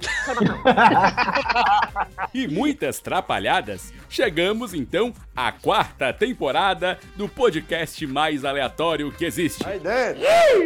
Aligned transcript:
E 2.32 2.46
muitas 2.46 3.00
trapalhadas, 3.00 3.92
chegamos 4.08 4.72
então 4.72 5.12
à 5.34 5.50
quarta 5.50 6.12
temporada 6.12 6.96
do 7.16 7.28
podcast 7.28 8.06
mais 8.06 8.44
aleatório 8.44 9.10
que 9.10 9.24
existe. 9.24 9.64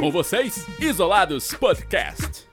Com 0.01 0.11
vocês, 0.11 0.67
Isolados 0.79 1.55
Podcast. 1.55 2.47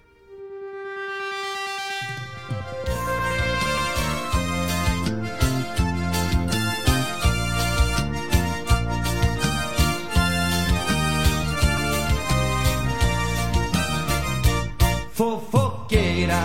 Fofoqueira, 15.13 16.43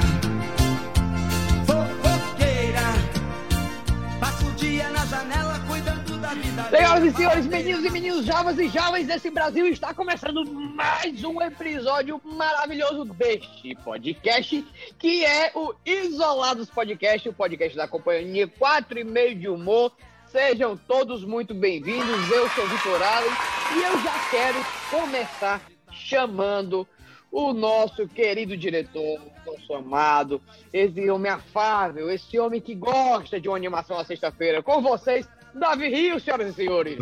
Senhoras 6.70 7.04
e 7.04 7.16
senhores, 7.16 7.46
meninos 7.46 7.84
e 7.84 7.90
meninos, 7.90 8.26
jovens 8.26 8.58
e 8.58 8.68
jovens 8.68 9.06
desse 9.06 9.30
Brasil, 9.30 9.68
está 9.68 9.94
começando 9.94 10.44
mais 10.44 11.22
um 11.22 11.40
episódio 11.40 12.20
maravilhoso 12.24 13.04
deste 13.04 13.74
podcast, 13.84 14.64
que 14.98 15.24
é 15.24 15.52
o 15.54 15.74
Isolados 15.84 16.68
Podcast, 16.68 17.28
o 17.28 17.32
podcast 17.32 17.76
da 17.76 17.86
companhia 17.86 18.48
4 18.48 18.98
e 18.98 19.04
meio 19.04 19.34
de 19.36 19.48
humor. 19.48 19.92
Sejam 20.26 20.76
todos 20.76 21.24
muito 21.24 21.54
bem-vindos, 21.54 22.30
eu 22.30 22.48
sou 22.50 22.64
o 22.64 22.68
Vitor 22.68 23.02
Allen 23.02 23.30
e 23.76 23.82
eu 23.82 24.02
já 24.02 24.18
quero 24.30 24.66
começar 24.90 25.62
chamando 25.92 26.86
o 27.30 27.52
nosso 27.52 28.08
querido 28.08 28.56
diretor, 28.56 29.20
nosso 29.46 29.74
amado, 29.74 30.40
esse 30.72 31.08
homem 31.10 31.30
afável, 31.30 32.10
esse 32.10 32.38
homem 32.38 32.60
que 32.60 32.74
gosta 32.74 33.40
de 33.40 33.48
uma 33.48 33.56
animação 33.56 33.96
na 33.96 34.04
sexta-feira. 34.04 34.62
Com 34.62 34.80
vocês, 34.80 35.28
Davi 35.58 35.88
Rio, 35.88 36.20
senhoras 36.20 36.50
e 36.50 36.52
senhores. 36.54 36.98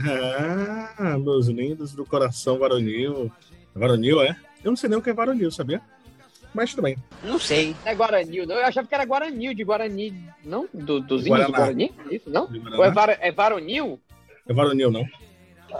Ah, 0.98 1.18
meus 1.18 1.46
lindos 1.48 1.92
do 1.94 2.04
coração 2.04 2.58
varonil. 2.58 3.30
Varonil, 3.74 4.22
é? 4.22 4.36
Eu 4.62 4.70
não 4.70 4.76
sei 4.76 4.88
nem 4.88 4.98
o 4.98 5.02
que 5.02 5.10
é 5.10 5.12
varonil, 5.12 5.50
sabia? 5.50 5.80
Mas 6.54 6.70
tudo 6.70 6.84
bem. 6.84 6.96
Não 7.24 7.38
sei. 7.38 7.74
É 7.84 7.92
Guaranil, 7.94 8.46
não. 8.46 8.54
Eu 8.54 8.64
achava 8.64 8.86
que 8.86 8.94
era 8.94 9.02
Guaranil, 9.04 9.54
de 9.54 9.64
Guarani. 9.64 10.14
Não? 10.44 10.68
Do, 10.72 11.00
dos 11.00 11.26
índios 11.26 11.46
do 11.46 11.52
Guaraná. 11.52 11.58
Guarani? 11.58 11.92
É 12.08 12.14
Isso, 12.14 12.30
não? 12.30 12.46
De. 12.46 12.60
Ou 12.60 12.84
é, 12.84 12.90
var, 12.92 13.18
é 13.20 13.32
Varonil? 13.32 14.00
É 14.48 14.52
varonil, 14.52 14.90
não? 14.90 15.04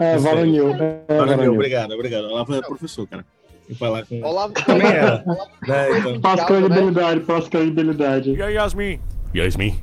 É, 0.01 0.17
Varonil. 0.17 0.71
É, 0.71 0.75
Varonil, 0.75 1.07
Varonil. 1.09 1.53
obrigado, 1.53 1.93
obrigado. 1.93 2.25
Ela 2.25 2.45
foi 2.45 2.61
professor, 2.63 3.07
cara. 3.07 3.25
E 3.69 3.75
falar 3.77 4.05
com. 4.05 4.21
Olavo 4.23 4.53
Também 4.53 4.89
era. 4.89 5.25
É, 5.69 6.13
de 6.13 6.19
Passa 6.19 6.45
credibilidade, 6.45 7.21
passa 7.21 7.49
credibilidade. 7.49 8.31
E 8.33 8.43
aí, 8.43 8.55
Yasmin? 8.55 9.01
Yasmin? 9.33 9.79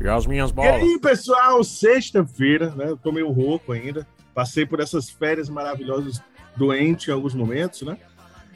E 0.00 0.08
as 0.08 0.26
minhas 0.26 0.50
E 0.50 0.52
bolas? 0.52 0.74
aí, 0.82 0.98
pessoal, 1.00 1.62
sexta-feira, 1.64 2.70
né? 2.76 2.88
Eu 2.90 2.96
tô 2.96 3.10
meio 3.10 3.30
rouco 3.30 3.72
ainda. 3.72 4.06
Passei 4.34 4.64
por 4.64 4.80
essas 4.80 5.10
férias 5.10 5.48
maravilhosas, 5.48 6.22
doente 6.56 7.10
em 7.10 7.12
alguns 7.12 7.34
momentos, 7.34 7.82
né? 7.82 7.98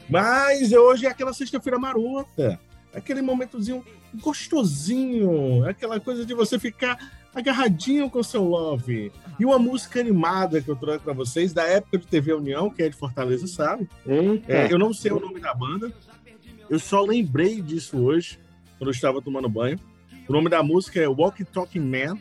Mas 0.08 0.72
hoje 0.72 1.06
é 1.06 1.10
aquela 1.10 1.32
sexta-feira 1.32 1.78
marota. 1.78 2.58
Aquele 2.94 3.22
momentozinho 3.22 3.84
gostosinho. 4.20 5.64
Aquela 5.68 5.98
coisa 5.98 6.24
de 6.24 6.34
você 6.34 6.58
ficar 6.58 6.98
agarradinho 7.34 8.10
com 8.10 8.22
seu 8.22 8.44
love. 8.44 9.10
E 9.40 9.44
uma 9.44 9.58
música 9.58 9.98
animada 9.98 10.60
que 10.60 10.68
eu 10.68 10.76
trago 10.76 11.02
pra 11.02 11.12
vocês, 11.14 11.52
da 11.52 11.64
época 11.64 11.98
de 11.98 12.06
TV 12.06 12.34
União, 12.34 12.68
que 12.70 12.82
é 12.82 12.88
de 12.88 12.96
Fortaleza, 12.96 13.46
sabe? 13.46 13.88
É, 14.46 14.70
eu 14.72 14.78
não 14.78 14.92
sei 14.92 15.10
o 15.12 15.18
nome 15.18 15.40
da 15.40 15.54
banda. 15.54 15.90
Eu 16.68 16.78
só 16.78 17.02
lembrei 17.02 17.60
disso 17.60 17.98
hoje, 17.98 18.38
quando 18.78 18.88
eu 18.88 18.94
estava 18.94 19.20
tomando 19.20 19.48
banho. 19.48 19.78
O 20.28 20.32
nome 20.32 20.48
da 20.48 20.62
música 20.62 21.00
é 21.00 21.08
Walkie 21.08 21.44
Talking 21.44 21.80
Man. 21.80 22.18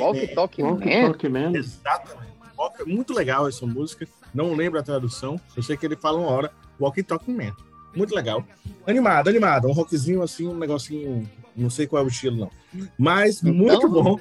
Walk 0.00 0.26
Talk 0.34 0.62
Walk 0.62 0.84
Man. 0.86 1.06
Talk 1.12 1.28
Man. 1.28 1.52
Exatamente. 1.54 2.28
Walk- 2.56 2.84
Muito 2.84 3.14
legal 3.14 3.48
essa 3.48 3.64
música. 3.66 4.06
Não 4.34 4.54
lembro 4.54 4.78
a 4.78 4.82
tradução. 4.82 5.40
Eu 5.56 5.62
sei 5.62 5.76
que 5.76 5.86
ele 5.86 5.96
fala 5.96 6.18
uma 6.18 6.28
hora. 6.28 6.50
Walkie 6.78 7.02
Talking 7.02 7.32
Man. 7.34 7.52
Muito 7.96 8.14
legal. 8.14 8.44
Animado, 8.86 9.28
animado. 9.28 9.66
Um 9.68 9.72
rockzinho 9.72 10.22
assim, 10.22 10.46
um 10.46 10.56
negocinho. 10.58 11.28
Não 11.56 11.70
sei 11.70 11.86
qual 11.86 12.02
é 12.02 12.06
o 12.06 12.08
estilo, 12.08 12.36
não. 12.36 12.50
Mas 12.98 13.42
muito 13.42 13.88
bom. 13.88 14.18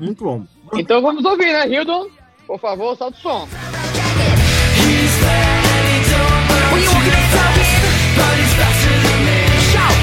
Muito 0.00 0.22
bom. 0.24 0.44
Então 0.74 1.00
vamos 1.02 1.24
ouvir, 1.24 1.52
né, 1.52 1.66
Hildon? 1.68 2.08
Por 2.46 2.60
favor, 2.60 2.96
solta 2.96 3.16
o 3.16 3.20
som. 3.20 3.48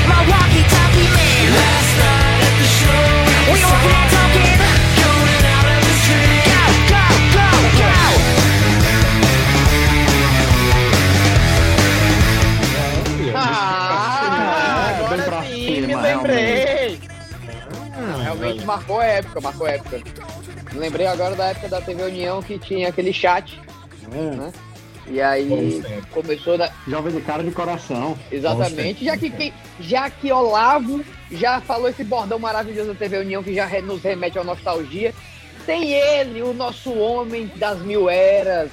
Ah, 0.05 0.23
É, 0.23 0.25
bem 0.25 0.42
marcou 18.73 19.01
época, 19.01 19.41
marcou 19.41 19.67
época. 19.67 20.01
Lembrei 20.73 21.05
agora 21.05 21.35
da 21.35 21.45
época 21.45 21.69
da 21.69 21.81
TV 21.81 22.03
União 22.03 22.41
que 22.41 22.57
tinha 22.57 22.89
aquele 22.89 23.13
chat, 23.13 23.61
né? 24.11 24.51
E 25.07 25.21
aí 25.21 25.81
começou 26.11 26.57
na, 26.57 26.69
Jovem 26.87 27.13
de 27.13 27.21
cara 27.21 27.43
de 27.43 27.51
coração. 27.51 28.17
Exatamente. 28.31 29.03
Já 29.03 29.17
que, 29.17 29.29
quem- 29.29 29.53
já 29.79 30.09
que 30.09 30.31
Olavo 30.31 31.03
já 31.31 31.59
falou 31.61 31.89
esse 31.89 32.03
bordão 32.03 32.39
maravilhoso 32.39 32.89
da 32.93 32.95
TV 32.95 33.17
União 33.19 33.43
que 33.43 33.53
já 33.53 33.65
re- 33.65 33.81
nos 33.81 34.01
remete 34.01 34.39
à 34.39 34.43
nostalgia, 34.43 35.13
tem 35.65 35.91
ele, 35.93 36.41
o 36.41 36.53
nosso 36.53 36.93
homem 36.93 37.51
das 37.55 37.79
mil 37.79 38.09
eras, 38.09 38.69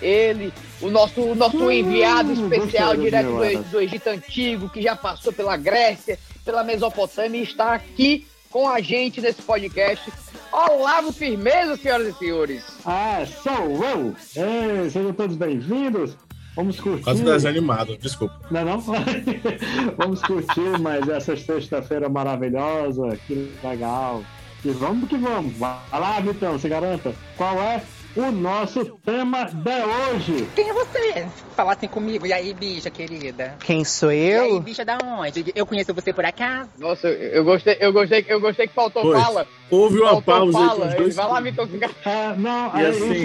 ele, 0.00 0.52
o 0.80 0.88
nosso, 0.90 1.20
o 1.22 1.34
nosso 1.34 1.56
Hum, 1.64 1.70
enviado 1.72 2.32
especial 2.32 2.96
direto 2.96 3.26
do, 3.28 3.70
do 3.70 3.80
Egito 3.80 4.08
Antigo, 4.08 4.68
que 4.68 4.82
já 4.82 4.94
passou 4.94 5.32
pela 5.32 5.56
Grécia, 5.56 6.18
pela 6.44 6.62
Mesopotâmia 6.62 7.40
e 7.40 7.44
está 7.44 7.74
aqui 7.74 8.26
com 8.54 8.68
a 8.68 8.80
gente 8.80 9.20
nesse 9.20 9.42
podcast. 9.42 10.12
Olavo 10.52 11.12
Firmeza, 11.12 11.76
senhoras 11.76 12.06
e 12.06 12.12
senhores. 12.16 12.62
Ah, 12.86 13.26
sou 13.42 13.84
eu! 13.84 14.14
É, 14.36 14.88
sejam 14.88 15.12
todos 15.12 15.34
bem-vindos. 15.34 16.16
Vamos 16.54 16.78
curtir. 16.78 17.02
Quase 17.02 17.24
desenho 17.24 17.58
animado, 17.58 17.98
desculpa. 17.98 18.40
Não 18.52 18.60
é 18.60 18.64
não? 18.64 18.78
vamos 19.98 20.22
curtir 20.22 20.78
mais 20.80 21.08
essa 21.08 21.36
sexta-feira 21.36 22.08
maravilhosa. 22.08 23.18
Que 23.26 23.52
legal. 23.60 24.22
E 24.64 24.70
vamos 24.70 25.08
que 25.08 25.16
vamos. 25.16 25.52
Vai 25.56 25.76
lá, 25.92 26.20
Vitão, 26.20 26.56
se 26.56 26.68
garanta. 26.68 27.12
Qual 27.36 27.60
é 27.60 27.82
o 28.16 28.30
nosso 28.30 28.84
tema 29.04 29.44
de 29.44 29.70
hoje? 30.14 30.48
Quem 30.54 30.68
é 30.70 30.72
você? 30.72 31.26
Falassem 31.56 31.88
comigo. 31.88 32.26
E 32.26 32.32
aí, 32.32 32.54
bicha 32.54 32.90
querida? 32.90 33.56
Quem 33.64 33.84
sou 33.84 34.12
E 34.12 34.32
aí, 34.34 34.50
eu? 34.50 34.60
bicha 34.60 34.84
da 34.84 34.98
onde? 35.02 35.52
Eu 35.54 35.66
conheço 35.66 35.92
você 35.92 36.12
por 36.12 36.24
acaso? 36.24 36.68
Nossa, 36.78 37.08
eu 37.08 37.34
eu 37.34 37.44
gostei, 37.44 37.76
eu 37.80 37.92
gostei, 37.92 38.24
eu 38.28 38.40
gostei 38.40 38.66
que 38.68 38.74
faltou 38.74 39.02
Pois. 39.02 39.22
fala. 39.22 39.46
Houve 39.70 39.98
uma 39.98 40.10
Faltou 40.10 40.22
pausa 40.52 40.58
fala. 40.68 40.86
dois. 40.94 41.16
Vai 41.16 41.26
lá, 41.28 41.40
Vitor. 41.40 41.68
É, 42.04 42.34
não, 42.36 42.66
E 42.68 42.80
aí 42.80 42.86
assim- 42.86 43.10
aí, 43.10 43.16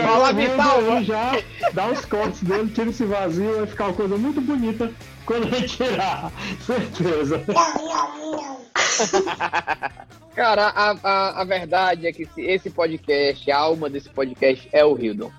Vital, 0.47 0.91
aí 0.91 1.03
já 1.03 1.37
dá 1.73 1.87
os 1.91 2.05
cortes 2.05 2.41
dele, 2.43 2.69
tira 2.71 2.89
esse 2.89 3.05
vazio, 3.05 3.55
vai 3.57 3.67
ficar 3.67 3.85
uma 3.87 3.93
coisa 3.93 4.17
muito 4.17 4.41
bonita 4.41 4.91
quando 5.29 5.55
ele 5.55 5.67
tirar. 5.67 6.31
Certeza. 6.65 7.43
Cara, 10.35 10.69
a, 10.69 10.97
a, 11.03 11.41
a 11.41 11.43
verdade 11.43 12.07
é 12.07 12.11
que 12.11 12.23
esse, 12.23 12.41
esse 12.41 12.71
podcast, 12.71 13.51
a 13.51 13.57
alma 13.59 13.91
desse 13.91 14.09
podcast 14.09 14.67
é 14.71 14.83
o 14.83 14.97
Hildon. 14.99 15.31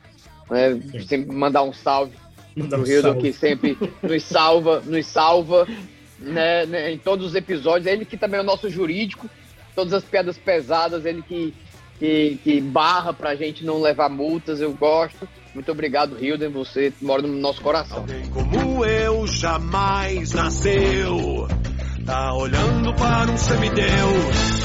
Né? 0.49 0.81
Sempre 1.05 1.35
mandar 1.35 1.65
um 1.65 1.73
salve 1.73 2.17
Mandar 2.55 2.77
pro 2.79 2.87
um 2.87 2.89
Hildon, 2.89 3.13
salve. 3.15 3.21
que 3.21 3.33
sempre 3.33 3.77
nos 4.01 4.23
salva, 4.23 4.81
nos 4.87 5.07
salva 5.07 5.67
né, 6.21 6.67
né, 6.67 6.93
em 6.93 6.99
todos 6.99 7.27
os 7.27 7.35
episódios. 7.35 7.89
Ele 7.89 8.05
que 8.05 8.17
também 8.17 8.39
é 8.39 8.43
o 8.45 8.47
nosso 8.47 8.71
jurídico. 8.71 9.29
todas 9.75 9.93
as 9.93 10.05
piadas 10.05 10.39
pesadas, 10.39 11.05
ele 11.05 11.23
que, 11.23 11.53
que, 12.01 12.41
que 12.43 12.61
barra 12.63 13.13
pra 13.13 13.37
gente 13.37 13.63
não 13.63 13.81
levar 13.81 14.09
multas, 14.09 14.61
eu 14.61 14.73
gosto. 14.73 15.29
Muito 15.55 15.71
obrigado, 15.71 16.17
Hilden, 16.19 16.49
você 16.49 16.93
mora 17.03 17.21
no 17.23 17.29
nosso 17.29 17.61
coração. 17.61 17.99
Alguém 17.99 18.27
como 18.31 18.85
eu 18.85 19.27
jamais 19.27 20.33
nasceu. 20.33 21.47
Tá 22.07 22.35
olhando 22.35 22.95
para 22.95 23.31
um 23.31 23.37
semideus. 23.37 24.61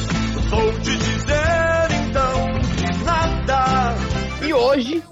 Vou 0.50 0.72
te 0.80 0.98
dizer 0.98 1.92
então 2.08 2.62
que 2.78 3.04
nada. 3.04 3.96
E 4.48 4.54
hoje, 4.54 5.04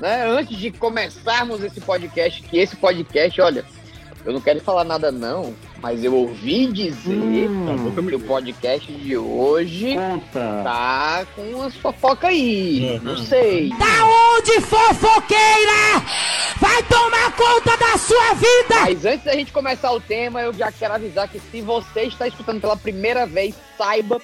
né, 0.00 0.24
antes 0.28 0.56
de 0.56 0.70
começarmos 0.70 1.64
esse 1.64 1.80
podcast, 1.80 2.42
que 2.42 2.58
esse 2.58 2.76
podcast, 2.76 3.40
olha, 3.40 3.64
eu 4.26 4.32
não 4.32 4.40
quero 4.40 4.60
falar 4.60 4.82
nada 4.84 5.12
não, 5.12 5.54
mas 5.80 6.02
eu 6.02 6.12
ouvi 6.14 6.66
dizer 6.66 7.48
Hum. 7.48 7.92
que 7.94 8.14
o 8.16 8.20
podcast 8.20 8.92
de 8.92 9.16
hoje 9.16 9.94
Conta. 9.94 10.60
tá 10.64 11.26
com 11.34 11.42
umas 11.42 11.76
fofoca 11.76 12.26
aí. 12.28 12.98
Uhum. 12.98 13.04
Não 13.04 13.16
sei. 13.18 13.70
Onde 13.72 14.60
fofoqueira 14.60 16.02
vai 16.60 16.82
tomar 16.84 17.32
conta 17.36 17.76
da 17.76 17.96
sua 17.98 18.34
vida. 18.34 18.80
Mas 18.82 19.04
antes 19.04 19.24
da 19.24 19.32
gente 19.34 19.52
começar 19.52 19.92
o 19.92 20.00
tema, 20.00 20.42
eu 20.42 20.52
já 20.52 20.72
quero 20.72 20.94
avisar 20.94 21.28
que 21.28 21.38
se 21.38 21.60
você 21.60 22.02
está 22.02 22.26
escutando 22.26 22.60
pela 22.60 22.76
primeira 22.76 23.26
vez, 23.26 23.54
saiba 23.78 24.20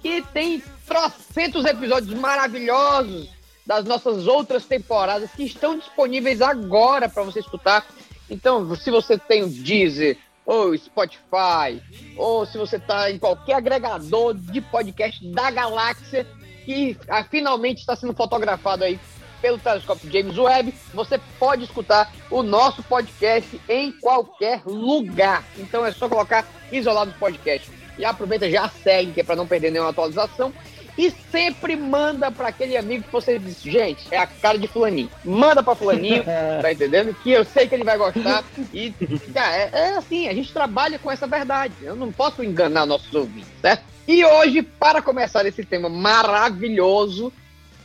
que 0.00 0.22
tem 0.32 0.62
trocentos 0.86 1.64
episódios 1.64 2.14
maravilhosos 2.18 3.28
das 3.66 3.84
nossas 3.84 4.26
outras 4.26 4.64
temporadas 4.64 5.30
que 5.36 5.44
estão 5.44 5.76
disponíveis 5.78 6.40
agora 6.40 7.08
para 7.08 7.22
você 7.22 7.40
escutar. 7.40 7.84
Então, 8.30 8.74
se 8.76 8.90
você 8.90 9.18
tem 9.18 9.42
o 9.42 9.48
Deezer, 9.48 10.16
ou 10.46 10.76
Spotify, 10.76 11.80
ou 12.16 12.44
se 12.46 12.58
você 12.58 12.76
está 12.76 13.10
em 13.10 13.18
qualquer 13.18 13.54
agregador 13.54 14.34
de 14.34 14.60
podcast 14.60 15.24
da 15.30 15.50
galáxia 15.50 16.26
que 16.64 16.96
ah, 17.08 17.24
finalmente 17.24 17.78
está 17.78 17.94
sendo 17.94 18.14
fotografado 18.14 18.84
aí 18.84 18.98
pelo 19.40 19.58
telescópio 19.58 20.10
James 20.10 20.36
Webb, 20.36 20.74
você 20.92 21.18
pode 21.38 21.64
escutar 21.64 22.12
o 22.30 22.42
nosso 22.42 22.82
podcast 22.82 23.60
em 23.68 23.92
qualquer 23.92 24.62
lugar. 24.66 25.44
Então 25.56 25.84
é 25.84 25.92
só 25.92 26.08
colocar 26.08 26.46
Isolados 26.70 27.14
Podcast. 27.14 27.70
E 27.96 28.04
aproveita, 28.04 28.50
já 28.50 28.68
segue, 28.68 29.12
que 29.12 29.20
é 29.20 29.24
para 29.24 29.36
não 29.36 29.46
perder 29.46 29.70
nenhuma 29.70 29.90
atualização. 29.90 30.52
E 31.00 31.10
sempre 31.32 31.76
manda 31.76 32.30
para 32.30 32.48
aquele 32.48 32.76
amigo 32.76 33.04
que 33.04 33.10
você 33.10 33.38
diz, 33.38 33.62
gente, 33.62 34.06
é 34.10 34.18
a 34.18 34.26
cara 34.26 34.58
de 34.58 34.68
fulaninho. 34.68 35.10
Manda 35.24 35.62
para 35.62 35.74
fulaninho, 35.74 36.22
tá 36.60 36.70
entendendo? 36.70 37.14
Que 37.14 37.30
eu 37.30 37.42
sei 37.42 37.66
que 37.66 37.74
ele 37.74 37.84
vai 37.84 37.96
gostar. 37.96 38.44
E, 38.70 38.90
cara, 39.32 39.56
é, 39.56 39.70
é 39.72 39.96
assim, 39.96 40.28
a 40.28 40.34
gente 40.34 40.52
trabalha 40.52 40.98
com 40.98 41.10
essa 41.10 41.26
verdade. 41.26 41.72
Eu 41.80 41.96
não 41.96 42.12
posso 42.12 42.44
enganar 42.44 42.84
nossos 42.84 43.14
ouvintes, 43.14 43.50
certo? 43.62 43.82
E 44.06 44.22
hoje, 44.26 44.60
para 44.60 45.00
começar 45.00 45.46
esse 45.46 45.64
tema 45.64 45.88
maravilhoso, 45.88 47.32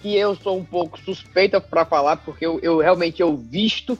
que 0.02 0.14
eu 0.14 0.36
sou 0.36 0.58
um 0.58 0.66
pouco 0.66 1.00
suspeita 1.00 1.62
para 1.62 1.86
falar, 1.86 2.18
porque 2.18 2.46
eu, 2.46 2.60
eu 2.62 2.80
realmente 2.80 3.22
eu 3.22 3.38
visto 3.38 3.98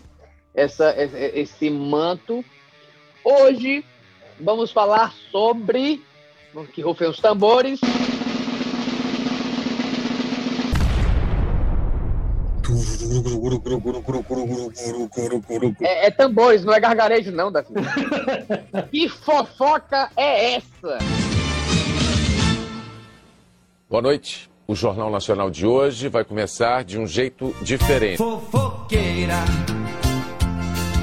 essa, 0.54 0.94
esse, 1.02 1.40
esse 1.40 1.70
manto. 1.70 2.44
Hoje 3.24 3.82
vamos 4.38 4.74
falar 4.74 5.14
sobre. 5.32 6.04
Que 6.74 6.82
rufem 6.82 7.08
os 7.08 7.20
tambores. 7.20 7.80
É, 15.84 16.08
é 16.08 16.12
tambores, 16.12 16.64
não 16.66 16.74
é 16.74 16.80
gargarejo, 16.80 17.32
não, 17.32 17.52
Davi. 17.52 17.70
que 18.92 19.08
fofoca 19.10 20.10
é 20.16 20.56
essa? 20.56 20.98
Boa 23.90 24.02
noite. 24.02 24.50
O 24.68 24.74
Jornal 24.74 25.12
Nacional 25.12 25.52
de 25.52 25.66
hoje 25.66 26.10
vai 26.10 26.26
começar 26.26 26.84
de 26.84 26.98
um 27.00 27.06
jeito 27.06 27.56
diferente. 27.62 28.18
Fofoqueira. 28.18 29.36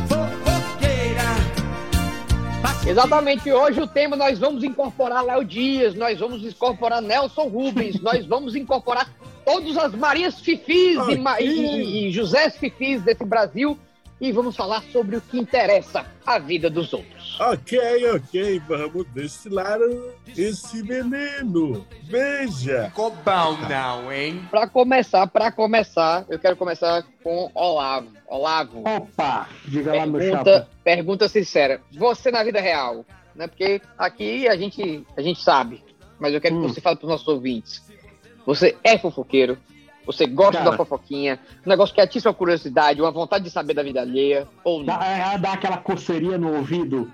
Fofoqueira. 0.09 1.23
Exatamente, 2.85 3.53
hoje 3.53 3.81
o 3.81 3.87
tema 3.87 4.17
nós 4.17 4.37
vamos 4.41 4.65
incorporar 4.65 5.25
Léo 5.25 5.45
Dias, 5.45 5.95
nós 5.95 6.19
vamos 6.19 6.43
incorporar 6.43 7.01
Nelson 7.01 7.45
Rubens, 7.45 8.01
nós 8.01 8.27
vamos 8.27 8.57
incorporar 8.57 9.09
todas 9.45 9.77
as 9.77 9.95
Marias 9.95 10.41
Fifis 10.41 10.99
e, 11.09 11.43
e, 11.45 11.47
e, 11.47 12.09
e 12.09 12.11
José 12.13 12.51
Fifis 12.51 13.03
desse 13.03 13.25
Brasil 13.25 13.79
e 14.21 14.31
vamos 14.31 14.55
falar 14.55 14.83
sobre 14.93 15.17
o 15.17 15.21
que 15.21 15.37
interessa, 15.37 16.07
a 16.25 16.39
vida 16.39 16.71
dos 16.71 16.93
outros. 16.93 17.41
Ok, 17.41 17.77
ok, 18.15 18.61
vamos 18.69 19.05
destilar 19.09 19.79
esse 20.37 20.81
veneno. 20.83 21.85
Veja. 22.05 22.85
Ficou 22.85 23.11
bom 23.11 23.57
não, 23.69 24.13
hein? 24.13 24.47
Para 24.49 24.69
começar, 24.69 25.27
para 25.27 25.51
começar, 25.51 26.25
eu 26.29 26.39
quero 26.39 26.55
começar 26.57 27.05
com 27.25 27.51
Olavo. 27.53 28.09
Olavo, 28.29 28.83
Opa, 28.87 29.49
diga 29.67 29.93
lá, 29.95 30.07
meu 30.07 30.21
pergunta, 30.21 30.53
chapa. 30.61 30.69
pergunta 30.85 31.29
sincera. 31.29 31.81
Você 31.93 32.31
na 32.31 32.45
vida 32.45 32.61
real, 32.61 33.05
né? 33.35 33.47
Porque 33.49 33.83
aqui 33.99 34.47
a 34.49 34.57
gente, 34.57 35.05
a 35.17 35.21
gente 35.21 35.43
sabe, 35.43 35.83
mas 36.19 36.33
eu 36.33 36.41
quero 36.41 36.55
Hum. 36.57 36.63
que 36.63 36.75
você 36.75 36.81
fale 36.81 36.97
para 36.97 37.05
os 37.07 37.11
nossos 37.11 37.29
ouvintes. 37.29 37.83
Você 38.47 38.77
é 38.83 38.99
fofoqueiro? 38.99 39.59
Você 40.05 40.27
gosta 40.27 40.59
Cara. 40.59 40.71
da 40.71 40.77
fofoquinha? 40.77 41.39
Um 41.65 41.71
negócio 41.71 41.95
que 41.95 42.01
atiça 42.01 42.31
a 42.31 42.35
curiosidade, 42.35 43.01
uma 43.01 43.11
vontade 43.11 43.45
de 43.45 43.51
saber 43.51 43.75
da 43.75 43.83
vida 43.83 44.01
alheia? 44.01 44.49
Ou 44.65 44.79
não? 44.79 44.87
Dá, 44.87 45.05
é, 45.05 45.39
dá 45.39 45.53
aquela 45.53 45.77
coceirinha 45.77 46.37
no 46.37 46.57
ouvido. 46.57 47.11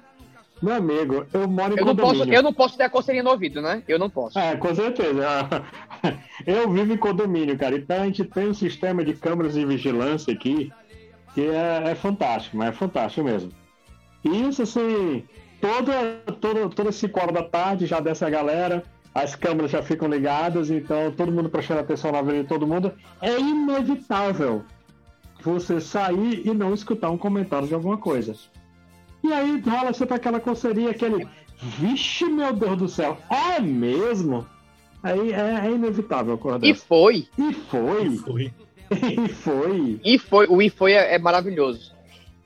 Meu 0.61 0.75
amigo, 0.75 1.27
eu 1.33 1.49
moro 1.49 1.75
em 1.75 1.79
Eu 1.79 1.85
não, 1.85 1.95
posso, 1.95 2.13
condomínio. 2.15 2.35
eu 2.39 2.43
não 2.43 2.53
posso 2.53 2.77
ter 2.77 2.85
a 2.85 2.91
coceirinha 2.91 3.23
no 3.23 3.31
ouvido, 3.31 3.63
né? 3.63 3.83
Eu 3.87 3.99
não 3.99 4.11
posso. 4.11 4.39
É, 4.39 4.57
com 4.57 4.75
certeza. 4.75 5.25
Eu 6.47 6.71
vivo 6.71 6.93
em 6.93 6.97
condomínio, 6.97 7.57
cara. 7.59 7.77
Então 7.77 8.03
a 8.03 8.05
gente 8.07 8.25
tem 8.25 8.49
um 8.49 8.55
sistema 8.55 9.05
de 9.05 9.13
câmeras 9.13 9.55
de 9.55 9.65
vigilância 9.65 10.33
aqui 10.33 10.73
que 11.35 11.43
é, 11.43 11.91
é 11.91 11.95
fantástico, 11.95 12.57
mas 12.57 12.71
é 12.71 12.73
fantástico 12.73 13.25
mesmo. 13.25 13.53
E 14.25 14.49
isso, 14.49 14.63
assim, 14.63 15.25
toda, 15.61 16.21
toda, 16.41 16.69
toda 16.71 16.91
5 16.91 17.21
horas 17.21 17.35
da 17.35 17.43
tarde 17.43 17.87
já 17.87 18.01
desce 18.01 18.25
a 18.25 18.31
galera, 18.31 18.83
as 19.23 19.35
câmeras 19.35 19.71
já 19.71 19.83
ficam 19.83 20.09
ligadas, 20.09 20.71
então 20.71 21.11
todo 21.13 21.33
mundo 21.33 21.49
prestando 21.49 21.81
atenção 21.81 22.13
na 22.13 22.23
vida 22.23 22.43
de 22.43 22.49
todo 22.49 22.67
mundo. 22.67 22.93
É 23.21 23.39
inevitável 23.39 24.65
você 25.43 25.81
sair 25.81 26.47
e 26.47 26.53
não 26.53 26.75
escutar 26.75 27.11
um 27.11 27.19
comentário 27.19 27.69
de 27.69 27.75
alguma 27.75 27.97
coisa. 27.97 28.35
E 29.23 29.33
aí 29.33 29.61
rola 29.61 29.93
sempre 29.93 30.15
aquela 30.15 30.41
coceirinha, 30.41 30.91
aquele. 30.91 31.29
Vixe, 31.61 32.25
meu 32.27 32.53
Deus 32.53 32.77
do 32.79 32.89
céu, 32.89 33.19
é 33.29 33.61
mesmo? 33.61 34.47
Aí 35.03 35.33
é, 35.33 35.67
é 35.67 35.71
inevitável 35.71 36.35
acordar. 36.35 36.67
E 36.67 36.75
foi, 36.75 37.27
E 37.37 37.53
foi, 37.53 38.17
Foi. 38.17 38.53
e 38.93 39.29
foi. 39.29 40.01
e 40.05 40.19
foi, 40.19 40.47
o 40.49 40.63
e 40.63 40.71
foi 40.71 40.93
é, 40.93 41.15
é 41.15 41.19
maravilhoso. 41.19 41.93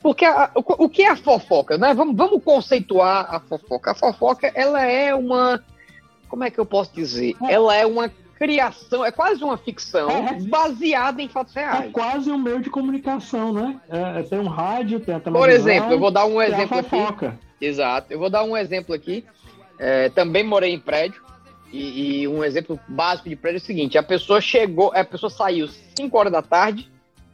Porque 0.03 0.25
a- 0.25 0.51
o, 0.55 0.85
o 0.85 0.89
que 0.89 1.03
é 1.03 1.11
a 1.11 1.17
fofoca, 1.17 1.79
né? 1.79 1.95
Vamos, 1.95 2.17
vamos 2.17 2.43
conceituar 2.43 3.33
a 3.35 3.39
fofoca. 3.41 3.93
A 3.93 3.95
fofoca, 3.95 4.51
ela 4.55 4.83
é 4.83 5.15
uma, 5.15 5.63
como 6.33 6.45
é 6.45 6.51
que 6.51 6.59
eu 6.59 6.65
posso 6.65 6.91
dizer? 6.95 7.37
Ela 7.47 7.77
é 7.77 7.85
uma 7.85 8.11
criação, 8.39 9.05
é 9.05 9.13
quase 9.13 9.45
uma 9.45 9.59
ficção 9.59 10.09
É. 10.11 10.41
baseada 10.41 11.21
em 11.21 11.29
fatos 11.29 11.55
É 11.55 11.61
reais. 11.61 11.93
quase 11.93 12.31
um 12.33 12.39
meio 12.39 12.59
de 12.63 12.71
comunicação, 12.71 13.53
né? 13.53 13.79
É, 13.87 14.23
tem 14.23 14.39
um 14.39 14.49
rádio, 14.49 14.99
tem 14.99 15.15
a 15.15 15.21
televisão. 15.21 15.43
Por 15.47 15.51
exemplo, 15.51 15.93
eu 15.93 15.99
vou 15.99 16.11
dar 16.11 16.25
um 16.25 16.41
exemplo 16.41 16.79
aqui. 16.79 17.31
Exato. 17.61 18.07
Eu 18.11 18.19
vou 18.19 18.31
dar 18.31 18.45
um 18.45 18.57
exemplo 18.57 18.95
aqui. 18.95 19.27
É, 19.79 20.09
também 20.09 20.43
morei 20.43 20.73
em 20.73 20.81
prédio. 20.81 21.21
E, 21.71 22.23
e 22.23 22.29
um 22.29 22.43
exemplo 22.43 22.81
básico 22.89 23.29
de 23.29 23.37
prédio 23.37 23.59
é 23.59 23.63
o 23.63 23.67
seguinte: 23.67 23.99
a 23.99 24.03
pessoa 24.03 24.41
chegou, 24.41 24.91
a 24.95 25.05
pessoa 25.05 25.29
saiu 25.29 25.69
5 25.69 26.17
horas 26.19 26.33
da 26.33 26.41
tarde. 26.41 26.91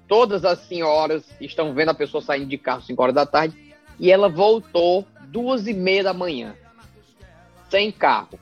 Todas 0.08 0.44
as 0.44 0.58
senhoras 0.66 1.22
estão 1.40 1.72
vendo 1.72 1.90
a 1.90 1.94
pessoa 1.94 2.20
saindo 2.20 2.46
de 2.46 2.58
carro 2.58 2.82
5 2.82 3.00
horas 3.00 3.14
da 3.14 3.24
tarde. 3.24 3.56
E 4.00 4.10
ela 4.10 4.28
voltou 4.28 5.06
duas 5.28 5.68
e 5.68 5.72
meia 5.72 6.02
da 6.02 6.12
manhã. 6.12 6.56
Sem 7.70 7.92
carro. 7.92 8.38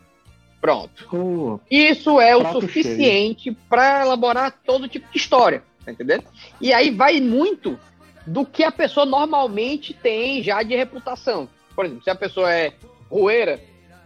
Pronto. 0.60 1.06
Pô, 1.08 1.60
Isso 1.70 2.20
é 2.20 2.34
o 2.34 2.52
suficiente 2.52 3.52
para 3.68 4.02
elaborar 4.02 4.54
todo 4.64 4.88
tipo 4.88 5.10
de 5.10 5.18
história, 5.18 5.62
tá 5.84 5.92
entendendo? 5.92 6.24
E 6.60 6.72
aí 6.72 6.90
vai 6.90 7.20
muito 7.20 7.78
do 8.26 8.44
que 8.44 8.64
a 8.64 8.72
pessoa 8.72 9.06
normalmente 9.06 9.94
tem 9.94 10.42
já 10.42 10.62
de 10.62 10.74
reputação. 10.74 11.48
Por 11.74 11.84
exemplo, 11.84 12.02
se 12.02 12.10
a 12.10 12.14
pessoa 12.14 12.52
é 12.52 12.72
rueira, 13.10 13.60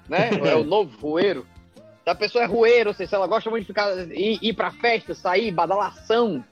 né? 0.09 0.31
é 0.45 0.55
o 0.55 0.65
novo 0.65 0.97
rueiro. 0.99 1.47
Se 2.05 2.11
a 2.11 2.15
pessoa 2.15 2.45
é 2.45 2.47
rueira, 2.47 2.91
ou 2.91 2.95
seja, 2.95 3.11
se 3.11 3.15
ela 3.15 3.27
gosta 3.27 3.49
muito 3.49 3.63
de 3.63 3.69
ficar 3.69 3.97
ir, 4.11 4.39
ir 4.43 4.53
para 4.53 4.71
festa, 4.71 5.15
sair, 5.15 5.51
badalação, 5.53 6.45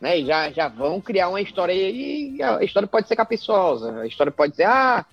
né? 0.00 0.18
E 0.18 0.26
já, 0.26 0.50
já 0.50 0.68
vão 0.68 1.00
criar 1.00 1.28
uma 1.28 1.40
história 1.40 1.72
e 1.72 2.42
a 2.42 2.62
história 2.62 2.88
pode 2.88 3.06
ser 3.06 3.16
capiciosa. 3.16 4.00
A 4.00 4.06
história 4.06 4.32
pode 4.32 4.56
ser, 4.56 4.64
ah, 4.64 5.04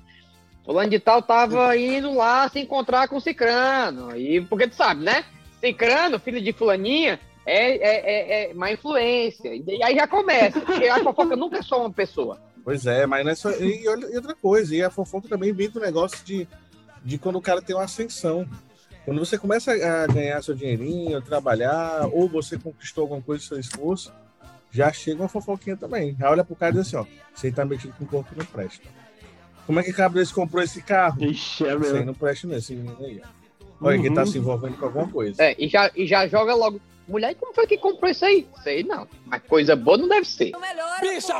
Fulano 0.65 0.89
de 0.89 0.99
tal 0.99 1.21
tava 1.21 1.77
indo 1.77 2.13
lá 2.13 2.49
se 2.49 2.59
encontrar 2.59 3.07
com 3.07 3.17
o 3.17 3.21
Cicrano. 3.21 4.17
E 4.17 4.41
porque 4.41 4.67
tu 4.67 4.75
sabe, 4.75 5.03
né? 5.03 5.23
Cicrano, 5.59 6.19
filho 6.19 6.41
de 6.41 6.51
fulaninha, 6.51 7.19
é, 7.45 7.75
é, 7.75 8.45
é, 8.45 8.49
é 8.49 8.53
má 8.53 8.71
influência. 8.71 9.53
E 9.53 9.83
aí 9.83 9.95
já 9.95 10.07
começa. 10.07 10.59
Porque 10.59 10.87
a 10.87 11.03
fofoca 11.03 11.35
nunca 11.35 11.59
é 11.59 11.61
só 11.61 11.79
uma 11.79 11.91
pessoa. 11.91 12.41
Pois 12.63 12.87
é, 12.87 13.05
mas 13.05 13.23
não 13.23 13.31
é 13.31 13.35
só. 13.35 13.51
E, 13.51 13.87
outra 13.87 14.33
coisa, 14.33 14.75
e 14.75 14.81
a 14.81 14.89
fofoca 14.89 15.29
também 15.29 15.53
vem 15.53 15.69
do 15.69 15.79
negócio 15.79 16.25
de, 16.25 16.47
de 17.03 17.19
quando 17.19 17.35
o 17.35 17.41
cara 17.41 17.61
tem 17.61 17.75
uma 17.75 17.85
ascensão. 17.85 18.47
Quando 19.05 19.19
você 19.19 19.37
começa 19.37 19.71
a 19.71 20.07
ganhar 20.07 20.41
seu 20.41 20.55
dinheirinho, 20.55 21.21
trabalhar, 21.21 22.09
ou 22.11 22.27
você 22.27 22.57
conquistou 22.57 23.03
alguma 23.03 23.21
coisa 23.21 23.43
com 23.43 23.49
seu 23.49 23.59
esforço, 23.59 24.11
já 24.71 24.91
chega 24.91 25.21
uma 25.21 25.29
fofoquinha 25.29 25.77
também. 25.77 26.15
Já 26.19 26.31
olha 26.31 26.43
pro 26.43 26.55
cara 26.55 26.71
e 26.71 26.77
diz 26.77 26.87
assim, 26.87 26.95
ó, 26.95 27.05
você 27.35 27.51
tá 27.51 27.63
metido 27.63 27.93
com 27.99 28.03
um 28.03 28.07
corpo 28.07 28.33
não 28.35 28.45
presta. 28.45 28.87
Como 29.65 29.79
é 29.79 29.83
que 29.83 29.91
o 29.91 29.95
cabra 29.95 30.19
desse 30.19 30.33
comprou 30.33 30.61
esse 30.63 30.81
carro? 30.81 31.23
Ixi, 31.23 31.63
é 31.65 31.67
Isso 31.67 31.85
aí 31.85 31.91
mesmo. 31.93 32.05
não 32.05 32.13
presta 32.13 32.47
nesse 32.47 32.73
menino 32.75 32.97
aí. 32.99 33.21
Olha 33.81 33.99
que 34.01 34.13
tá 34.13 34.21
Uhum. 34.21 34.27
se 34.27 34.37
envolvendo 34.37 34.77
com 34.77 34.85
alguma 34.85 35.07
coisa. 35.07 35.41
É, 35.43 35.55
e 35.57 35.67
já, 35.67 35.91
e 35.95 36.05
já 36.05 36.27
joga 36.27 36.53
logo. 36.55 36.79
Mulher, 37.07 37.35
como 37.35 37.53
foi 37.53 37.67
que 37.67 37.77
comprou 37.77 38.09
isso 38.09 38.25
aí? 38.25 38.47
Sei 38.63 38.83
não. 38.83 39.07
Mas 39.25 39.41
coisa 39.43 39.75
boa 39.75 39.97
não 39.97 40.07
deve 40.07 40.25
ser. 40.25 40.51
Bicha, 41.01 41.33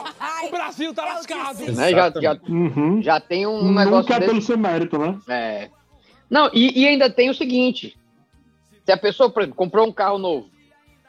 o 0.44 0.52
Brasil 0.52 0.94
tá 0.94 1.06
lascado. 1.06 1.60
Né? 1.72 1.90
Já, 1.92 2.12
já, 2.22 2.38
Uhum. 2.48 3.02
já 3.02 3.20
tem 3.20 3.48
um 3.48 3.64
Nunca 3.64 3.84
negócio 3.86 4.14
é 4.14 4.20
desse. 4.20 4.30
pelo 4.32 4.42
seu 4.44 4.58
mérito, 4.58 4.98
né? 5.00 5.18
É. 5.28 5.70
Não, 6.30 6.50
e, 6.54 6.82
e 6.82 6.88
ainda 6.88 7.10
tem 7.10 7.30
o 7.30 7.34
seguinte: 7.34 7.98
se 8.86 8.92
a 8.92 8.98
pessoa, 8.98 9.30
por 9.30 9.42
exemplo, 9.42 9.56
comprou 9.58 9.88
um 9.88 9.92
carro 9.92 10.18
novo, 10.20 10.50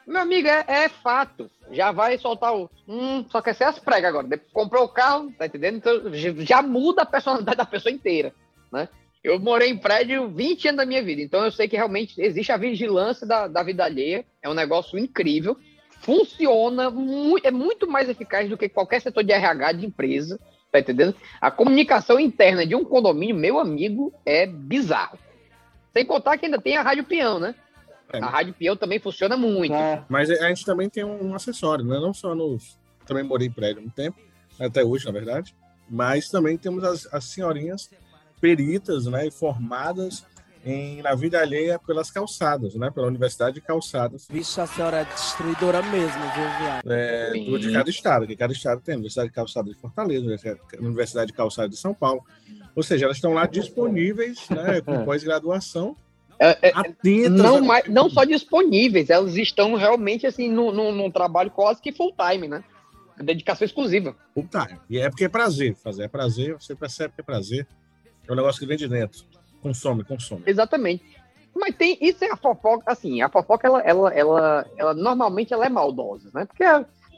meu 0.07 0.21
amigo, 0.21 0.47
é, 0.47 0.63
é 0.67 0.89
fato. 0.89 1.51
Já 1.71 1.91
vai 1.91 2.17
soltar 2.17 2.55
o. 2.55 2.69
Hum, 2.87 3.25
só 3.29 3.41
quer 3.41 3.53
ser 3.53 3.65
as 3.65 3.77
pregas 3.79 4.09
agora. 4.09 4.27
Depois 4.27 4.51
comprou 4.53 4.85
o 4.85 4.89
carro, 4.89 5.31
tá 5.37 5.45
entendendo? 5.45 5.77
Então 5.77 6.01
já- 6.45 6.61
muda 6.61 7.01
a 7.01 7.05
personalidade 7.05 7.57
da 7.57 7.65
pessoa 7.65 7.91
inteira, 7.93 8.33
né? 8.71 8.87
Eu 9.23 9.39
morei 9.39 9.69
em 9.69 9.77
prédio 9.77 10.29
20 10.29 10.67
anos 10.69 10.77
da 10.77 10.85
minha 10.85 11.03
vida, 11.03 11.21
então 11.21 11.43
eu 11.43 11.51
sei 11.51 11.67
que 11.67 11.75
realmente 11.75 12.21
existe 12.21 12.51
a 12.51 12.57
vigilância 12.57 13.27
da, 13.27 13.47
da 13.47 13.61
vida 13.63 13.83
alheia. 13.83 14.23
É 14.41 14.47
um 14.49 14.53
negócio 14.53 14.97
incrível. 14.97 15.57
Funciona, 15.99 16.89
mu- 16.89 17.37
é 17.43 17.51
muito 17.51 17.85
mais 17.85 18.07
eficaz 18.07 18.49
do 18.49 18.57
que 18.57 18.69
qualquer 18.69 19.01
setor 19.01 19.23
de 19.23 19.33
RH 19.33 19.71
de 19.73 19.85
empresa. 19.85 20.39
Tá 20.71 20.79
entendendo? 20.79 21.15
A 21.41 21.49
comunicação 21.51 22.19
interna 22.19 22.65
de 22.65 22.75
um 22.75 22.85
condomínio, 22.85 23.35
meu 23.35 23.59
amigo, 23.59 24.13
é 24.25 24.45
bizarro. 24.45 25.17
Sem 25.93 26.05
contar 26.05 26.37
que 26.37 26.45
ainda 26.45 26.61
tem 26.61 26.77
a 26.77 26.81
Rádio 26.81 27.03
Peão, 27.03 27.39
né? 27.39 27.55
É. 28.13 28.19
A 28.19 28.27
Rádio 28.27 28.53
Peão 28.53 28.75
também 28.77 28.99
funciona 28.99 29.35
muito. 29.35 29.73
É. 29.73 30.03
Mas 30.07 30.29
a 30.29 30.47
gente 30.49 30.63
também 30.65 30.89
tem 30.89 31.03
um 31.03 31.35
acessório, 31.35 31.83
né? 31.85 31.99
Não 31.99 32.13
só 32.13 32.33
nos. 32.33 32.77
Também 33.05 33.23
morei 33.23 33.47
em 33.47 33.51
prédio 33.51 33.81
um 33.83 33.89
tempo, 33.89 34.17
até 34.59 34.83
hoje, 34.83 35.05
na 35.05 35.11
verdade. 35.11 35.55
Mas 35.89 36.29
também 36.29 36.57
temos 36.57 36.83
as, 36.83 37.07
as 37.13 37.23
senhorinhas 37.25 37.89
peritas, 38.41 39.05
né? 39.05 39.27
E 39.27 39.31
formadas 39.31 40.25
em, 40.65 41.01
na 41.01 41.15
vida 41.15 41.39
alheia 41.39 41.79
pelas 41.79 42.11
calçadas, 42.11 42.75
né? 42.75 42.91
Pela 42.91 43.07
Universidade 43.07 43.55
de 43.55 43.61
Calçadas. 43.61 44.27
Vixe, 44.29 44.59
a 44.59 44.67
senhora 44.67 44.97
é 44.97 45.05
destruidora 45.05 45.81
mesmo, 45.83 46.19
viu, 46.21 46.49
viado? 46.59 46.91
É, 46.91 47.31
do- 47.31 47.59
de 47.59 47.71
cada 47.71 47.89
estado, 47.89 48.27
que 48.27 48.35
cada 48.35 48.51
estado 48.53 48.81
tem, 48.81 48.95
Universidade 48.95 49.29
de 49.29 49.35
Calçada 49.35 49.69
de 49.69 49.75
Fortaleza, 49.75 50.25
Universidade- 50.79 51.27
de 51.31 51.33
Calçada 51.33 51.69
de 51.69 51.77
São 51.77 51.93
Paulo. 51.93 52.21
Ou 52.75 52.83
seja, 52.83 53.05
elas 53.05 53.17
estão 53.17 53.33
lá 53.33 53.45
disponíveis, 53.45 54.47
né, 54.49 54.81
com 54.85 55.05
pós-graduação, 55.05 55.95
É, 56.39 56.69
é, 56.69 56.71
atentas. 56.75 57.31
não, 57.31 57.61
mais, 57.61 57.87
não 57.87 58.09
só 58.09 58.23
disponíveis, 58.23 59.09
elas 59.09 59.35
estão 59.35 59.73
realmente 59.75 60.27
assim 60.27 60.47
num, 60.51 60.71
num- 60.71 60.91
num 60.91 61.09
trabalho 61.09 61.49
quase 61.49 61.81
que 61.81 61.91
full 61.91 62.13
time, 62.15 62.47
né? 62.47 62.63
Dedicação 63.19 63.65
exclusiva. 63.65 64.15
Full 64.35 64.47
time. 64.47 64.79
E 64.89 64.99
é 64.99 65.09
porque 65.09 65.25
é 65.25 65.29
prazer 65.29 65.75
fazer, 65.75 66.03
é 66.03 66.07
prazer, 66.07 66.53
você 66.59 66.75
percebe 66.75 67.13
que 67.15 67.21
é 67.21 67.23
prazer. 67.23 67.67
É 68.27 68.31
um 68.31 68.35
negócio 68.35 68.59
que 68.59 68.67
vem 68.67 68.77
de 68.77 68.87
dentro. 68.87 69.23
Consome, 69.61 70.03
consome. 70.03 70.43
Exatamente. 70.45 71.03
Mas 71.55 71.73
tem, 71.75 71.97
isso 71.99 72.23
é 72.23 72.29
a 72.31 72.37
fofoca, 72.37 72.83
assim, 72.91 73.21
a 73.23 73.29
fofoca, 73.29 73.65
ela, 73.67 73.81
ela, 73.81 74.13
ela, 74.13 74.65
ela 74.77 74.93
normalmente 74.93 75.51
ela 75.51 75.65
é 75.65 75.69
maldosa, 75.69 76.29
né? 76.31 76.45
Porque 76.45 76.63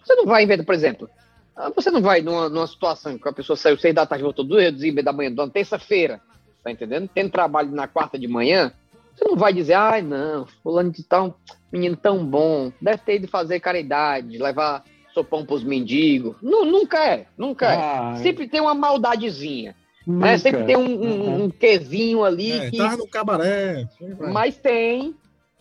você 0.01 0.15
não 0.15 0.25
vai 0.25 0.43
inventar, 0.43 0.65
por 0.65 0.73
exemplo, 0.73 1.09
ah, 1.57 1.69
você 1.75 1.91
não 1.91 2.01
vai 2.01 2.21
numa, 2.21 2.47
numa 2.47 2.65
situação 2.67 3.17
que 3.17 3.27
a 3.27 3.33
pessoa 3.33 3.57
saiu 3.57 3.77
seis 3.77 3.93
da 3.93 4.05
tarde, 4.05 4.23
voltou 4.23 4.45
duas 4.45 4.81
e 4.81 4.91
meia 4.93 5.03
da 5.03 5.11
manhã, 5.11 5.29
na 5.31 5.49
terça-feira, 5.49 6.21
tá 6.63 6.71
entendendo? 6.71 7.09
Tendo 7.13 7.29
trabalho 7.29 7.69
na 7.71 7.85
quarta 7.85 8.17
de 8.17 8.29
manhã, 8.29 8.71
você 9.19 9.25
não 9.25 9.35
vai 9.35 9.53
dizer, 9.53 9.73
ai, 9.73 10.01
não, 10.01 10.45
fulano 10.63 10.91
de 10.91 11.03
tal, 11.03 11.37
menino 11.71 11.95
tão 11.97 12.25
bom, 12.25 12.71
deve 12.81 12.99
ter 12.99 13.15
ido 13.15 13.27
fazer 13.27 13.59
caridade, 13.59 14.37
levar 14.37 14.83
sopão 15.13 15.45
pros 15.45 15.63
mendigos. 15.63 16.35
Nu- 16.41 16.63
nunca 16.65 17.03
é, 17.05 17.25
nunca 17.37 17.71
é. 17.73 17.77
Ah, 17.77 18.15
Sempre 18.23 18.47
tem 18.47 18.61
uma 18.61 18.73
maldadezinha, 18.73 19.75
nunca. 20.07 20.25
né? 20.27 20.37
Sempre 20.37 20.63
tem 20.63 20.77
um, 20.77 20.81
um, 20.85 21.11
Uhum. 21.25 21.43
um 21.45 21.49
quesinho 21.49 22.23
ali 22.23 22.51
É, 22.53 22.69
que 22.71 22.77
tava 22.77 22.95
no 22.97 23.07
cabaré. 23.07 23.87
mas 24.31 24.55
tem, 24.57 25.15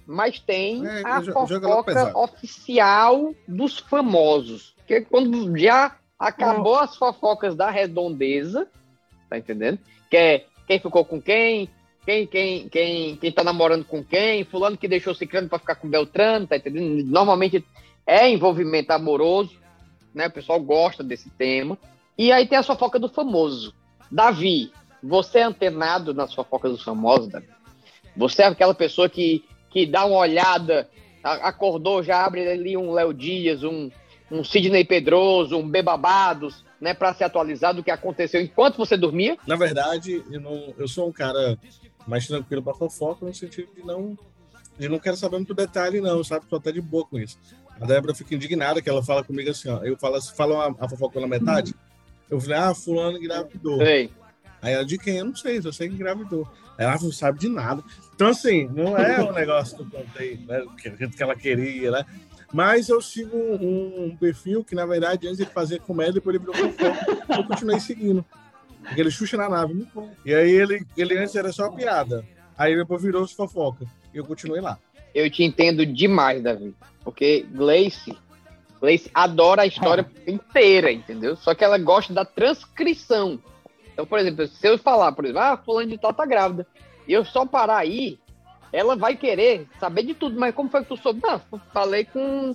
mas 0.07 0.39
tem 0.39 0.87
É, 0.87 1.03
a 1.05 1.23
fofoca 1.23 2.17
oficial 2.17 3.35
dos 3.47 3.79
famosos. 3.79 4.75
Que 4.87 5.01
quando 5.03 5.57
já 5.59 5.97
acabou 6.19 6.79
as 6.79 6.97
fofocas 6.97 7.55
da 7.57 7.71
redondeza, 7.71 8.69
tá 9.29 9.37
entendendo? 9.39 9.79
Que 10.11 10.17
é 10.17 10.45
quem 10.67 10.79
ficou 10.79 11.05
com 11.05 11.21
quem, 11.21 11.69
quem, 12.09 12.27
quem, 12.27 12.69
quem, 12.71 13.17
quem 13.17 13.31
tá 13.31 13.45
namorando 13.45 13.85
com 13.85 14.03
quem, 14.03 14.43
fulano 14.43 14.79
que 14.79 14.89
deixou 14.89 15.15
ciclano 15.15 15.47
para 15.47 15.59
ficar 15.59 15.75
com 15.75 15.91
Beltrano, 15.91 16.47
tá 16.47 16.57
entendendo? 16.57 17.05
Normalmente 17.05 17.63
é 18.07 18.31
envolvimento 18.31 18.91
amoroso, 18.93 19.59
né? 20.15 20.29
O 20.29 20.31
pessoal 20.31 20.59
gosta 20.59 21.05
desse 21.05 21.29
tema. 21.29 21.77
E 22.17 22.33
aí 22.33 22.47
tem 22.47 22.57
a 22.57 22.63
fofoca 22.63 22.99
do 22.99 23.11
famoso. 23.11 23.75
Davi, 24.11 24.73
você 25.03 25.41
é 25.41 25.43
antenado 25.43 26.15
nas 26.15 26.33
fofocas 26.33 26.73
dos 26.73 26.83
famosos, 26.83 27.29
Davi? 27.29 27.47
Você 28.17 28.41
é 28.41 28.47
aquela 28.47 28.73
pessoa 28.73 29.11
que, 29.11 29.45
que 29.69 29.85
dá 29.85 30.07
uma 30.07 30.17
olhada, 30.17 30.89
acordou, 31.23 32.03
já 32.03 32.25
abre 32.25 32.49
ali 32.49 32.75
um 32.75 32.91
Léo 32.91 33.13
Dias, 33.13 33.63
um, 33.63 33.91
um 34.31 34.43
Sidney 34.43 34.83
Pedroso, 34.83 35.59
um 35.59 35.69
Bebabados, 35.69 36.65
né, 36.81 36.95
para 36.95 37.13
se 37.13 37.23
atualizar 37.23 37.75
do 37.75 37.83
que 37.83 37.91
aconteceu 37.91 38.41
enquanto 38.41 38.79
você 38.79 38.97
dormia. 38.97 39.37
Na 39.47 39.57
verdade, 39.57 40.25
eu, 40.31 40.41
não, 40.41 40.73
eu 40.79 40.89
sou 40.89 41.07
um 41.09 41.13
cara 41.13 41.59
mais 42.09 42.27
tranquilo 42.27 42.63
pra 42.63 42.75
fofoca, 42.75 43.27
no 43.27 43.35
sentido 43.35 43.69
de 43.75 43.85
não. 43.85 44.19
De 44.79 44.89
não 44.89 44.99
quero 44.99 45.17
saber 45.17 45.37
muito 45.37 45.55
detalhe, 45.55 46.01
não, 46.01 46.23
sabe? 46.23 46.47
Tô 46.47 46.57
até 46.57 46.73
de 46.73 46.81
boa 46.81 47.05
com 47.05 47.19
isso. 47.19 47.39
A 47.81 47.85
Débora 47.85 48.15
fica 48.15 48.35
indignada 48.35 48.81
que 48.81 48.89
ela 48.89 49.03
fala 49.03 49.23
comigo 49.23 49.51
assim, 49.51 49.69
ó. 49.69 49.83
Eu 49.83 49.97
falo, 49.99 50.17
assim, 50.17 50.35
falo 50.35 50.61
a, 50.61 50.89
fofoca 50.89 51.15
pela 51.15 51.27
metade. 51.27 51.75
Eu 52.31 52.41
falei, 52.41 52.59
ah, 52.59 52.75
fulano 52.75 53.19
engravidou. 53.19 53.83
Ei, 53.83 54.11
Aí 54.61 54.73
ela, 54.73 54.85
de 54.85 54.99
quem? 54.99 55.19
Eu 55.19 55.27
não 55.27 55.37
sei, 55.37 55.61
só 55.63 55.71
sei 55.71 55.89
que 55.89 55.95
engravidou. 55.95 56.49
Aí 56.77 56.85
ela 56.85 56.99
não 57.01 57.13
sabe 57.13 57.39
de 57.39 57.49
nada. 57.49 57.83
Então, 58.15 58.29
assim, 58.29 58.69
não 58.69 58.97
é 58.97 59.21
o 59.21 59.33
negócio 59.33 59.77
que 59.77 59.83
eu 59.83 60.01
contei, 60.01 60.37
né? 60.47 60.65
Que, 60.81 61.09
que 61.09 61.23
ela 61.23 61.35
queria, 61.35 61.91
né? 61.91 62.05
Mas 62.53 62.89
eu 62.89 63.01
sigo 63.01 63.37
um, 63.37 64.07
um 64.07 64.17
perfil 64.17 64.65
que, 64.65 64.75
na 64.75 64.87
verdade, 64.87 65.29
antes 65.29 65.39
ele 65.39 65.51
fazia 65.51 65.79
comédia, 65.79 66.15
depois 66.15 66.35
ele 66.35 66.45
virou 66.45 66.55
fofoca. 66.55 67.37
Eu 67.37 67.45
continuei 67.45 67.79
seguindo. 67.79 68.25
Aquele 68.91 69.11
Xuxa 69.11 69.37
na 69.37 69.49
nave, 69.49 69.75
muito 69.75 69.91
bom. 69.95 70.11
E 70.25 70.35
aí 70.35 70.51
ele, 70.51 70.85
ele 70.97 71.19
antes 71.19 71.35
era 71.35 71.53
só 71.53 71.71
piada. 71.71 72.25
Aí 72.57 72.75
depois 72.75 73.03
virou 73.03 73.27
fofoca. 73.29 73.87
E 74.13 74.19
eu 74.19 74.25
continuei 74.25 74.61
lá. 74.61 74.79
eu 75.15 75.31
te 75.31 75.45
entendo 75.45 75.85
demais, 75.85 76.43
Davi. 76.43 76.75
Porque 77.05 77.47
Gleice, 77.53 78.17
Gleice 78.81 79.11
adora 79.15 79.63
a 79.63 79.67
história 79.67 80.07
inteira, 80.27 80.91
entendeu? 80.91 81.37
Só 81.37 81.55
que 81.55 81.65
ela 81.65 81.79
gosta 81.79 82.13
da 82.13 82.25
transcrição. 82.25 83.39
Então, 83.93 84.07
por 84.07 84.19
exemplo, 84.19 84.47
se 84.47 84.67
eu 84.67 84.79
falar, 84.79 85.13
por 85.13 85.25
exemplo, 85.25 85.43
ah, 85.43 85.57
fulano 85.57 85.91
de 85.91 85.99
tal 85.99 86.13
tá 86.13 86.25
grávida, 86.25 86.67
e 87.07 87.13
eu 87.13 87.25
só 87.25 87.45
parar 87.45 87.79
aí, 87.79 88.19
ela 88.73 88.97
vai 88.97 89.17
querer 89.17 89.67
saber 89.81 90.05
de 90.05 90.15
tudo. 90.15 90.39
Mas 90.39 90.55
como 90.55 90.71
foi 90.71 90.83
que 90.83 90.89
tu 90.89 90.97
soube? 90.97 91.21
Não, 91.23 91.41
falei 91.73 92.05
com, 92.05 92.55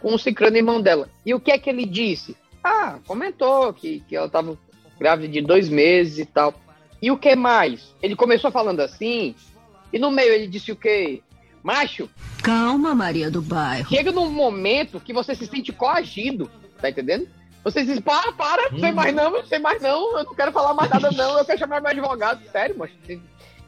com 0.00 0.14
o 0.14 0.18
Cicrano, 0.18 0.56
irmão 0.56 0.80
dela. 0.80 1.08
E 1.24 1.34
o 1.34 1.40
que 1.40 1.50
é 1.50 1.58
que 1.58 1.70
ele 1.70 1.86
disse? 1.86 2.36
Ah, 2.62 2.98
comentou 3.06 3.72
que, 3.72 4.00
que 4.00 4.16
ela 4.16 4.28
tava 4.28 4.58
grávida 4.98 5.28
de 5.28 5.40
dois 5.40 5.68
meses 5.68 6.18
e 6.18 6.26
tal. 6.26 6.54
E 7.00 7.10
o 7.10 7.16
que 7.16 7.34
mais? 7.34 7.94
Ele 8.02 8.14
começou 8.16 8.50
falando 8.50 8.80
assim, 8.80 9.34
e 9.92 9.98
no 9.98 10.10
meio 10.10 10.32
ele 10.32 10.46
disse 10.46 10.70
o 10.72 10.76
quê? 10.76 11.22
Macho, 11.62 12.08
Calma, 12.42 12.94
Maria 12.94 13.30
do 13.30 13.40
Bairro. 13.40 13.88
chega 13.88 14.10
num 14.10 14.28
momento 14.30 14.98
que 15.00 15.12
você 15.12 15.34
se 15.34 15.46
sente 15.46 15.72
coagido, 15.72 16.50
tá 16.80 16.90
entendendo? 16.90 17.28
Você 17.62 17.84
diz, 17.84 18.00
para, 18.00 18.32
para, 18.32 18.70
não 18.72 18.80
sei 18.80 18.90
mais 18.90 19.14
não, 19.14 19.30
não 19.30 19.44
sei 19.46 19.58
mais 19.60 19.80
não, 19.80 20.18
eu 20.18 20.24
não 20.24 20.34
quero 20.34 20.50
falar 20.50 20.74
mais 20.74 20.90
nada 20.90 21.10
não, 21.12 21.38
eu 21.38 21.44
quero 21.44 21.58
chamar 21.60 21.80
meu 21.80 21.90
advogado, 21.90 22.42
sério, 22.50 22.74
mas 22.76 22.90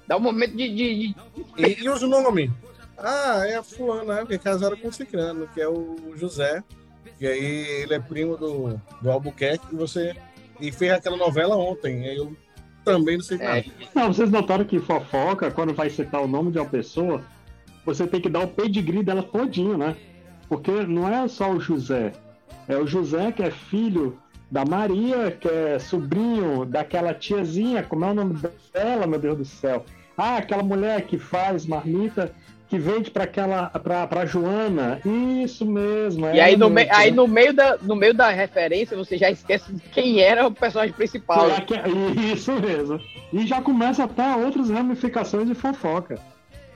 dá 0.08 0.16
um 0.16 0.20
momento 0.20 0.56
de... 0.56 0.68
de- 0.68 1.08
de- 1.08 1.14
E, 1.56 1.84
e 1.84 1.88
os 1.88 2.02
nomes? 2.02 2.50
Ah, 2.98 3.44
é 3.46 3.54
a 3.56 3.62
fulana, 3.62 4.14
né? 4.16 4.26
Que 4.26 4.34
é 4.34 4.38
casada 4.38 4.76
com 4.76 4.88
o 4.88 4.92
Cicrano, 4.92 5.48
que 5.54 5.60
é 5.60 5.68
o 5.68 6.14
José. 6.16 6.62
E 7.20 7.26
aí 7.26 7.44
ele 7.82 7.94
é 7.94 7.98
primo 8.00 8.36
do, 8.36 8.80
do 9.00 9.10
Albuquerque 9.10 9.66
e 9.72 9.76
você. 9.76 10.16
E 10.66 10.72
fez 10.72 10.92
aquela 10.92 11.16
novela 11.16 11.56
ontem. 11.56 12.08
Aí 12.08 12.16
eu 12.16 12.34
também 12.84 13.16
não 13.16 13.24
sei 13.24 13.38
nada. 13.38 13.58
é, 13.58 13.64
Não, 13.94 14.12
vocês 14.12 14.30
notaram 14.30 14.64
que 14.64 14.78
fofoca, 14.78 15.50
quando 15.50 15.74
vai 15.74 15.90
citar 15.90 16.22
o 16.22 16.28
nome 16.28 16.50
de 16.50 16.58
uma 16.58 16.68
pessoa, 16.68 17.22
você 17.84 18.06
tem 18.06 18.20
que 18.20 18.28
dar 18.28 18.40
o 18.40 18.48
pedigree 18.48 19.02
dela 19.02 19.22
todinho, 19.22 19.76
né? 19.76 19.96
Porque 20.48 20.70
não 20.70 21.08
é 21.08 21.26
só 21.28 21.50
o 21.50 21.60
José. 21.60 22.12
É 22.68 22.76
o 22.76 22.86
José 22.86 23.32
que 23.32 23.42
é 23.42 23.50
filho 23.50 24.18
da 24.50 24.64
Maria, 24.64 25.30
que 25.30 25.48
é 25.48 25.78
sobrinho 25.78 26.64
daquela 26.64 27.12
tiazinha, 27.12 27.82
como 27.82 28.04
é 28.04 28.10
o 28.10 28.14
nome 28.14 28.38
dela, 28.72 29.06
meu 29.06 29.18
Deus 29.18 29.38
do 29.38 29.44
céu? 29.44 29.84
Ah, 30.16 30.36
aquela 30.36 30.62
mulher 30.62 31.02
que 31.02 31.18
faz 31.18 31.66
marmita, 31.66 32.32
que 32.68 32.78
vende 32.78 33.10
para 33.10 33.24
aquela, 33.24 33.66
pra, 33.66 34.06
pra 34.06 34.26
Joana. 34.26 35.00
Isso 35.42 35.64
mesmo. 35.66 36.26
e 36.26 36.40
aí, 36.40 36.56
no, 36.56 36.70
me- 36.70 36.88
aí 36.90 37.10
no, 37.10 37.28
meio 37.28 37.52
da, 37.52 37.76
no 37.80 37.94
meio 37.94 38.14
da 38.14 38.30
referência 38.30 38.96
você 38.96 39.16
já 39.16 39.30
esquece 39.30 39.74
quem 39.92 40.20
era 40.20 40.46
o 40.46 40.50
personagem 40.52 40.94
principal. 40.94 41.48
É- 41.50 42.32
Isso 42.32 42.52
mesmo. 42.52 43.00
E 43.32 43.46
já 43.46 43.60
começa 43.60 44.04
até 44.04 44.34
outras 44.36 44.70
ramificações 44.70 45.46
de 45.46 45.54
fofoca. 45.54 46.18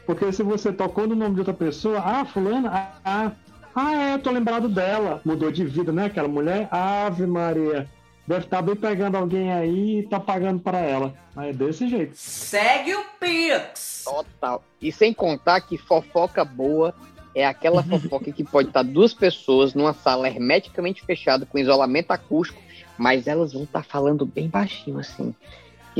Porque 0.06 0.32
se 0.32 0.42
você 0.42 0.72
tocou 0.72 1.06
no 1.06 1.14
nome 1.14 1.34
de 1.34 1.40
outra 1.40 1.54
pessoa, 1.54 1.98
ah, 1.98 2.24
fulana, 2.24 2.70
ah, 2.72 2.92
ah, 3.04 3.32
ah 3.74 3.94
é, 3.94 4.14
eu 4.14 4.18
tô 4.18 4.30
lembrado 4.30 4.68
dela. 4.68 5.20
Mudou 5.24 5.50
de 5.50 5.64
vida, 5.64 5.92
né? 5.92 6.06
Aquela 6.06 6.28
mulher, 6.28 6.68
Ave 6.70 7.26
Maria. 7.26 7.86
Deve 8.28 8.44
estar 8.44 8.60
bem 8.60 8.76
pegando 8.76 9.16
alguém 9.16 9.50
aí 9.50 10.00
e 10.00 10.02
tá 10.02 10.20
pagando 10.20 10.60
para 10.60 10.78
ela. 10.80 11.14
Mas 11.34 11.48
é 11.48 11.52
desse 11.54 11.88
jeito. 11.88 12.12
Segue 12.14 12.94
o 12.94 13.02
Pix! 13.18 14.04
Total. 14.04 14.62
E 14.82 14.92
sem 14.92 15.14
contar 15.14 15.62
que 15.62 15.78
fofoca 15.78 16.44
boa 16.44 16.94
é 17.34 17.46
aquela 17.46 17.80
fofoca 17.88 18.30
que 18.30 18.44
pode 18.44 18.68
estar 18.68 18.82
duas 18.82 19.14
pessoas 19.14 19.72
numa 19.72 19.94
sala 19.94 20.28
hermeticamente 20.28 21.02
fechada 21.06 21.46
com 21.46 21.58
isolamento 21.58 22.10
acústico, 22.10 22.60
mas 22.98 23.26
elas 23.26 23.54
vão 23.54 23.62
estar 23.62 23.82
falando 23.82 24.26
bem 24.26 24.46
baixinho 24.46 24.98
assim. 24.98 25.34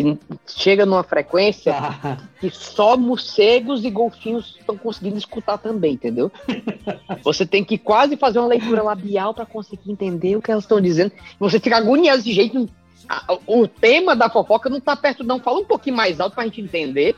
E 0.01 0.17
chega 0.47 0.87
numa 0.87 1.03
frequência 1.03 1.75
que 2.41 2.51
só 2.51 2.97
morcegos 2.97 3.85
e 3.85 3.91
golfinhos 3.91 4.57
estão 4.61 4.77
conseguindo 4.77 5.19
escutar 5.19 5.59
também, 5.59 5.95
entendeu? 5.95 6.31
Você 7.25 7.45
tem 7.45 7.65
que 7.65 7.77
quase 7.77 8.17
fazer 8.17 8.39
uma 8.39 8.47
leitura 8.49 8.83
labial 8.83 9.35
para 9.35 9.45
conseguir 9.45 9.91
entender 9.91 10.37
o 10.37 10.43
que 10.43 10.51
elas 10.51 10.65
estão 10.65 10.81
dizendo. 10.81 11.13
Você 11.41 11.59
fica 11.59 11.77
agoniado 11.77 12.19
desse 12.19 12.33
jeito. 12.33 12.69
A- 13.09 13.39
O 13.47 13.67
tema 13.67 14.15
da 14.15 14.31
fofoca 14.31 14.69
não 14.71 14.81
tá 14.81 14.95
perto, 14.95 15.25
não. 15.25 15.41
Fala 15.41 15.59
um 15.61 15.65
pouquinho 15.65 15.97
mais 15.97 16.21
alto 16.21 16.35
pra 16.35 16.45
gente 16.45 16.61
entender. 16.61 17.17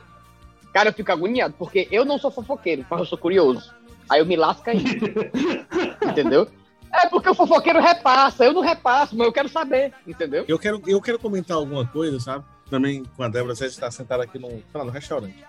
Cara, 0.72 0.88
eu 0.90 0.92
fico 0.94 1.10
agoniado, 1.12 1.54
porque 1.58 1.88
eu 1.90 2.04
não 2.04 2.16
sou 2.16 2.30
fofoqueiro, 2.30 2.87
mas 2.88 3.00
eu 3.00 3.06
sou 3.06 3.18
curioso. 3.18 3.75
Aí 4.08 4.20
eu 4.20 4.26
me 4.26 4.37
lasco 4.37 4.70
aí. 4.70 4.82
entendeu? 6.08 6.46
É 6.92 7.08
porque 7.08 7.28
o 7.28 7.34
fofoqueiro 7.34 7.80
repassa, 7.80 8.44
eu 8.44 8.52
não 8.52 8.62
repasso, 8.62 9.16
mas 9.16 9.25
eu 9.26 9.32
quero 9.32 9.49
saber, 9.49 9.92
entendeu? 10.06 10.44
Eu 10.49 10.58
quero, 10.58 10.82
eu 10.88 11.00
quero 11.00 11.20
comentar 11.20 11.56
alguma 11.56 11.87
coisa, 11.87 12.18
sabe? 12.18 12.44
Também 12.71 13.05
com 13.05 13.23
a 13.23 13.29
Débora, 13.29 13.55
você 13.55 13.67
está 13.67 13.91
sentada 13.91 14.23
aqui 14.23 14.39
no, 14.39 14.62
lá, 14.73 14.85
no 14.85 14.91
restaurante. 14.91 15.45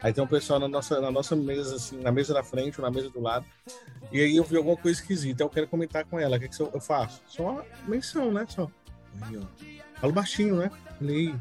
Aí 0.00 0.12
tem 0.12 0.22
um 0.22 0.26
pessoal 0.26 0.60
na 0.60 0.68
nossa, 0.68 1.00
na 1.00 1.10
nossa 1.10 1.34
mesa, 1.34 1.76
assim, 1.76 1.98
na 1.98 2.12
mesa 2.12 2.34
da 2.34 2.42
frente 2.42 2.78
ou 2.78 2.84
na 2.84 2.90
mesa 2.90 3.08
do 3.08 3.20
lado. 3.20 3.46
E 4.12 4.20
aí 4.20 4.36
eu 4.36 4.44
vi 4.44 4.56
alguma 4.56 4.76
coisa 4.76 5.00
esquisita. 5.00 5.42
Eu 5.42 5.48
quero 5.48 5.66
comentar 5.66 6.04
com 6.04 6.20
ela. 6.20 6.36
O 6.36 6.40
que, 6.40 6.48
que 6.48 6.60
eu 6.60 6.70
eu 6.72 6.80
faço? 6.80 7.22
Só 7.26 7.42
uma 7.42 7.64
menção, 7.88 8.30
né? 8.30 8.44
Só. 8.46 8.70
Aí, 9.22 9.38
ó. 9.38 10.00
Falo 10.00 10.12
baixinho, 10.12 10.56
né? 10.56 10.70
Falei. 10.98 11.34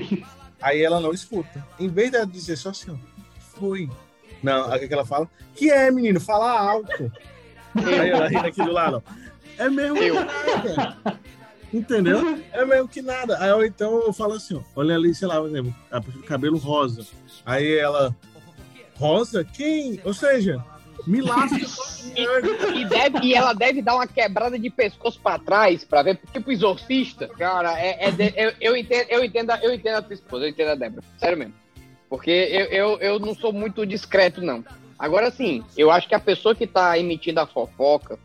Aí 0.60 0.82
ela 0.82 1.00
não 1.00 1.12
escuta. 1.12 1.64
Em 1.78 1.88
vez 1.88 2.10
dela 2.10 2.26
dizer 2.26 2.56
só 2.56 2.70
assim, 2.70 2.90
ó, 2.90 2.96
foi. 3.38 3.88
Não, 4.42 4.70
aí 4.70 4.84
o 4.84 4.88
que 4.88 4.94
ela 4.94 5.04
fala? 5.04 5.28
Que 5.54 5.70
é, 5.70 5.90
menino? 5.90 6.20
Fala 6.20 6.58
alto. 6.58 7.12
Aí 7.76 8.10
ela 8.10 8.28
ri 8.28 8.36
aqui 8.36 8.62
do 8.62 8.72
lado, 8.72 9.02
ó. 9.06 9.12
É 9.58 9.68
mesmo 9.68 9.96
que 9.96 10.10
nada. 10.10 10.96
Entendeu? 11.72 12.38
É 12.52 12.64
mesmo 12.64 12.88
que 12.88 13.00
nada. 13.00 13.38
Aí 13.38 13.48
eu, 13.50 13.64
então 13.64 14.02
eu 14.02 14.12
falo 14.12 14.34
assim, 14.34 14.56
ó, 14.56 14.60
olha 14.76 14.94
ali, 14.94 15.14
sei 15.14 15.28
lá, 15.28 15.40
por 15.40 15.48
exemplo, 15.48 15.74
cabelo 16.26 16.58
rosa. 16.58 17.06
Aí 17.46 17.78
ela, 17.78 18.14
rosa? 18.98 19.44
Quem? 19.44 20.00
Ou 20.04 20.12
seja, 20.12 20.62
me 21.06 21.20
lasca. 21.20 21.56
E, 22.12 22.84
deve, 22.86 23.18
e 23.22 23.34
ela 23.34 23.52
deve 23.52 23.80
dar 23.82 23.94
uma 23.94 24.06
quebrada 24.06 24.58
de 24.58 24.68
pescoço 24.68 25.20
pra 25.22 25.38
trás 25.38 25.84
pra 25.84 26.02
ver, 26.02 26.18
tipo 26.32 26.50
exorcista. 26.50 27.28
Cara, 27.28 27.78
é, 27.80 28.08
é 28.08 28.10
de- 28.10 28.34
eu, 28.36 28.52
eu, 28.60 28.76
entendo, 28.76 29.06
eu, 29.08 29.24
entendo, 29.24 29.50
a- 29.50 29.60
eu 29.62 29.72
entendo 29.72 29.94
a 29.96 30.02
tua 30.02 30.14
esposa, 30.14 30.44
eu 30.44 30.48
entendo 30.48 30.68
a 30.70 30.74
Débora. 30.74 31.02
Sério 31.18 31.38
mesmo. 31.38 31.54
Porque 32.08 32.30
eu, 32.30 32.64
eu, 32.66 32.98
eu 32.98 33.18
não 33.20 33.34
sou 33.34 33.52
muito 33.52 33.86
discreto, 33.86 34.42
não. 34.42 34.64
Agora 34.98 35.30
sim, 35.30 35.62
eu 35.76 35.90
acho 35.90 36.08
que 36.08 36.14
a 36.14 36.20
pessoa 36.20 36.54
que 36.54 36.66
tá 36.66 36.98
emitindo 36.98 37.38
a 37.40 37.46
fofoca, 37.46 38.18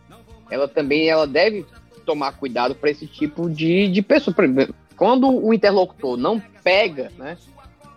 ela 0.50 0.68
também 0.68 1.08
ela 1.08 1.28
deve 1.28 1.64
tomar 2.06 2.34
cuidado 2.34 2.76
para 2.76 2.90
esse 2.90 3.08
tipo 3.08 3.50
de, 3.50 3.88
de 3.90 4.02
pessoa. 4.02 4.36
Quando 4.96 5.30
o 5.30 5.54
interlocutor 5.54 6.16
não 6.18 6.42
pega, 6.64 7.12
né? 7.18 7.38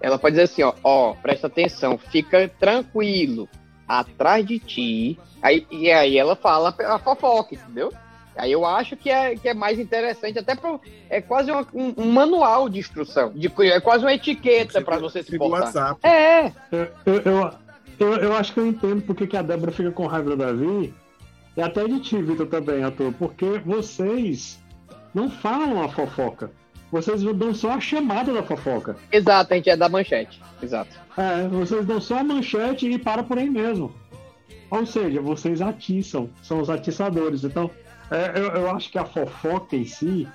Ela 0.01 0.19
pode 0.19 0.33
dizer 0.35 0.45
assim, 0.45 0.63
ó, 0.63 0.73
ó, 0.83 1.15
presta 1.15 1.47
atenção, 1.49 1.99
fica 1.99 2.49
tranquilo, 2.59 3.49
atrás 3.87 4.47
de 4.47 4.59
ti. 4.59 5.19
Aí, 5.43 5.67
e 5.71 5.91
aí 5.91 6.17
ela 6.19 6.35
fala 6.37 6.75
a 6.87 6.99
fofoca, 6.99 7.55
entendeu? 7.55 7.93
Aí 8.37 8.53
eu 8.53 8.65
acho 8.65 8.97
que 8.97 9.11
é, 9.11 9.35
que 9.35 9.49
é 9.49 9.55
mais 9.55 9.81
interessante, 9.81 10.39
até 10.39 10.55
pro, 10.55 10.81
é 11.11 11.21
quase 11.21 11.51
uma- 11.51 11.67
um, 11.75 11.93
um 11.97 12.13
manual 12.13 12.69
de 12.69 12.79
instrução, 12.79 13.33
de, 13.33 13.51
é 13.67 13.81
quase 13.81 14.05
uma 14.05 14.15
etiqueta 14.15 14.81
para 14.81 14.99
você 14.99 15.25
se 15.25 15.37
portar. 15.37 15.63
WhatsApp. 15.63 16.01
É, 16.07 16.53
Eu, 16.71 16.89
eu, 17.05 17.15
eu, 17.25 17.51
eu, 17.99 18.13
eu 18.19 18.33
acho 18.35 18.53
que 18.53 18.61
eu 18.61 18.67
entendo 18.69 19.03
porque 19.03 19.27
que 19.27 19.37
a 19.37 19.43
Débora 19.43 19.73
fica 19.73 19.91
com 19.91 20.07
raiva 20.07 20.31
do 20.31 20.37
Davi. 20.37 20.95
E 21.59 21.63
até 21.63 21.89
de 21.89 21.99
ti, 21.99 22.23
Vitor, 22.23 22.47
também, 22.47 22.85
Arthur. 22.85 23.13
Porque 23.19 23.59
vocês 23.67 24.61
não 25.13 25.29
falam 25.29 25.83
a 25.83 25.89
fofoca. 25.89 26.53
Vocês 26.93 27.21
dão 27.23 27.53
só 27.53 27.73
a 27.73 27.81
chamada 27.81 28.33
da 28.33 28.43
fofoca. 28.45 28.97
exato, 29.13 29.53
a 29.53 29.57
gente 29.57 29.69
é 29.69 29.77
da 29.77 29.89
manchete, 29.89 30.41
exato. 30.63 30.91
É, 31.17 31.49
vocês 31.49 31.85
dão 31.85 32.01
só 32.01 32.19
a 32.21 32.25
manchete 32.25 32.89
e 32.89 32.97
para 32.97 33.23
por 33.25 33.37
aí 33.39 33.51
mesmo. 33.51 33.93
Ou 34.71 34.87
seja, 34.87 35.21
vocês 35.21 35.61
atiçam, 35.61 36.31
são 36.43 36.61
os 36.61 36.71
atiçadores. 36.71 37.43
Então, 37.43 37.69
é, 38.11 38.39
eu, 38.39 38.45
eu 38.63 38.71
acho 38.71 38.91
que 38.91 38.99
a 38.99 39.05
fofoca 39.05 39.75
em 39.77 39.85
si, 39.85 40.27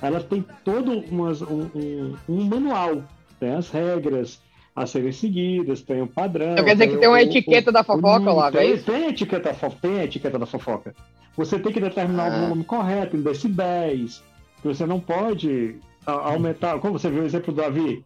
ela 0.00 0.20
tem 0.20 0.44
todo 0.64 0.90
umas- 1.10 1.42
um, 1.42 1.68
um- 1.74 2.16
um 2.28 2.44
manual. 2.46 3.04
Tem 3.38 3.54
as 3.54 3.68
regras 3.70 4.40
a 4.74 4.86
serem 4.86 5.12
seguidas, 5.12 5.82
tem 5.82 6.00
um 6.02 6.06
padrão. 6.06 6.52
Então 6.52 6.64
quer 6.64 6.72
dizer 6.72 6.88
que 6.88 6.96
tem 6.96 7.08
uma 7.08 7.16
o- 7.18 7.20
etiqueta 7.20 7.70
da 7.70 7.84
fofoca, 7.84 8.30
Olavo, 8.30 8.56
é 8.56 8.60
tem, 8.60 8.74
isso? 8.74 8.84
tem 8.84 9.08
etiqueta, 9.08 9.54
tem 9.80 10.00
etiqueta 10.00 10.38
da 10.38 10.46
fofoca. 10.46 10.94
Você 11.36 11.58
tem 11.58 11.72
que 11.72 11.80
determinar 11.80 12.32
Ah. 12.32 12.36
o 12.36 12.40
volume 12.42 12.64
correto, 12.64 13.16
em 13.16 13.22
decibéis. 13.22 14.22
Você 14.64 14.86
não 14.86 15.00
pode 15.00 15.76
aumentar. 16.06 16.78
Como 16.78 16.98
você 16.98 17.10
viu 17.10 17.22
o 17.22 17.26
exemplo 17.26 17.52
do 17.52 17.60
Davi? 17.60 18.04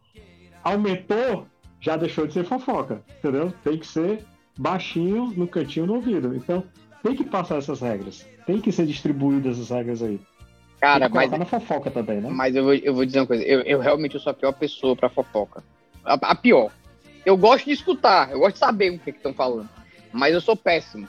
Aumentou, 0.63 1.45
já 1.79 1.95
deixou 1.95 2.27
de 2.27 2.33
ser 2.33 2.43
fofoca. 2.45 3.01
Entendeu? 3.19 3.53
Tem 3.63 3.77
que 3.77 3.87
ser 3.87 4.19
baixinho 4.57 5.33
no 5.37 5.47
cantinho 5.47 5.85
no 5.85 5.95
ouvido. 5.95 6.35
Então, 6.35 6.63
tem 7.03 7.15
que 7.15 7.23
passar 7.23 7.57
essas 7.57 7.79
regras. 7.81 8.25
Tem 8.45 8.59
que 8.59 8.71
ser 8.71 8.85
distribuídas 8.85 9.57
essas 9.57 9.69
regras 9.69 10.01
aí. 10.01 10.19
Cara, 10.81 11.09
que 11.09 11.15
mas, 11.15 11.31
na 11.31 11.45
fofoca 11.45 11.89
também, 11.89 12.21
né? 12.21 12.29
mas 12.29 12.55
eu, 12.55 12.63
vou, 12.63 12.73
eu 12.73 12.93
vou 12.93 13.03
dizer 13.05 13.19
uma 13.19 13.25
coisa, 13.27 13.43
eu, 13.43 13.61
eu 13.61 13.79
realmente 13.79 14.19
sou 14.19 14.29
a 14.29 14.33
pior 14.33 14.51
pessoa 14.53 14.95
pra 14.95 15.09
fofoca. 15.09 15.63
A, 16.07 16.13
a 16.13 16.35
pior. 16.35 16.71
Eu 17.25 17.35
gosto 17.35 17.65
de 17.65 17.71
escutar, 17.71 18.31
eu 18.31 18.39
gosto 18.39 18.53
de 18.53 18.59
saber 18.59 18.91
o 18.91 18.99
que 18.99 19.09
estão 19.09 19.33
falando, 19.33 19.69
mas 20.13 20.33
eu 20.33 20.39
sou 20.39 20.55
péssimo. 20.55 21.07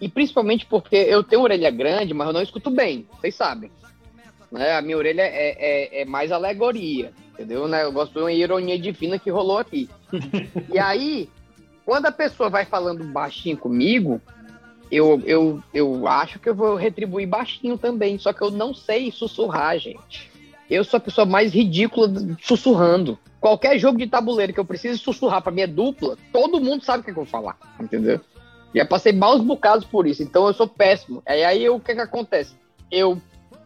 E 0.00 0.08
principalmente 0.08 0.64
porque 0.66 0.96
eu 0.96 1.24
tenho 1.24 1.42
orelha 1.42 1.70
grande, 1.70 2.14
mas 2.14 2.28
eu 2.28 2.32
não 2.32 2.42
escuto 2.42 2.70
bem, 2.70 3.06
vocês 3.12 3.34
sabem. 3.34 3.70
Né? 4.50 4.76
A 4.76 4.82
minha 4.82 4.96
orelha 4.96 5.22
é, 5.22 5.56
é, 5.58 6.02
é 6.02 6.04
mais 6.04 6.30
alegoria, 6.30 7.12
entendeu? 7.32 7.66
Né? 7.66 7.82
Eu 7.82 7.92
gosto 7.92 8.12
de 8.12 8.18
uma 8.20 8.32
ironia 8.32 8.78
divina 8.78 9.18
que 9.18 9.30
rolou 9.30 9.58
aqui. 9.58 9.88
e 10.72 10.78
aí, 10.78 11.28
quando 11.84 12.06
a 12.06 12.12
pessoa 12.12 12.48
vai 12.48 12.64
falando 12.64 13.04
baixinho 13.04 13.56
comigo, 13.56 14.20
eu, 14.90 15.20
eu, 15.24 15.62
eu 15.74 16.06
acho 16.06 16.38
que 16.38 16.48
eu 16.48 16.54
vou 16.54 16.76
retribuir 16.76 17.26
baixinho 17.26 17.76
também, 17.76 18.18
só 18.18 18.32
que 18.32 18.42
eu 18.42 18.50
não 18.50 18.72
sei 18.72 19.10
sussurrar, 19.10 19.78
gente. 19.78 20.30
Eu 20.70 20.82
sou 20.84 20.98
a 20.98 21.00
pessoa 21.00 21.24
mais 21.26 21.52
ridícula 21.52 22.10
sussurrando. 22.42 23.18
Qualquer 23.40 23.78
jogo 23.78 23.98
de 23.98 24.06
tabuleiro 24.06 24.52
que 24.52 24.58
eu 24.60 24.64
precise 24.64 24.98
sussurrar 24.98 25.40
pra 25.42 25.52
minha 25.52 25.68
dupla, 25.68 26.16
todo 26.32 26.60
mundo 26.60 26.84
sabe 26.84 27.00
o 27.00 27.04
que, 27.04 27.10
é 27.10 27.14
que 27.14 27.20
eu 27.20 27.24
vou 27.24 27.30
falar, 27.30 27.56
entendeu? 27.80 28.20
Já 28.74 28.84
passei 28.84 29.12
maus 29.12 29.40
bocados 29.40 29.84
por 29.84 30.06
isso, 30.06 30.22
então 30.22 30.46
eu 30.46 30.52
sou 30.52 30.66
péssimo. 30.66 31.22
Aí, 31.24 31.44
aí 31.44 31.68
o 31.68 31.78
que, 31.78 31.94
que 31.94 32.00
acontece? 32.00 32.54
Eu 32.90 33.20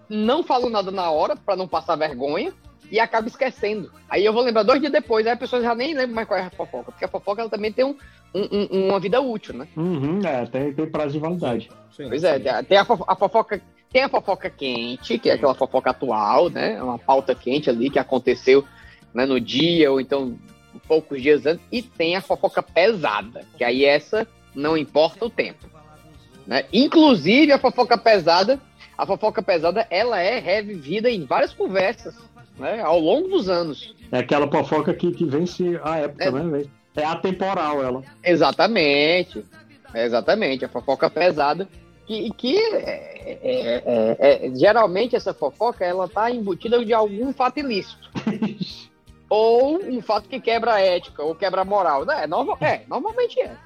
não 0.08 0.42
falo 0.42 0.68
nada 0.68 0.90
na 0.90 1.10
hora 1.10 1.34
pra 1.36 1.56
não 1.56 1.66
passar 1.66 1.96
vergonha 1.96 2.52
e 2.90 3.00
acabo 3.00 3.28
esquecendo. 3.28 3.90
Aí 4.08 4.24
eu 4.24 4.32
vou 4.32 4.42
lembrar 4.42 4.62
dois 4.64 4.80
dias 4.80 4.92
depois, 4.92 5.26
aí 5.26 5.32
a 5.32 5.36
pessoa 5.36 5.62
já 5.62 5.74
nem 5.74 5.94
lembra 5.94 6.14
mais 6.16 6.28
qual 6.28 6.38
é 6.38 6.42
a 6.42 6.50
fofoca, 6.50 6.92
porque 6.92 7.04
a 7.04 7.08
fofoca 7.08 7.40
ela 7.40 7.50
também 7.50 7.72
tem 7.72 7.84
um, 7.84 7.96
um- 8.34 8.48
um- 8.70 8.88
uma 8.88 9.00
vida 9.00 9.20
útil, 9.20 9.54
né? 9.54 9.66
Uhum, 9.76 10.20
é, 10.24 10.44
tem, 10.46 10.72
tem 10.74 10.86
prazo 10.90 11.12
de 11.12 11.18
validade. 11.18 11.70
Pois 11.96 12.22
é, 12.24 12.62
tem 12.64 12.76
a, 12.78 12.84
fofo- 12.84 13.04
a 13.06 13.16
fofoca, 13.16 13.60
tem 13.92 14.04
a 14.04 14.08
fofoca 14.08 14.48
quente, 14.48 15.18
que 15.18 15.28
é 15.28 15.34
aquela 15.34 15.54
fofoca 15.54 15.90
atual, 15.90 16.48
né? 16.48 16.80
Uma 16.82 16.98
pauta 16.98 17.34
quente 17.34 17.68
ali 17.68 17.90
que 17.90 17.98
aconteceu 17.98 18.64
né, 19.12 19.26
no 19.26 19.40
dia 19.40 19.90
ou 19.90 20.00
então 20.00 20.38
poucos 20.86 21.20
dias 21.20 21.44
antes, 21.46 21.64
e 21.70 21.82
tem 21.82 22.14
a 22.16 22.20
fofoca 22.20 22.62
pesada, 22.62 23.44
que 23.56 23.64
aí 23.64 23.84
essa 23.84 24.26
não 24.54 24.76
importa 24.76 25.24
o 25.24 25.30
tempo. 25.30 25.66
Né? 26.46 26.64
Inclusive 26.72 27.52
a 27.52 27.58
fofoca 27.58 27.98
pesada, 27.98 28.60
a 28.96 29.04
fofoca 29.04 29.42
pesada 29.42 29.86
ela 29.90 30.20
é 30.20 30.38
revivida 30.38 31.10
em 31.10 31.24
várias 31.24 31.52
conversas, 31.52 32.14
né? 32.58 32.80
Ao 32.80 32.98
longo 32.98 33.28
dos 33.28 33.48
anos. 33.48 33.94
É 34.12 34.18
aquela 34.18 34.48
fofoca 34.48 34.94
que, 34.94 35.12
que 35.12 35.24
vence 35.24 35.80
a 35.82 35.98
época, 35.98 36.24
É. 36.24 36.30
né? 36.30 36.64
É 36.96 37.04
atemporal 37.04 37.82
ela. 37.82 38.02
Exatamente. 38.22 39.44
Exatamente, 39.94 40.64
a 40.64 40.68
fofoca 40.68 41.08
pesada. 41.10 41.68
Que, 42.10 42.28
que 42.32 42.56
é, 42.58 43.38
é- 43.40 43.82
é- 43.86 44.46
é- 44.46 44.54
geralmente 44.56 45.14
essa 45.14 45.32
fofoca 45.32 45.84
ela 45.84 46.08
tá 46.08 46.28
embutida 46.28 46.84
de 46.84 46.92
algum 46.92 47.32
fato 47.32 47.60
ilícito. 47.60 48.10
ou 49.30 49.80
um 49.80 50.02
fato 50.02 50.28
que 50.28 50.40
quebra 50.40 50.74
a 50.74 50.80
ética, 50.80 51.22
ou 51.22 51.36
quebra 51.36 51.60
a 51.60 51.64
moral. 51.64 52.04
Não, 52.04 52.12
é, 52.12 52.26
normal, 52.26 52.58
é, 52.60 52.82
normalmente 52.88 53.40
é. 53.40 53.56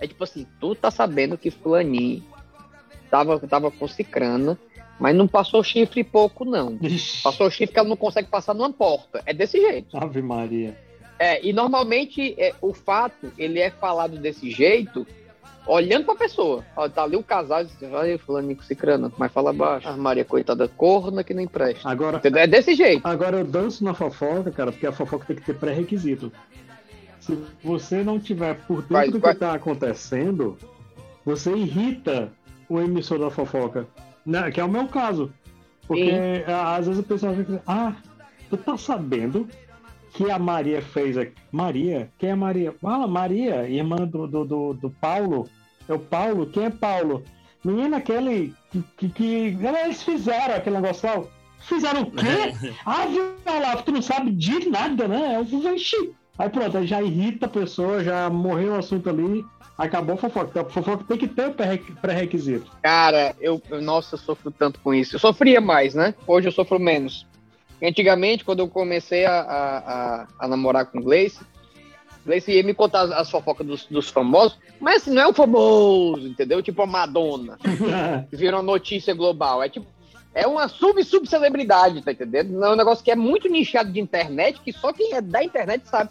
É 0.00 0.06
tipo 0.08 0.24
assim, 0.24 0.44
tu 0.58 0.74
tá 0.74 0.90
sabendo 0.90 1.38
que 1.38 1.48
fulaninho 1.48 2.24
tava, 3.08 3.38
tava 3.38 3.70
com 3.70 3.86
cicrana, 3.86 4.58
mas 4.98 5.14
não 5.14 5.28
passou 5.28 5.62
chifre 5.62 6.02
pouco, 6.02 6.44
não. 6.44 6.76
Passou 7.22 7.48
chifre 7.52 7.72
que 7.72 7.78
ela 7.78 7.88
não 7.88 7.96
consegue 7.96 8.26
passar 8.26 8.52
numa 8.52 8.72
porta. 8.72 9.22
É 9.24 9.32
desse 9.32 9.60
jeito. 9.60 9.96
Ave 9.96 10.20
Maria. 10.20 10.76
É, 11.20 11.40
e 11.46 11.52
normalmente 11.52 12.34
é, 12.36 12.52
o 12.60 12.74
fato, 12.74 13.32
ele 13.38 13.60
é 13.60 13.70
falado 13.70 14.18
desse 14.18 14.50
jeito, 14.50 15.06
olhando 15.66 16.04
pra 16.04 16.14
pessoa. 16.14 16.64
Ó, 16.76 16.88
tá 16.88 17.02
ali 17.04 17.16
o 17.16 17.22
casal, 17.22 17.64
olha 17.92 18.18
fulano 18.18 18.54
com 18.54 18.62
cicrano, 18.62 19.12
mas 19.16 19.32
fala 19.32 19.52
baixo. 19.52 19.88
Ah, 19.88 19.96
Maria, 19.96 20.24
coitada, 20.24 20.68
corna 20.68 21.24
que 21.24 21.32
nem 21.34 21.46
presta. 21.46 21.88
Agora, 21.88 22.18
Entendeu? 22.18 22.42
É 22.42 22.46
desse 22.46 22.74
jeito. 22.74 23.06
Agora 23.06 23.38
eu 23.38 23.44
danço 23.44 23.82
na 23.84 23.94
fofoca, 23.94 24.50
cara, 24.50 24.70
porque 24.72 24.86
a 24.86 24.92
fofoca 24.92 25.24
tem 25.26 25.36
que 25.36 25.42
ter 25.42 25.54
pré-requisito. 25.54 26.30
Se 27.20 27.38
você 27.62 28.02
não 28.02 28.18
tiver 28.20 28.54
por 28.66 28.76
dentro 28.82 28.92
Vai- 28.94 29.10
do 29.10 29.18
vai- 29.18 29.32
que 29.32 29.40
tá 29.40 29.54
acontecendo, 29.54 30.58
você 31.24 31.52
irrita 31.52 32.30
o 32.68 32.80
emissor 32.80 33.18
da 33.18 33.30
fofoca. 33.30 33.86
Né? 34.26 34.50
Que 34.50 34.60
é 34.60 34.64
o 34.64 34.68
meu 34.68 34.86
caso. 34.88 35.32
Porque 35.86 36.10
Sim. 36.10 36.50
a- 36.52 36.76
às 36.76 36.86
vezes 36.86 37.00
o 37.00 37.06
pessoal 37.06 37.34
fica 37.34 37.62
ah, 37.66 37.94
tu 38.50 38.56
tá 38.56 38.76
sabendo 38.76 39.48
que 40.14 40.30
a 40.30 40.38
Maria 40.38 40.80
fez 40.80 41.18
aqui. 41.18 41.34
Maria? 41.52 42.08
Quem 42.18 42.30
é 42.30 42.34
Maria? 42.34 42.72
Fala, 42.80 43.06
Maria, 43.06 43.68
irmã 43.68 43.96
do, 43.96 44.26
do, 44.26 44.44
do, 44.44 44.74
do 44.74 44.90
Paulo. 44.90 45.48
É 45.88 45.92
o 45.92 45.98
Paulo? 45.98 46.46
Quem 46.46 46.64
é 46.64 46.70
Paulo? 46.70 47.22
Menina, 47.64 47.98
aquele 47.98 48.54
que, 48.70 48.82
que, 48.96 49.08
que- 49.08 49.56
Eles 49.84 50.02
fizeram 50.02 50.54
aquele 50.54 50.76
negócio 50.80 51.08
lá. 51.08 51.24
Fizeram 51.60 52.02
o 52.02 52.10
quê? 52.10 52.72
Ah, 52.86 53.06
viu 53.06 53.34
lá, 53.46 53.76
tu 53.76 53.90
não 53.92 54.02
sabe 54.02 54.30
de 54.30 54.68
nada, 54.68 55.08
né? 55.08 55.36
Eu 55.36 55.46
falei, 55.46 55.76
"Ixi." 55.76 56.12
Aí 56.38 56.48
pronto, 56.48 56.76
aí 56.76 56.86
já 56.86 57.00
irrita 57.02 57.46
a 57.46 57.48
pessoa, 57.48 58.02
já 58.02 58.28
morreu 58.28 58.72
o 58.72 58.76
assunto 58.78 59.08
ali, 59.08 59.44
acabou 59.78 60.14
a 60.14 60.18
fofoca. 60.18 60.48
Então, 60.50 60.62
a 60.62 60.68
fofoca 60.70 61.04
tem 61.04 61.16
que 61.16 61.28
ter 61.28 61.46
o 61.48 61.52
pré- 61.54 61.80
pré-requisito. 62.02 62.70
Cara, 62.82 63.34
eu, 63.40 63.62
eu- 63.70 63.80
nossa, 63.80 64.14
eu 64.16 64.18
sofro 64.18 64.50
tanto 64.50 64.78
com 64.80 64.92
isso. 64.92 65.14
Eu 65.14 65.20
sofria 65.20 65.60
mais, 65.60 65.94
né? 65.94 66.12
Hoje 66.26 66.48
eu 66.48 66.52
sofro 66.52 66.78
menos. 66.78 67.26
Antigamente, 67.82 68.44
quando 68.44 68.60
eu 68.60 68.68
comecei 68.68 69.24
a, 69.26 69.40
a, 69.40 70.26
a- 70.38 70.48
namorar 70.48 70.86
com 70.86 70.98
o 70.98 71.02
Gleice, 71.02 71.40
Gleice 72.24 72.52
ia 72.52 72.62
me 72.62 72.72
contar 72.72 73.02
as, 73.02 73.10
as 73.12 73.30
fofocas 73.30 73.66
dos, 73.66 73.84
dos 73.86 74.08
famosos, 74.08 74.58
mas 74.80 75.02
assim, 75.02 75.10
não 75.12 75.22
é 75.22 75.26
o 75.28 75.34
famoso, 75.34 76.26
entendeu? 76.26 76.62
Tipo 76.62 76.82
a 76.82 76.86
Madonna, 76.86 77.58
que 78.30 78.36
virou 78.36 78.62
notícia 78.62 79.12
global. 79.14 79.62
É 79.62 79.68
tipo, 79.68 79.86
é 80.34 80.46
uma 80.46 80.66
sub-sub-celebridade, 80.68 82.00
tá 82.02 82.12
entendendo? 82.12 82.64
É 82.64 82.70
um 82.70 82.76
negócio 82.76 83.04
que 83.04 83.10
é 83.10 83.16
muito 83.16 83.48
nichado 83.48 83.92
de 83.92 84.00
internet, 84.00 84.60
que 84.60 84.72
só 84.72 84.92
quem 84.92 85.12
é 85.14 85.20
da 85.20 85.44
internet 85.44 85.86
sabe. 85.88 86.10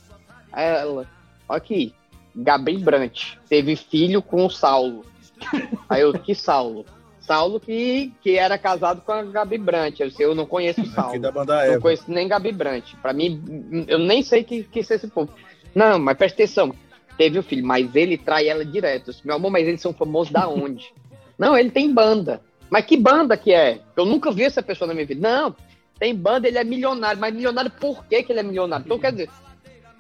Ela, 0.56 1.08
ó 1.49 1.56
aqui, 1.56 1.93
Gabi 2.36 2.78
Brant, 2.78 3.36
teve 3.49 3.76
filho 3.76 4.21
com 4.21 4.45
o 4.45 4.49
Saulo. 4.49 5.04
Aí 5.89 6.02
eu, 6.02 6.13
que 6.13 6.36
Saulo? 6.36 6.86
Saulo 7.26 7.60
que, 7.60 8.14
que 8.22 8.38
era 8.38 8.58
casado 8.58 9.02
com 9.02 9.12
a 9.12 9.24
Gabi 9.24 9.58
Brant. 9.58 10.00
Eu, 10.00 10.10
eu 10.20 10.36
não 10.36 10.46
conheço 10.46 10.82
o 10.82 10.86
Saulo. 10.86 11.12
Aqui 11.12 11.20
da 11.20 11.32
banda 11.32 11.72
Não 11.72 11.82
conheço 11.82 12.04
nem 12.08 12.28
Gabi 12.28 12.52
Brant. 12.52 12.94
Pra 13.02 13.14
mim, 13.14 13.86
eu 13.88 13.98
nem 13.98 14.22
sei 14.22 14.44
que, 14.44 14.64
que 14.64 14.80
é 14.80 14.82
esse 14.82 15.08
povo. 15.08 15.32
Não, 15.74 15.98
mas 15.98 16.18
presta 16.18 16.44
atenção. 16.44 16.74
Teve 17.18 17.40
o 17.40 17.44
filho, 17.44 17.66
mas 17.66 17.96
ele 17.96 18.18
trai 18.18 18.48
ela 18.48 18.66
direto. 18.66 19.12
Disse, 19.12 19.26
Meu 19.26 19.36
amor, 19.36 19.52
mas 19.52 19.68
eles 19.68 19.82
são 19.82 19.94
famosos 19.94 20.34
da 20.34 20.48
onde? 20.48 20.94
não, 21.38 21.58
ele 21.58 21.72
tem 21.72 21.92
banda. 21.94 22.42
Mas 22.70 22.86
que 22.86 22.98
banda 22.98 23.38
que 23.38 23.54
é? 23.54 23.80
Eu 23.96 24.06
nunca 24.06 24.32
vi 24.32 24.44
essa 24.44 24.62
pessoa 24.62 24.88
na 24.88 24.94
minha 24.94 25.06
vida. 25.06 25.28
Não, 25.28 25.56
tem 26.00 26.14
banda, 26.16 26.48
ele 26.48 26.58
é 26.58 26.64
milionário. 26.64 27.20
Mas 27.20 27.34
milionário 27.34 27.72
por 27.72 28.06
que, 28.06 28.24
que 28.24 28.32
ele 28.32 28.40
é 28.40 28.44
milionário? 28.44 28.84
Então, 28.86 29.00
quer 29.00 29.12
dizer, 29.12 29.30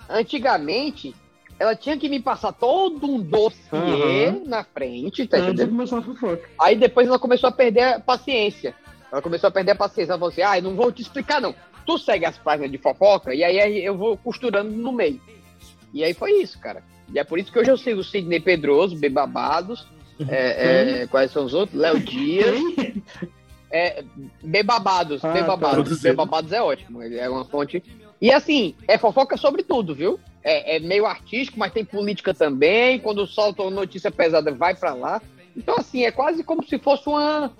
antigamente, 0.09 1.15
ela 1.63 1.75
tinha 1.77 1.97
que 1.97 2.09
me 2.09 2.19
passar 2.19 2.51
todo 2.51 3.09
um 3.09 3.19
dossiê 3.21 4.27
Aham. 4.27 4.41
na 4.45 4.65
frente, 4.65 5.25
tá 5.25 5.37
Antes 5.37 5.61
entendendo? 5.61 6.39
Aí 6.59 6.75
depois 6.75 7.07
ela 7.07 7.17
começou 7.17 7.47
a 7.47 7.51
perder 7.53 7.83
a 7.83 7.99
paciência. 8.01 8.75
Ela 9.09 9.21
começou 9.21 9.47
a 9.47 9.51
perder 9.51 9.71
a 9.71 9.75
paciência. 9.75 10.11
Ela 10.11 10.19
falou 10.19 10.31
assim: 10.31 10.41
ah, 10.41 10.57
eu 10.57 10.63
não 10.63 10.75
vou 10.75 10.91
te 10.91 11.01
explicar, 11.01 11.39
não. 11.39 11.55
Tu 11.85 11.97
segue 11.99 12.25
as 12.25 12.37
páginas 12.37 12.69
de 12.69 12.77
fofoca 12.77 13.33
e 13.33 13.43
aí 13.43 13.83
eu 13.83 13.97
vou 13.97 14.17
costurando 14.17 14.71
no 14.71 14.91
meio. 14.91 15.21
E 15.93 16.03
aí 16.03 16.13
foi 16.13 16.31
isso, 16.41 16.59
cara. 16.59 16.83
E 17.13 17.17
é 17.17 17.23
por 17.23 17.39
isso 17.39 17.51
que 17.51 17.59
hoje 17.59 17.71
eu 17.71 17.77
sigo 17.77 18.01
o 18.01 18.03
Sidney 18.03 18.41
Pedroso, 18.41 18.97
Bebabados. 18.97 19.87
É, 20.27 21.01
é, 21.03 21.07
quais 21.07 21.31
são 21.31 21.45
os 21.45 21.53
outros? 21.53 21.79
Léo 21.79 21.99
Dias. 21.99 22.55
É, 23.71 24.03
Bebabados, 24.43 25.23
Ah, 25.23 25.31
Bebabados. 25.31 26.01
tá. 26.01 26.09
Bebabados 26.09 26.51
é 26.51 26.61
ótimo. 26.61 27.01
Ele 27.01 27.17
é 27.17 27.29
uma 27.29 27.45
fonte. 27.45 27.81
E 28.21 28.31
assim, 28.31 28.75
é 28.87 28.97
fofoca 28.97 29.37
sobre 29.37 29.63
tudo, 29.63 29.95
viu? 29.95 30.19
É, 30.43 30.75
é 30.75 30.79
meio 30.79 31.05
artístico, 31.05 31.57
mas 31.57 31.71
tem 31.71 31.85
política 31.85 32.33
também. 32.33 32.99
Quando 32.99 33.25
solta 33.25 33.61
uma 33.61 33.71
notícia 33.71 34.11
pesada, 34.11 34.51
vai 34.51 34.75
pra 34.75 34.93
lá. 34.93 35.21
Então, 35.55 35.75
assim, 35.77 36.03
é 36.03 36.11
quase 36.11 36.43
como 36.43 36.63
se 36.67 36.77
fosse 36.79 37.07
uma. 37.07 37.51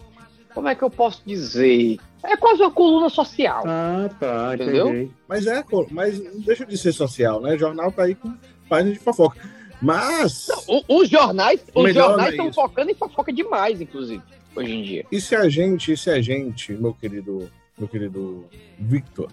Como 0.54 0.68
é 0.68 0.76
que 0.76 0.84
eu 0.84 0.90
posso 0.90 1.22
dizer? 1.26 1.98
É 2.24 2.38
quase 2.38 2.62
uma 2.62 2.72
coluna 2.72 3.10
social. 3.10 3.64
Ah, 3.66 4.10
tá, 4.20 4.52
Entendeu? 4.56 4.90
entendi. 4.90 5.12
Mas 5.28 5.48
é, 5.48 5.64
mas 5.92 6.24
não 6.24 6.40
deixa 6.42 6.66
de 6.66 6.78
ser 6.78 6.92
social, 6.94 7.42
né? 7.42 7.58
Jornal 7.58 7.92
tá 7.92 8.04
aí 8.04 8.16
com 8.16 8.34
página 8.70 8.94
de 8.94 9.00
fofoca. 9.00 9.38
Mas, 9.82 10.48
O- 10.68 11.02
os 11.02 11.10
jornais, 11.10 11.62
os 11.76 11.94
jornais 11.94 12.18
não 12.18 12.26
é 12.26 12.30
estão 12.30 12.46
isso. 12.48 12.56
focando 12.62 12.92
em 12.92 12.96
fofoca 12.96 13.34
demais, 13.34 13.82
inclusive, 13.82 14.22
hoje 14.56 14.72
em 14.74 14.84
dia. 14.84 15.06
e 15.12 15.20
se 15.20 15.36
a 15.36 15.50
gente, 15.50 15.92
e 15.92 15.98
se 15.98 16.10
a 16.10 16.22
gente, 16.22 16.72
meu 16.72 16.94
querido, 16.94 17.52
meu 17.78 17.88
querido 17.88 18.46
Victor, 18.80 19.30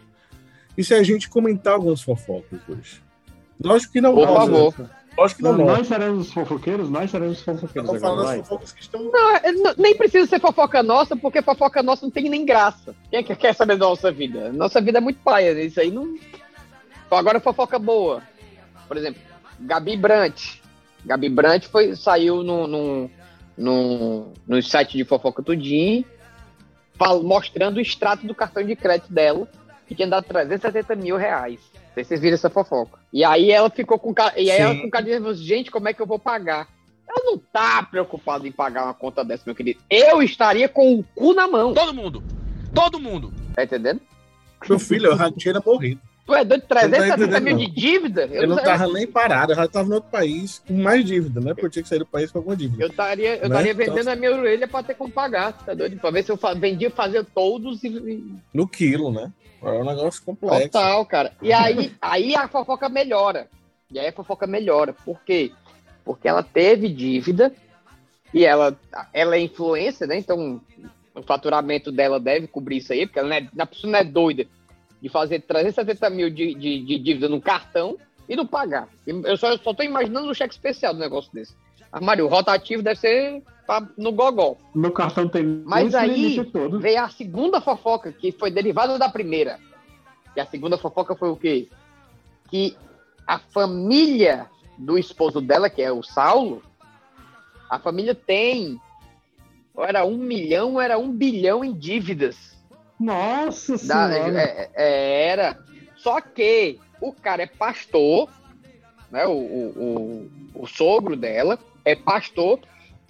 e 0.76 0.82
se 0.82 0.92
a 0.92 1.02
gente 1.04 1.28
comentar 1.28 1.74
algumas 1.74 2.02
fofocas 2.02 2.58
hoje? 2.68 3.00
Lógico 3.62 3.92
que 3.92 4.00
não 4.00 4.14
Por 4.14 4.26
nós, 4.26 4.36
favor. 4.38 4.74
Lógico 5.18 5.38
que 5.38 5.42
não, 5.44 5.52
Não, 5.52 5.66
nós. 5.66 5.78
nós 5.78 5.86
seremos 5.88 6.26
os 6.28 6.32
fofoqueiros, 6.32 6.88
nós 6.88 7.10
seremos 7.10 7.38
os 7.38 7.44
fofoqueiros 7.44 7.90
falando 8.00 8.04
agora, 8.04 8.16
das 8.16 8.26
vai. 8.26 8.38
fofocas 8.38 8.72
que 8.72 8.80
estão. 8.80 9.02
Não, 9.10 9.36
é- 9.36 9.52
não- 9.52 9.74
nem 9.76 9.94
precisa 9.94 10.26
ser 10.26 10.40
fofoca 10.40 10.82
nossa, 10.82 11.14
porque 11.16 11.42
fofoca 11.42 11.82
nossa 11.82 12.06
não 12.06 12.10
tem 12.10 12.28
nem 12.30 12.44
graça. 12.44 12.94
Quem 13.10 13.18
é 13.18 13.22
que 13.22 13.34
quer 13.36 13.54
saber 13.54 13.76
da 13.76 13.86
nossa 13.86 14.10
vida? 14.10 14.50
Nossa 14.52 14.80
vida 14.80 14.98
é 14.98 15.00
muito 15.00 15.20
paia, 15.22 15.52
né? 15.52 15.64
isso 15.64 15.80
aí 15.80 15.90
não. 15.90 16.04
Então, 17.06 17.18
agora 17.18 17.40
fofoca 17.40 17.78
boa. 17.78 18.22
Por 18.88 18.96
exemplo, 18.96 19.20
Gabi 19.58 19.96
Brant. 19.96 20.58
Gabi 21.04 21.28
Brant 21.28 21.64
foi, 21.66 21.94
saiu 21.96 22.42
no, 22.42 22.66
no, 22.66 23.10
no, 23.58 24.32
no 24.46 24.62
site 24.62 24.96
de 24.96 25.04
fofoca 25.04 25.42
tudinho, 25.42 26.04
mostrando 27.22 27.76
o 27.76 27.80
extrato 27.80 28.26
do 28.26 28.34
cartão 28.34 28.62
de 28.64 28.76
crédito 28.76 29.12
dela, 29.12 29.46
que 29.86 29.94
tinha 29.94 30.08
dado 30.08 30.24
370 30.24 30.94
mil 30.94 31.16
reais. 31.16 31.60
Não 31.90 31.94
sei 31.94 32.04
se 32.04 32.08
vocês 32.08 32.20
viram 32.20 32.34
essa 32.34 32.48
fofoca. 32.50 32.98
E 33.12 33.24
aí 33.24 33.50
ela 33.50 33.68
ficou 33.68 33.98
com 33.98 34.14
e 34.36 34.50
aí 34.50 34.56
Sim. 34.58 34.62
ela 34.62 34.74
com 34.76 34.90
cara 34.90 35.04
de 35.04 35.10
nervoso, 35.10 35.42
gente, 35.42 35.70
como 35.70 35.88
é 35.88 35.92
que 35.92 36.00
eu 36.00 36.06
vou 36.06 36.18
pagar? 36.18 36.68
Ela 37.08 37.24
não 37.24 37.36
tá 37.38 37.82
preocupada 37.82 38.46
em 38.46 38.52
pagar 38.52 38.84
uma 38.84 38.94
conta 38.94 39.24
dessa, 39.24 39.42
meu 39.44 39.54
querido. 39.54 39.80
Eu 39.90 40.22
estaria 40.22 40.68
com 40.68 40.94
o 40.94 41.02
cu 41.14 41.34
na 41.34 41.48
mão. 41.48 41.74
Todo 41.74 41.92
mundo. 41.92 42.22
Todo 42.72 43.00
mundo. 43.00 43.32
Tá 43.54 43.64
entendendo? 43.64 44.00
Meu 44.68 44.78
filho, 44.78 45.06
eu 45.06 45.16
já 45.18 45.30
tinha 45.32 45.60
morrido. 45.64 46.00
Tu 46.26 46.34
é 46.34 46.44
doido, 46.44 46.60
Não 46.60 46.68
tá 46.68 46.74
370 46.80 47.24
entendendo, 47.24 47.42
mil 47.44 47.54
não. 47.54 47.60
de 47.74 47.80
dívida? 47.80 48.26
Eu 48.26 48.46
não 48.46 48.54
sei- 48.56 48.64
tava 48.64 48.86
nem 48.92 49.06
parado, 49.06 49.50
eu 49.52 49.56
já 49.56 49.66
tava 49.66 49.88
em 49.88 49.92
outro 49.94 50.10
país 50.10 50.62
com 50.64 50.74
mais 50.74 51.04
dívida, 51.04 51.40
né? 51.40 51.52
Porque 51.54 51.66
eu 51.66 51.70
tinha 51.70 51.82
que 51.82 51.88
sair 51.88 51.98
do 51.98 52.06
país 52.06 52.30
com 52.30 52.38
alguma 52.38 52.54
dívida. 52.54 52.84
Eu 52.84 52.88
estaria 52.88 53.36
eu 53.38 53.48
Né? 53.48 53.56
estaria 53.56 53.72
Então- 53.72 53.94
vendendo 53.96 54.08
a 54.08 54.14
minha 54.16 54.32
orelha 54.36 54.68
pra 54.68 54.82
ter 54.84 54.94
como 54.94 55.10
pagar, 55.10 55.52
tá 55.64 55.74
doido? 55.74 55.98
Pra 55.98 56.10
ver 56.12 56.22
se 56.22 56.30
eu 56.30 56.36
fa- 56.36 56.54
vendia 56.54 56.90
fazer 56.90 57.24
todos 57.34 57.82
e- 57.82 58.24
No 58.54 58.68
quilo, 58.68 59.10
né? 59.10 59.32
É 59.62 59.70
um 59.70 59.84
negócio 59.84 60.22
complexo. 60.22 60.70
Total, 60.70 61.04
cara. 61.06 61.32
E 61.42 61.52
aí, 61.52 61.92
aí 62.00 62.34
a 62.34 62.48
fofoca 62.48 62.88
melhora. 62.88 63.48
E 63.90 63.98
aí 63.98 64.08
a 64.08 64.12
fofoca 64.12 64.46
melhora. 64.46 64.92
Por 64.92 65.20
quê? 65.22 65.52
Porque 66.04 66.28
ela 66.28 66.42
teve 66.42 66.88
dívida 66.88 67.52
e 68.32 68.44
ela, 68.44 68.76
ela 69.12 69.36
é 69.36 69.40
influência, 69.40 70.06
né? 70.06 70.18
Então 70.18 70.60
o 71.14 71.22
faturamento 71.22 71.90
dela 71.92 72.18
deve 72.18 72.46
cobrir 72.46 72.78
isso 72.78 72.92
aí, 72.92 73.06
porque 73.06 73.18
ela 73.18 73.28
não 73.28 73.36
é, 73.36 73.48
a 73.58 73.66
pessoa 73.66 73.90
não 73.90 73.98
é 73.98 74.04
doida 74.04 74.46
de 75.00 75.08
fazer 75.08 75.40
370 75.40 76.10
mil 76.10 76.30
de, 76.30 76.54
de, 76.54 76.84
de 76.84 76.98
dívida 76.98 77.28
no 77.28 77.40
cartão 77.40 77.96
e 78.28 78.36
não 78.36 78.46
pagar. 78.46 78.88
Eu 79.06 79.36
só, 79.36 79.50
eu 79.50 79.58
só 79.58 79.74
tô 79.74 79.82
imaginando 79.82 80.30
um 80.30 80.34
cheque 80.34 80.54
especial 80.54 80.94
do 80.94 81.00
negócio 81.00 81.32
desse. 81.32 81.54
Ah, 81.92 82.00
Mário, 82.00 82.26
o 82.26 82.28
rotativo 82.28 82.82
deve 82.82 83.00
ser 83.00 83.42
pra- 83.70 83.88
no 83.96 84.10
gogol. 84.10 84.58
Meu 84.74 84.90
cartão 84.90 85.28
tem 85.28 85.44
Mas 85.64 85.94
aí 85.94 86.44
todo. 86.46 86.80
veio 86.80 87.04
a 87.04 87.08
segunda 87.08 87.60
fofoca, 87.60 88.10
que 88.12 88.32
foi 88.32 88.50
derivada 88.50 88.98
da 88.98 89.08
primeira. 89.08 89.60
E 90.34 90.40
a 90.40 90.46
segunda 90.46 90.76
fofoca 90.76 91.14
foi 91.14 91.28
o 91.30 91.36
quê? 91.36 91.68
Que 92.50 92.76
a 93.24 93.38
família 93.38 94.46
do 94.76 94.98
esposo 94.98 95.40
dela, 95.40 95.70
que 95.70 95.80
é 95.82 95.92
o 95.92 96.02
Saulo, 96.02 96.62
a 97.68 97.78
família 97.78 98.14
tem. 98.14 98.80
ou 99.72 99.84
Era 99.84 100.04
um 100.04 100.16
milhão, 100.16 100.74
ou 100.74 100.80
era 100.80 100.98
um 100.98 101.12
bilhão 101.12 101.64
em 101.64 101.72
dívidas. 101.72 102.58
Nossa 102.98 103.74
Da- 103.86 104.10
senhora. 104.12 104.40
é- 104.42 104.70
é- 104.74 105.28
era. 105.28 105.58
Só 105.96 106.20
que 106.20 106.78
o 107.00 107.12
cara 107.12 107.44
é 107.44 107.46
pastor, 107.46 108.28
né? 109.12 109.26
O, 109.26 109.30
o, 109.30 110.30
o, 110.54 110.62
o 110.62 110.66
sogro 110.66 111.14
dela 111.16 111.56
é 111.84 111.94
pastor 111.94 112.58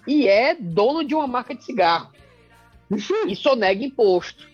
e 0.06 0.28
é 0.28 0.54
dono 0.54 1.04
de 1.04 1.14
uma 1.14 1.26
marca 1.26 1.54
de 1.54 1.64
cigarro. 1.64 2.10
E 3.26 3.36
sonega 3.36 3.84
imposto. 3.84 4.48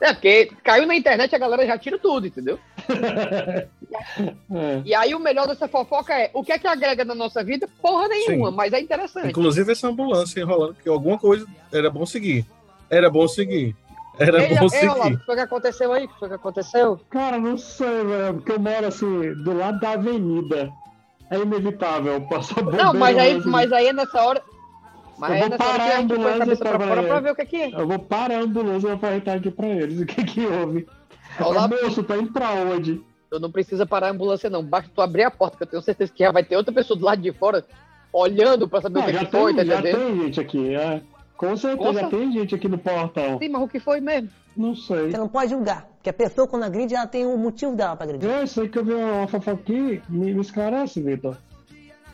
É, 0.00 0.14
porque 0.14 0.50
caiu 0.64 0.86
na 0.86 0.96
internet 0.96 1.34
a 1.34 1.38
galera 1.38 1.66
já 1.66 1.76
tira 1.76 1.98
tudo, 1.98 2.26
entendeu? 2.26 2.58
é. 2.88 3.66
E 4.84 4.94
aí 4.94 5.14
o 5.14 5.18
melhor 5.18 5.46
dessa 5.48 5.66
fofoca 5.66 6.14
é 6.14 6.30
o 6.32 6.44
que 6.44 6.52
é 6.52 6.58
que 6.58 6.66
agrega 6.66 7.04
na 7.04 7.14
nossa 7.14 7.42
vida? 7.42 7.68
Porra 7.82 8.06
nenhuma, 8.08 8.50
Sim. 8.50 8.56
mas 8.56 8.72
é 8.72 8.80
interessante. 8.80 9.28
Inclusive 9.28 9.72
essa 9.72 9.88
ambulância 9.88 10.40
enrolando, 10.40 10.74
que 10.74 10.88
alguma 10.88 11.18
coisa 11.18 11.46
era 11.72 11.90
bom 11.90 12.06
seguir. 12.06 12.46
Era 12.88 13.10
bom 13.10 13.26
seguir. 13.26 13.74
Era 14.18 14.42
Ei, 14.42 14.54
bom 14.56 14.66
ei, 14.72 14.88
Olavo, 14.88 15.00
o 15.00 15.04
seguir. 15.04 15.18
que 15.18 15.26
foi 15.26 15.34
que 15.34 15.40
aconteceu 15.40 15.92
aí? 15.92 16.04
O 16.04 16.08
que 16.08 16.18
foi 16.18 16.28
que 16.28 16.34
aconteceu? 16.34 17.00
Cara, 17.10 17.38
não 17.38 17.56
sei, 17.58 18.04
velho, 18.04 18.34
porque 18.34 18.52
eu 18.52 18.60
moro 18.60 18.86
assim, 18.86 19.34
do 19.42 19.52
lado 19.54 19.80
da 19.80 19.90
avenida. 19.92 20.70
É 21.30 21.38
inevitável 21.38 22.20
passar 22.22 22.62
bombeiro. 22.62 22.84
Não, 22.84 22.94
mas 22.94 23.16
aí, 23.16 23.40
mas 23.46 23.72
aí 23.72 23.86
é 23.88 23.92
nessa 23.92 24.22
hora. 24.22 24.42
Mas 25.18 25.30
Eu 25.30 25.34
aí 25.36 25.40
é 25.40 25.42
vou 25.42 25.50
nessa 25.50 25.64
hora 25.64 25.78
parar 25.78 25.90
que 25.90 25.92
a 25.92 26.00
ambulância 26.00 26.56
pra 26.56 26.78
pra 26.78 26.88
fora 26.88 27.02
pra 27.04 27.20
ver 27.20 27.30
o 27.30 27.36
que, 27.36 27.46
que 27.46 27.56
é. 27.56 27.80
Eu 27.80 27.86
vou 27.86 27.98
parar 27.98 28.38
a 28.38 28.42
ambulância 28.42 28.88
pra 28.96 29.08
perguntar 29.08 29.34
aqui 29.34 29.50
pra 29.50 29.68
eles 29.68 30.00
o 30.00 30.06
que 30.06 30.24
que 30.24 30.46
houve. 30.46 30.86
Olavo, 31.40 31.74
Moço, 31.82 32.02
tá 32.02 32.16
indo 32.16 32.32
pra 32.32 32.50
onde? 32.52 33.00
tu 33.30 33.38
não 33.38 33.50
precisa 33.50 33.86
parar 33.86 34.08
a 34.08 34.10
ambulância, 34.10 34.50
não. 34.50 34.64
Basta 34.64 34.90
tu 34.92 35.00
abrir 35.00 35.22
a 35.22 35.30
porta, 35.30 35.56
que 35.56 35.62
eu 35.62 35.66
tenho 35.68 35.82
certeza 35.82 36.12
que 36.12 36.24
já 36.24 36.32
vai 36.32 36.42
ter 36.42 36.56
outra 36.56 36.74
pessoa 36.74 36.98
do 36.98 37.04
lado 37.06 37.22
de 37.22 37.32
fora 37.32 37.64
olhando 38.12 38.68
pra 38.68 38.80
saber 38.80 38.98
o 38.98 39.02
Não, 39.02 39.06
que, 39.06 39.12
já 39.12 39.24
que 39.24 39.30
foi, 39.30 39.54
tá 39.54 39.62
tem, 39.62 39.70
já 39.70 39.82
tem 39.82 40.20
gente 40.22 40.40
aqui, 40.40 40.74
é. 40.74 41.00
Com 41.40 41.56
certeza, 41.56 41.92
Nossa. 42.02 42.08
tem 42.14 42.30
gente 42.32 42.54
aqui 42.54 42.68
no 42.68 42.76
portão. 42.76 43.38
Sim, 43.38 43.48
mas 43.48 43.62
o 43.62 43.66
que 43.68 43.80
foi 43.80 43.98
mesmo? 43.98 44.28
Não 44.54 44.74
sei. 44.76 45.10
Você 45.10 45.16
não 45.16 45.26
pode 45.26 45.50
julgar, 45.50 45.86
porque 45.94 46.10
a 46.10 46.12
pessoa 46.12 46.46
quando 46.46 46.64
agride, 46.64 46.94
ela 46.94 47.06
tem 47.06 47.24
um 47.24 47.38
motivo 47.38 47.74
dela 47.74 47.96
pra 47.96 48.04
agredir. 48.04 48.28
Eu 48.28 48.46
sei 48.46 48.68
que 48.68 48.78
eu 48.78 48.84
vi 48.84 48.92
uma 48.92 49.26
fofoca 49.26 49.52
aqui, 49.62 50.02
me, 50.06 50.34
me 50.34 50.40
esclarece, 50.42 51.00
Vitor. 51.00 51.38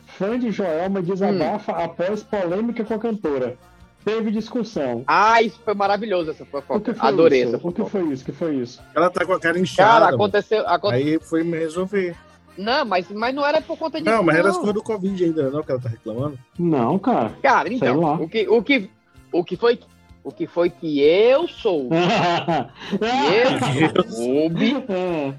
Fã 0.05 0.39
de 0.39 0.49
Joelma 0.49 1.01
desabafa 1.01 1.73
Hum. 1.73 1.83
após 1.83 2.23
polêmica 2.23 2.85
com 2.85 2.93
a 2.93 2.99
cantora. 2.99 3.57
Teve 4.05 4.31
discussão. 4.31 5.03
Ah, 5.05 5.41
isso 5.41 5.59
foi 5.65 5.73
maravilhoso 5.73 6.31
essa 6.31 6.43
O 6.43 6.45
fofoca. 6.45 6.93
foi 6.95 7.09
Adorei 7.09 7.41
isso? 7.43 7.55
essa 7.55 7.67
O 7.67 7.71
que 7.73 7.81
fofoca. 7.81 7.89
foi 8.05 8.13
isso? 8.13 8.23
O 8.23 8.25
que 8.27 8.31
foi 8.31 8.55
isso? 8.55 8.81
Ela 8.95 9.09
tá 9.09 9.25
com 9.25 9.33
a 9.33 9.39
cara 9.41 9.59
inchada. 9.59 10.05
Cara, 10.05 10.15
aconteceu. 10.15 10.65
aconte- 10.69 10.95
Aí 10.95 11.19
foi 11.19 11.43
me 11.43 11.57
resolver. 11.57 12.15
Não, 12.57 12.85
mas, 12.85 13.05
mas 13.11 13.35
não 13.35 13.45
era 13.45 13.59
por 13.59 13.77
conta 13.77 13.99
disso. 13.99 14.09
Não, 14.09 14.23
mas 14.23 14.37
era 14.37 14.49
as 14.49 14.55
coisas 14.55 14.73
do 14.73 14.81
Covid 14.81 15.21
ainda, 15.25 15.51
não, 15.51 15.61
que 15.61 15.69
ela 15.71 15.81
tá 15.81 15.89
reclamando. 15.89 16.39
Não, 16.57 16.97
cara. 16.97 17.33
Cara, 17.43 17.71
então, 17.71 18.15
o 18.23 18.27
que, 18.29 18.47
o, 18.47 18.63
que, 18.63 18.89
o, 19.31 19.43
que 19.43 19.55
foi, 19.55 19.79
o 20.23 20.31
que 20.31 20.47
foi 20.47 20.69
que 20.69 21.01
eu 21.01 21.47
sou. 21.47 21.89
que 21.89 21.95
eu 23.99 24.03
soube. 24.11 24.85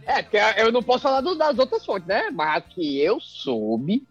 É, 0.07 0.23
porque 0.23 0.39
eu 0.57 0.73
não 0.73 0.83
posso 0.83 1.03
falar 1.03 1.21
das 1.21 1.59
outras 1.59 1.85
fontes, 1.85 2.07
né? 2.07 2.31
Mas 2.31 2.65
que 2.71 3.01
eu 3.01 3.21
soube 3.21 4.07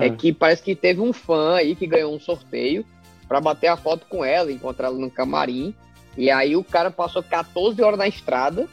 é 0.00 0.08
que 0.08 0.32
parece 0.32 0.62
que 0.62 0.74
teve 0.74 1.00
um 1.00 1.12
fã 1.12 1.56
aí 1.56 1.76
que 1.76 1.86
ganhou 1.86 2.14
um 2.14 2.20
sorteio 2.20 2.84
pra 3.28 3.40
bater 3.40 3.68
a 3.68 3.76
foto 3.76 4.06
com 4.08 4.24
ela, 4.24 4.50
encontrar 4.50 4.88
ela 4.88 4.98
no 4.98 5.10
camarim. 5.10 5.74
E 6.16 6.30
aí 6.30 6.56
o 6.56 6.64
cara 6.64 6.90
passou 6.90 7.22
14 7.22 7.82
horas 7.82 7.98
na 7.98 8.08
estrada. 8.08 8.66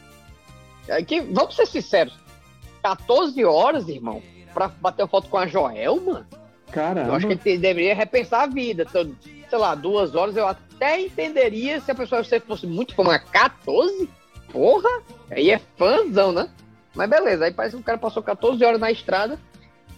É 0.88 1.02
que, 1.02 1.20
vamos 1.20 1.56
ser 1.56 1.66
sinceros, 1.66 2.14
14 2.82 3.44
horas, 3.44 3.88
irmão, 3.88 4.22
pra 4.52 4.68
bater 4.68 5.02
uma 5.02 5.08
foto 5.08 5.28
com 5.28 5.36
a 5.36 5.46
Joelma? 5.46 6.26
Caramba. 6.70 7.08
Eu 7.08 7.14
acho 7.14 7.26
que 7.26 7.50
ele 7.50 7.58
deveria 7.58 7.94
repensar 7.94 8.42
a 8.42 8.46
vida. 8.46 8.86
Então, 8.88 9.14
sei 9.54 9.58
lá, 9.60 9.74
duas 9.76 10.16
horas 10.16 10.36
eu 10.36 10.48
até 10.48 11.00
entenderia 11.00 11.80
se 11.80 11.88
a 11.88 11.94
pessoa 11.94 12.24
se 12.24 12.40
fosse 12.40 12.66
muito 12.66 12.92
fã, 12.92 13.04
mas 13.04 13.22
14? 13.30 14.08
Porra! 14.50 14.88
Aí 15.30 15.50
é 15.50 15.60
fãzão, 15.76 16.32
né? 16.32 16.48
Mas 16.92 17.08
beleza, 17.08 17.44
aí 17.44 17.52
parece 17.52 17.76
que 17.76 17.80
o 17.80 17.84
cara 17.84 17.98
passou 17.98 18.20
14 18.20 18.64
horas 18.64 18.80
na 18.80 18.90
estrada 18.90 19.38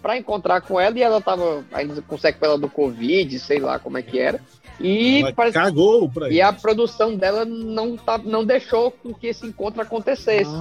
pra 0.03 0.17
encontrar 0.17 0.61
com 0.61 0.79
ela 0.79 0.99
e 0.99 1.03
ela 1.03 1.23
tava 1.23 1.65
ainda 1.73 2.03
com 2.03 2.19
sequela 2.19 2.59
do 2.59 2.69
Covid, 2.69 3.39
sei 3.39 3.59
lá 3.59 3.79
como 3.79 3.97
é 3.97 4.03
que 4.03 4.19
era. 4.19 4.41
E 4.79 5.23
Ela 5.23 5.33
parece 5.33 5.55
cagou 5.55 6.07
pra 6.11 6.29
e 6.29 6.39
a 6.43 6.53
produção 6.53 7.17
dela 7.17 7.47
não, 7.47 7.97
tá, 7.97 8.19
não 8.19 8.45
deixou 8.45 8.91
com 8.91 9.15
que 9.15 9.29
esse 9.29 9.47
encontro 9.47 9.81
acontecesse. 9.81 10.55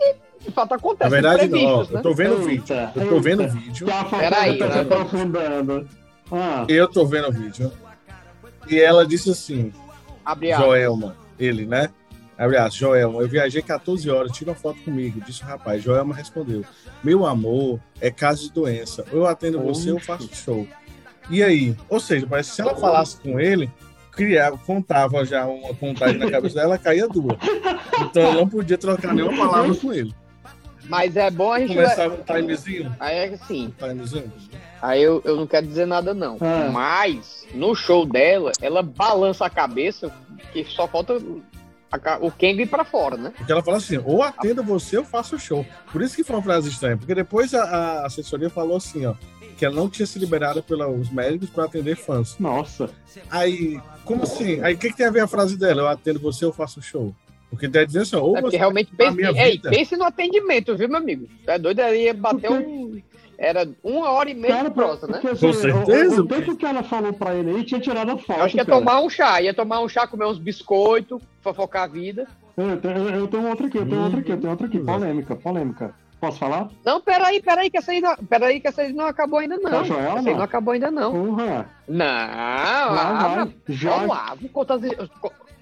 E, 0.00 0.14
de 0.40 0.50
fato, 0.52 0.72
acontece. 0.72 1.10
Na 1.10 1.14
verdade, 1.14 1.48
não, 1.48 1.58
imprevistos, 1.58 1.90
eu 1.90 1.96
né? 1.96 2.02
tô 2.02 2.14
vendo 2.14 2.34
o 2.34 2.44
vídeo. 2.44 2.76
Eu 2.96 3.08
tô 3.08 3.20
vendo 3.20 3.44
o 3.44 3.48
vídeo. 3.48 3.86
Peraí, 4.10 4.58
tá 4.58 4.68
né? 4.68 4.80
aprofundando. 4.80 5.88
Ah, 6.30 6.64
Eu 6.66 6.88
tô 6.88 7.04
vendo 7.04 7.28
o 7.28 7.32
vídeo. 7.32 7.70
E 8.68 8.78
ela 8.78 9.06
disse 9.06 9.30
assim: 9.30 9.72
Abre. 10.24 10.52
Joelma, 10.54 11.16
ele, 11.38 11.66
né? 11.66 11.90
Abre 12.38 12.56
aspas, 12.56 12.74
Joelma, 12.74 13.20
eu 13.20 13.28
viajei 13.28 13.62
14 13.62 14.08
horas, 14.10 14.32
tira 14.32 14.50
uma 14.50 14.56
foto 14.56 14.80
comigo, 14.82 15.20
disse 15.24 15.42
o 15.42 15.46
rapaz. 15.46 15.82
Joelma 15.82 16.14
respondeu: 16.14 16.64
Meu 17.02 17.26
amor, 17.26 17.80
é 18.00 18.10
caso 18.10 18.44
de 18.44 18.52
doença. 18.52 19.04
Ou 19.12 19.18
eu 19.18 19.26
atendo 19.26 19.60
você 19.60 19.90
ou 19.90 19.98
eu 19.98 20.04
faço 20.04 20.28
show. 20.34 20.66
E 21.30 21.42
aí? 21.42 21.76
Ou 21.88 22.00
seja, 22.00 22.26
parece 22.26 22.50
que 22.50 22.56
se 22.56 22.62
ela 22.62 22.74
falasse 22.74 23.16
com 23.18 23.38
ele, 23.38 23.70
criava, 24.10 24.58
contava 24.58 25.24
já 25.24 25.46
uma 25.46 25.74
contagem 25.74 26.18
na 26.18 26.30
cabeça 26.30 26.56
dela, 26.56 26.78
caía 26.78 27.08
duas. 27.08 27.38
Então 28.00 28.22
ela 28.22 28.34
não 28.34 28.48
podia 28.48 28.78
trocar 28.78 29.14
nenhuma 29.14 29.48
palavra 29.48 29.74
com 29.74 29.92
ele. 29.92 30.14
Mas 30.88 31.16
é 31.16 31.30
bom 31.30 31.52
a 31.52 31.60
gente. 31.60 31.74
Começava 31.74 32.14
um 32.14 32.22
timezinho. 32.22 32.96
Aí 32.98 33.16
é 33.16 33.28
assim. 33.28 33.72
Timezinho. 33.78 34.32
Aí 34.82 35.00
eu, 35.00 35.22
eu 35.24 35.36
não 35.36 35.46
quero 35.46 35.64
dizer 35.64 35.86
nada, 35.86 36.12
não. 36.12 36.36
Ah. 36.40 36.68
Mas, 36.72 37.46
no 37.54 37.72
show 37.72 38.04
dela, 38.04 38.50
ela 38.60 38.82
balança 38.82 39.46
a 39.46 39.50
cabeça, 39.50 40.12
que 40.52 40.64
só 40.64 40.88
falta 40.88 41.14
a 41.92 42.18
o 42.20 42.32
Kengo 42.32 42.62
ir 42.62 42.68
pra 42.68 42.84
fora, 42.84 43.16
né? 43.16 43.32
Porque 43.36 43.52
ela 43.52 43.62
fala 43.62 43.76
assim, 43.76 44.00
ou 44.04 44.22
atendo 44.22 44.62
você 44.62 44.98
ou 44.98 45.04
faço 45.04 45.36
o 45.36 45.38
show. 45.38 45.64
Por 45.92 46.02
isso 46.02 46.16
que 46.16 46.24
foi 46.24 46.34
uma 46.34 46.42
frase 46.42 46.68
estranha, 46.68 46.96
porque 46.96 47.14
depois 47.14 47.54
a, 47.54 47.62
a 47.62 48.06
assessoria 48.06 48.50
falou 48.50 48.76
assim, 48.76 49.06
ó, 49.06 49.14
que 49.56 49.64
ela 49.64 49.76
não 49.76 49.88
tinha 49.88 50.06
se 50.06 50.18
liberado 50.18 50.62
pelos 50.62 51.10
médicos 51.10 51.50
para 51.50 51.64
atender 51.64 51.94
fãs. 51.94 52.36
Nossa. 52.40 52.90
Aí, 53.30 53.80
como 54.04 54.24
assim? 54.24 54.60
Aí 54.62 54.74
o 54.74 54.78
que, 54.78 54.90
que 54.90 54.96
tem 54.96 55.06
a 55.06 55.10
ver 55.10 55.20
a 55.20 55.28
frase 55.28 55.56
dela? 55.56 55.82
Eu 55.82 55.88
atendo 55.88 56.18
você 56.18 56.44
ou 56.44 56.52
faço 56.52 56.80
o 56.80 56.82
show? 56.82 57.14
Porque 57.50 57.68
deve 57.68 57.86
dizer 57.86 58.00
assim, 58.00 58.16
ou 58.16 58.36
É 58.36 58.40
porque 58.40 58.56
você 58.56 58.58
realmente 58.58 58.90
pense, 58.96 59.14
minha 59.14 59.30
ei, 59.30 59.52
vida. 59.52 59.68
pense 59.70 59.94
no 59.94 60.04
atendimento, 60.04 60.74
viu, 60.74 60.88
meu 60.88 60.96
amigo? 60.96 61.28
É 61.46 61.58
doido, 61.58 61.80
aí 61.80 62.04
ia 62.04 62.14
bater 62.14 62.50
um. 62.50 63.00
Era 63.38 63.68
uma 63.82 64.10
hora 64.10 64.30
e 64.30 64.34
meia 64.34 64.54
Cara, 64.56 64.68
de 64.68 64.74
prosa, 64.74 65.06
né? 65.06 65.20
assim, 65.30 65.46
O, 65.46 66.16
o, 66.16 66.20
o 66.20 66.26
tempo 66.26 66.56
que 66.56 66.64
ela 66.66 66.82
falou 66.82 67.12
pra 67.12 67.34
ele 67.34 67.50
aí 67.50 67.64
tinha 67.64 67.80
tirado 67.80 68.10
a 68.12 68.16
foto. 68.18 68.38
Eu 68.38 68.44
acho 68.44 68.52
que 68.52 68.58
ia 68.60 68.64
cara. 68.64 68.78
tomar 68.78 69.00
um 69.00 69.10
chá, 69.10 69.40
ia 69.42 69.54
tomar 69.54 69.80
um 69.80 69.88
chá, 69.88 70.06
comer 70.06 70.26
uns 70.26 70.38
biscoitos, 70.38 71.20
fofocar 71.40 71.84
a 71.84 71.86
vida. 71.86 72.26
Eu 72.56 72.76
tenho, 72.80 73.08
eu 73.08 73.26
tenho 73.28 73.48
outra 73.48 73.66
aqui, 73.66 73.78
eu 73.78 73.88
tenho 73.88 74.02
outra 74.04 74.20
aqui, 74.20 74.30
eu 74.30 74.36
tenho 74.38 74.50
outra 74.50 74.66
Hum. 74.66 74.68
aqui. 74.70 74.78
Polêmica, 74.80 75.36
polêmica. 75.36 75.94
Posso 76.20 76.38
falar? 76.38 76.68
Não, 76.84 77.00
peraí, 77.00 77.42
peraí, 77.42 77.68
que 77.68 77.78
essa 77.78 77.90
aí 77.90 78.00
não, 78.00 78.14
peraí, 78.16 78.60
que 78.60 78.68
essa 78.68 78.82
aí 78.82 78.92
não 78.92 79.06
acabou 79.06 79.40
ainda, 79.40 79.56
não. 79.56 79.70
Tá, 79.70 79.82
Joelma? 79.82 80.18
essa 80.20 80.28
aí 80.28 80.34
não 80.36 80.42
acabou 80.44 80.72
ainda, 80.74 80.88
não. 80.90 81.10
Porra. 81.12 81.68
Não, 81.88 82.06
vai. 82.94 83.06
abra- 83.06 83.48
Joga- 83.68 84.04
Olavo, 84.04 84.48
conta 84.50 84.74
as- 84.74 84.82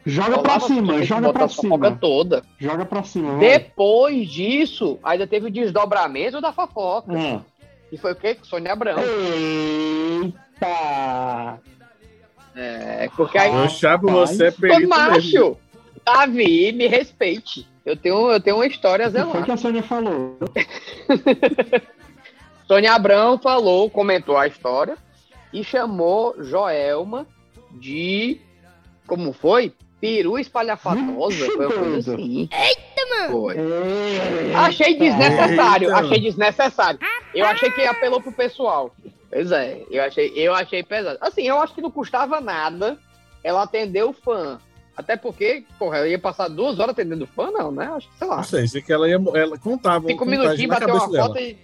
Joga 0.04 0.28
Olavo, 0.38 0.42
pra 0.42 0.60
cima, 0.60 1.02
joga 1.02 1.32
pra 1.32 1.48
cima. 1.48 1.90
toda. 1.98 2.42
Joga 2.58 2.84
pra 2.84 3.02
cima, 3.04 3.32
vai. 3.32 3.40
Depois 3.40 4.28
disso, 4.28 4.98
ainda 5.02 5.26
teve 5.26 5.46
o 5.46 5.50
desdobramento 5.50 6.40
da 6.40 6.52
fofoca. 6.52 7.12
Ah. 7.16 7.40
E 7.92 7.98
foi 7.98 8.12
o 8.12 8.16
quê? 8.16 8.36
Sônia 8.42 8.72
Abrão. 8.72 8.98
Eita! 10.60 11.58
É, 12.54 13.08
porque 13.16 13.38
aí. 13.38 13.52
Eu 13.54 13.68
chamo 13.68 14.10
você 14.10 14.46
é 14.46 14.50
perito 14.50 14.88
macho! 14.88 15.12
mesmo. 15.12 15.58
Davi, 16.04 16.72
me 16.72 16.86
respeite. 16.86 17.66
Eu 17.84 17.96
tenho, 17.96 18.30
eu 18.30 18.40
tenho 18.40 18.56
uma 18.56 18.66
história 18.66 19.06
a 19.06 19.08
O 19.08 19.12
que 19.12 19.18
foi 19.18 19.26
zelar. 19.30 19.44
que 19.44 19.52
a 19.52 19.56
Sônia 19.56 19.82
falou? 19.82 20.38
Sônia 22.66 22.92
Abrão 22.92 23.38
falou, 23.38 23.90
comentou 23.90 24.36
a 24.36 24.46
história 24.46 24.96
e 25.52 25.64
chamou 25.64 26.34
Joelma 26.38 27.26
de. 27.72 28.40
Como 29.06 29.32
foi? 29.32 29.72
Peru 30.00 30.38
espalhafatosa. 30.38 31.46
Foi 31.46 31.66
uma 31.66 31.74
coisa 31.74 32.14
assim. 32.14 32.48
Eita, 32.52 33.06
mano! 33.10 33.30
Foi. 33.32 33.56
Achei 34.54 34.96
desnecessário, 34.96 35.88
Eita. 35.88 36.00
achei 36.00 36.20
desnecessário. 36.20 37.00
Eu 37.34 37.46
achei 37.46 37.70
que 37.70 37.82
apelou 37.86 38.20
pro 38.20 38.32
pessoal. 38.32 38.94
Pois 39.30 39.52
é, 39.52 39.82
eu 39.90 40.02
achei, 40.02 40.32
eu 40.34 40.52
achei 40.54 40.82
pesado. 40.82 41.18
Assim, 41.20 41.46
eu 41.46 41.60
acho 41.60 41.72
que 41.74 41.80
não 41.80 41.90
custava 41.90 42.40
nada 42.40 42.98
ela 43.44 43.62
atender 43.62 44.02
o 44.04 44.12
fã. 44.12 44.58
Até 44.96 45.16
porque, 45.16 45.64
porra, 45.78 45.98
ela 45.98 46.08
ia 46.08 46.18
passar 46.18 46.48
duas 46.48 46.78
horas 46.78 46.90
atendendo 46.92 47.24
o 47.24 47.26
fã, 47.28 47.50
não, 47.50 47.70
né? 47.70 47.86
Acho 47.94 48.08
que, 48.10 48.18
sei 48.18 48.26
lá. 48.26 48.36
Não 48.38 48.44
sei, 48.44 48.66
sei 48.68 48.82
que 48.82 48.92
ela, 48.92 49.08
ia, 49.08 49.18
ela 49.34 49.56
contava 49.56 50.06
Cinco 50.08 50.26
minutinhos, 50.26 50.68
na 50.68 50.74
bateu 50.80 50.88
cabeça 50.88 51.06
uma 51.06 51.12
dela. 51.12 51.26
foto 51.28 51.38
e. 51.38 51.58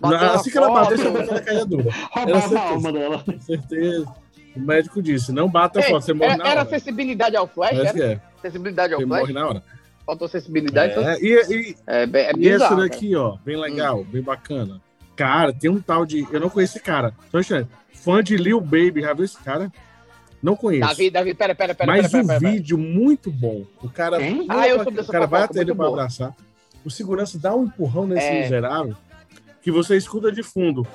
Na- 0.00 0.10
bateu 0.10 0.30
assim 0.32 0.50
que 0.50 0.58
ela 0.58 0.66
foto. 0.66 0.80
batesse, 0.82 1.06
a 1.06 1.10
boca 1.10 1.24
dela 1.26 1.40
caía 1.40 1.64
dura. 1.64 1.90
Roubava 2.12 2.28
Era 2.30 2.36
a 2.38 2.40
certeza. 2.42 2.60
alma 2.74 2.92
dela. 2.92 3.24
Certeza. 3.40 4.14
O 4.56 4.60
médico 4.60 5.02
disse, 5.02 5.32
não 5.32 5.48
bata 5.48 5.78
a 5.78 5.82
Ei, 5.82 5.88
foto, 5.90 6.02
você 6.04 6.12
morre 6.12 6.32
era, 6.32 6.36
na 6.42 6.50
era 6.50 6.60
hora. 6.62 6.68
sensibilidade 6.70 7.36
ao 7.36 7.46
flash, 7.46 7.78
era? 7.78 8.02
é. 8.04 8.20
Sensibilidade 8.42 8.92
ao 8.94 9.00
Você 9.00 9.06
flash? 9.06 9.20
morre 9.20 9.32
na 9.32 9.48
hora. 9.48 9.62
Faltou 10.04 10.28
sensibilidade. 10.28 10.92
então- 10.92 11.08
É, 11.08 11.18
e, 11.20 11.34
e, 11.70 11.76
É, 11.86 12.06
bem- 12.06 12.24
é 12.24 12.28
e 12.28 12.30
esse 12.30 12.38
bizarro, 12.58 12.76
daqui, 12.76 13.14
ó, 13.16 13.36
bem 13.44 13.56
legal, 13.56 14.02
bem 14.04 14.22
bacana. 14.22 14.80
Cara, 15.16 15.52
tem 15.52 15.70
um 15.70 15.80
tal 15.80 16.04
de. 16.06 16.26
Eu 16.30 16.38
não 16.38 16.50
conheço 16.50 16.76
esse 16.76 16.84
cara. 16.84 17.12
Tô 17.32 17.38
achando. 17.38 17.66
Fã 17.94 18.22
de 18.22 18.36
Lil 18.36 18.60
Baby, 18.60 19.00
já 19.02 19.12
viu 19.14 19.24
esse 19.24 19.38
cara? 19.38 19.72
Não 20.42 20.54
conheço. 20.54 20.86
Davi, 20.86 21.10
Davi, 21.10 21.34
pera, 21.34 21.54
pera, 21.54 21.74
pera. 21.74 21.90
Mas 21.90 22.10
pera, 22.12 22.22
um 22.22 22.26
pera, 22.26 22.40
pera. 22.40 22.52
vídeo 22.52 22.76
muito 22.78 23.30
bom. 23.32 23.64
O 23.82 23.88
cara, 23.88 24.22
Hein? 24.22 24.46
Ah, 24.48 24.68
eu 24.68 24.84
pra- 24.84 25.02
o 25.02 25.06
cara 25.06 25.26
vai 25.26 25.42
até 25.42 25.60
ele 25.62 25.74
pra 25.74 25.88
abraçar. 25.88 26.34
O 26.84 26.90
segurança 26.90 27.38
dá 27.38 27.54
um 27.56 27.64
empurrão 27.64 28.06
nesse 28.06 28.26
É. 28.26 28.42
miserável 28.42 28.94
que 29.62 29.72
você 29.72 29.96
escuta 29.96 30.30
de 30.30 30.42
fundo. 30.44 30.86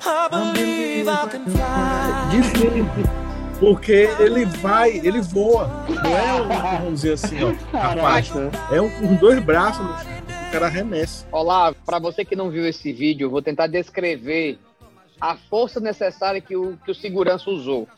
Porque 3.60 4.08
ele 4.18 4.44
vai, 4.44 4.90
ele 4.90 5.20
voa. 5.20 5.68
Não 5.88 6.16
é 6.16 6.32
um 6.32 6.44
empurrãozinho 6.46 7.14
assim, 7.14 7.36
ó. 7.44 7.52
faixa. 8.00 8.50
É 8.72 8.80
um 8.80 8.88
com 8.90 9.14
dois 9.16 9.38
braços 9.42 9.84
no 9.84 9.98
chão. 9.98 10.11
O 10.52 10.60
cara 10.60 10.66
arremessa. 10.66 11.26
Olá, 11.32 11.72
para 11.72 11.98
você 11.98 12.26
que 12.26 12.36
não 12.36 12.50
viu 12.50 12.66
esse 12.66 12.92
vídeo, 12.92 13.24
eu 13.24 13.30
vou 13.30 13.40
tentar 13.40 13.68
descrever 13.68 14.58
a 15.18 15.34
força 15.34 15.80
necessária 15.80 16.42
que 16.42 16.54
o, 16.54 16.76
que 16.84 16.90
o 16.90 16.94
segurança 16.94 17.48
usou. 17.48 17.88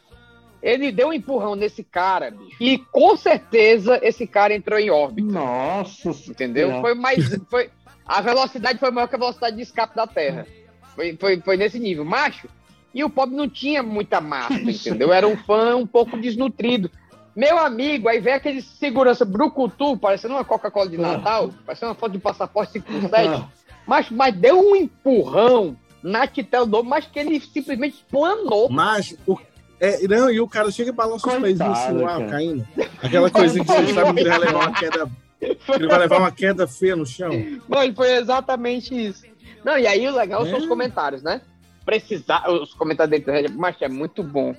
Ele 0.62 0.93
deu 0.93 1.09
um 1.09 1.12
empurrão 1.12 1.57
nesse 1.57 1.83
cara, 1.83 2.31
bicho. 2.31 2.57
E 2.61 2.79
com 2.79 3.17
certeza 3.17 3.99
esse 4.05 4.25
cara 4.25 4.55
entrou 4.55 4.79
em 4.79 4.88
órbita. 4.88 5.33
Nossa, 5.33 6.11
entendeu? 6.31 6.69
Senhora. 6.69 6.81
Foi 6.81 6.95
mais. 6.95 7.29
Foi, 7.51 7.71
a 8.07 8.21
velocidade 8.21 8.79
foi 8.79 8.93
maior 8.93 9.09
que 9.09 9.17
a 9.17 9.19
velocidade 9.19 9.57
de 9.57 9.62
escape 9.62 9.97
da 9.97 10.07
Terra. 10.07 10.47
Foi, 10.95 11.17
foi, 11.17 11.40
foi 11.40 11.57
nesse 11.57 11.81
nível. 11.81 12.05
Macho. 12.05 12.49
E 12.95 13.03
o 13.03 13.11
pobre 13.11 13.35
não 13.35 13.49
tinha 13.49 13.83
muita 13.83 14.21
massa, 14.21 14.55
entendeu? 14.62 15.12
Era 15.12 15.27
um 15.27 15.37
fã 15.37 15.75
um 15.75 15.88
pouco 15.88 16.17
desnutrido. 16.17 16.88
Meu 17.35 17.59
amigo, 17.59 18.09
aí 18.09 18.20
vem 18.20 18.35
aquele 18.35 18.62
segurança 18.62 19.25
brucutu, 19.25 19.97
parecendo 19.97 20.35
uma 20.35 20.44
Coca-Cola 20.44 20.88
de 20.88 20.97
Natal, 20.99 21.51
parecendo 21.66 21.90
uma 21.90 21.97
foto 21.97 22.12
de 22.12 22.18
passaporte 22.18 22.81
507. 22.81 23.44
Mas, 23.87 24.09
mas 24.11 24.35
deu 24.35 24.61
um 24.61 24.77
empurrão 24.77 25.77
na 26.03 26.27
Titel 26.27 26.64
do 26.66 26.85
mas 26.85 27.07
que 27.07 27.18
ele 27.18 27.40
simplesmente 27.40 28.05
planou. 28.11 28.68
Mas, 28.70 29.16
o, 29.27 29.37
é, 29.81 30.07
não, 30.07 30.31
e 30.31 30.40
o 30.40 30.47
cara 30.49 30.70
chega 30.70 30.90
e 30.90 30.92
balança 30.92 31.27
os 31.29 31.61
assim 31.61 31.92
no 31.92 32.07
cara. 32.07 32.27
caindo. 32.29 32.66
Aquela 33.03 33.31
coisinha 33.31 33.64
que 33.64 33.70
você 33.73 33.92
sabe 33.92 34.14
que 34.14 34.20
ele 34.20 34.31
vai 34.31 34.38
levar 34.38 34.61
uma 34.68 34.73
queda. 34.73 35.11
que 35.40 35.73
Ele 35.73 35.87
vai 35.88 35.99
levar 35.99 36.18
uma 36.18 36.33
queda 36.33 36.66
feia 36.68 36.97
no 36.97 37.05
chão. 37.05 37.31
Mano, 37.68 37.94
foi 37.94 38.12
exatamente 38.14 38.94
isso. 38.94 39.25
Não, 39.64 39.77
e 39.79 39.87
aí 39.87 40.07
o 40.07 40.14
legal 40.14 40.47
são 40.47 40.59
os 40.59 40.64
É. 40.64 40.68
comentários, 40.68 41.23
né? 41.23 41.40
Precisar, 41.85 42.49
os 42.51 42.73
comentários 42.75 43.11
da 43.11 43.16
internet, 43.16 43.53
mas 43.55 43.77
é 43.81 43.88
muito 43.88 44.23
bom. 44.23 44.55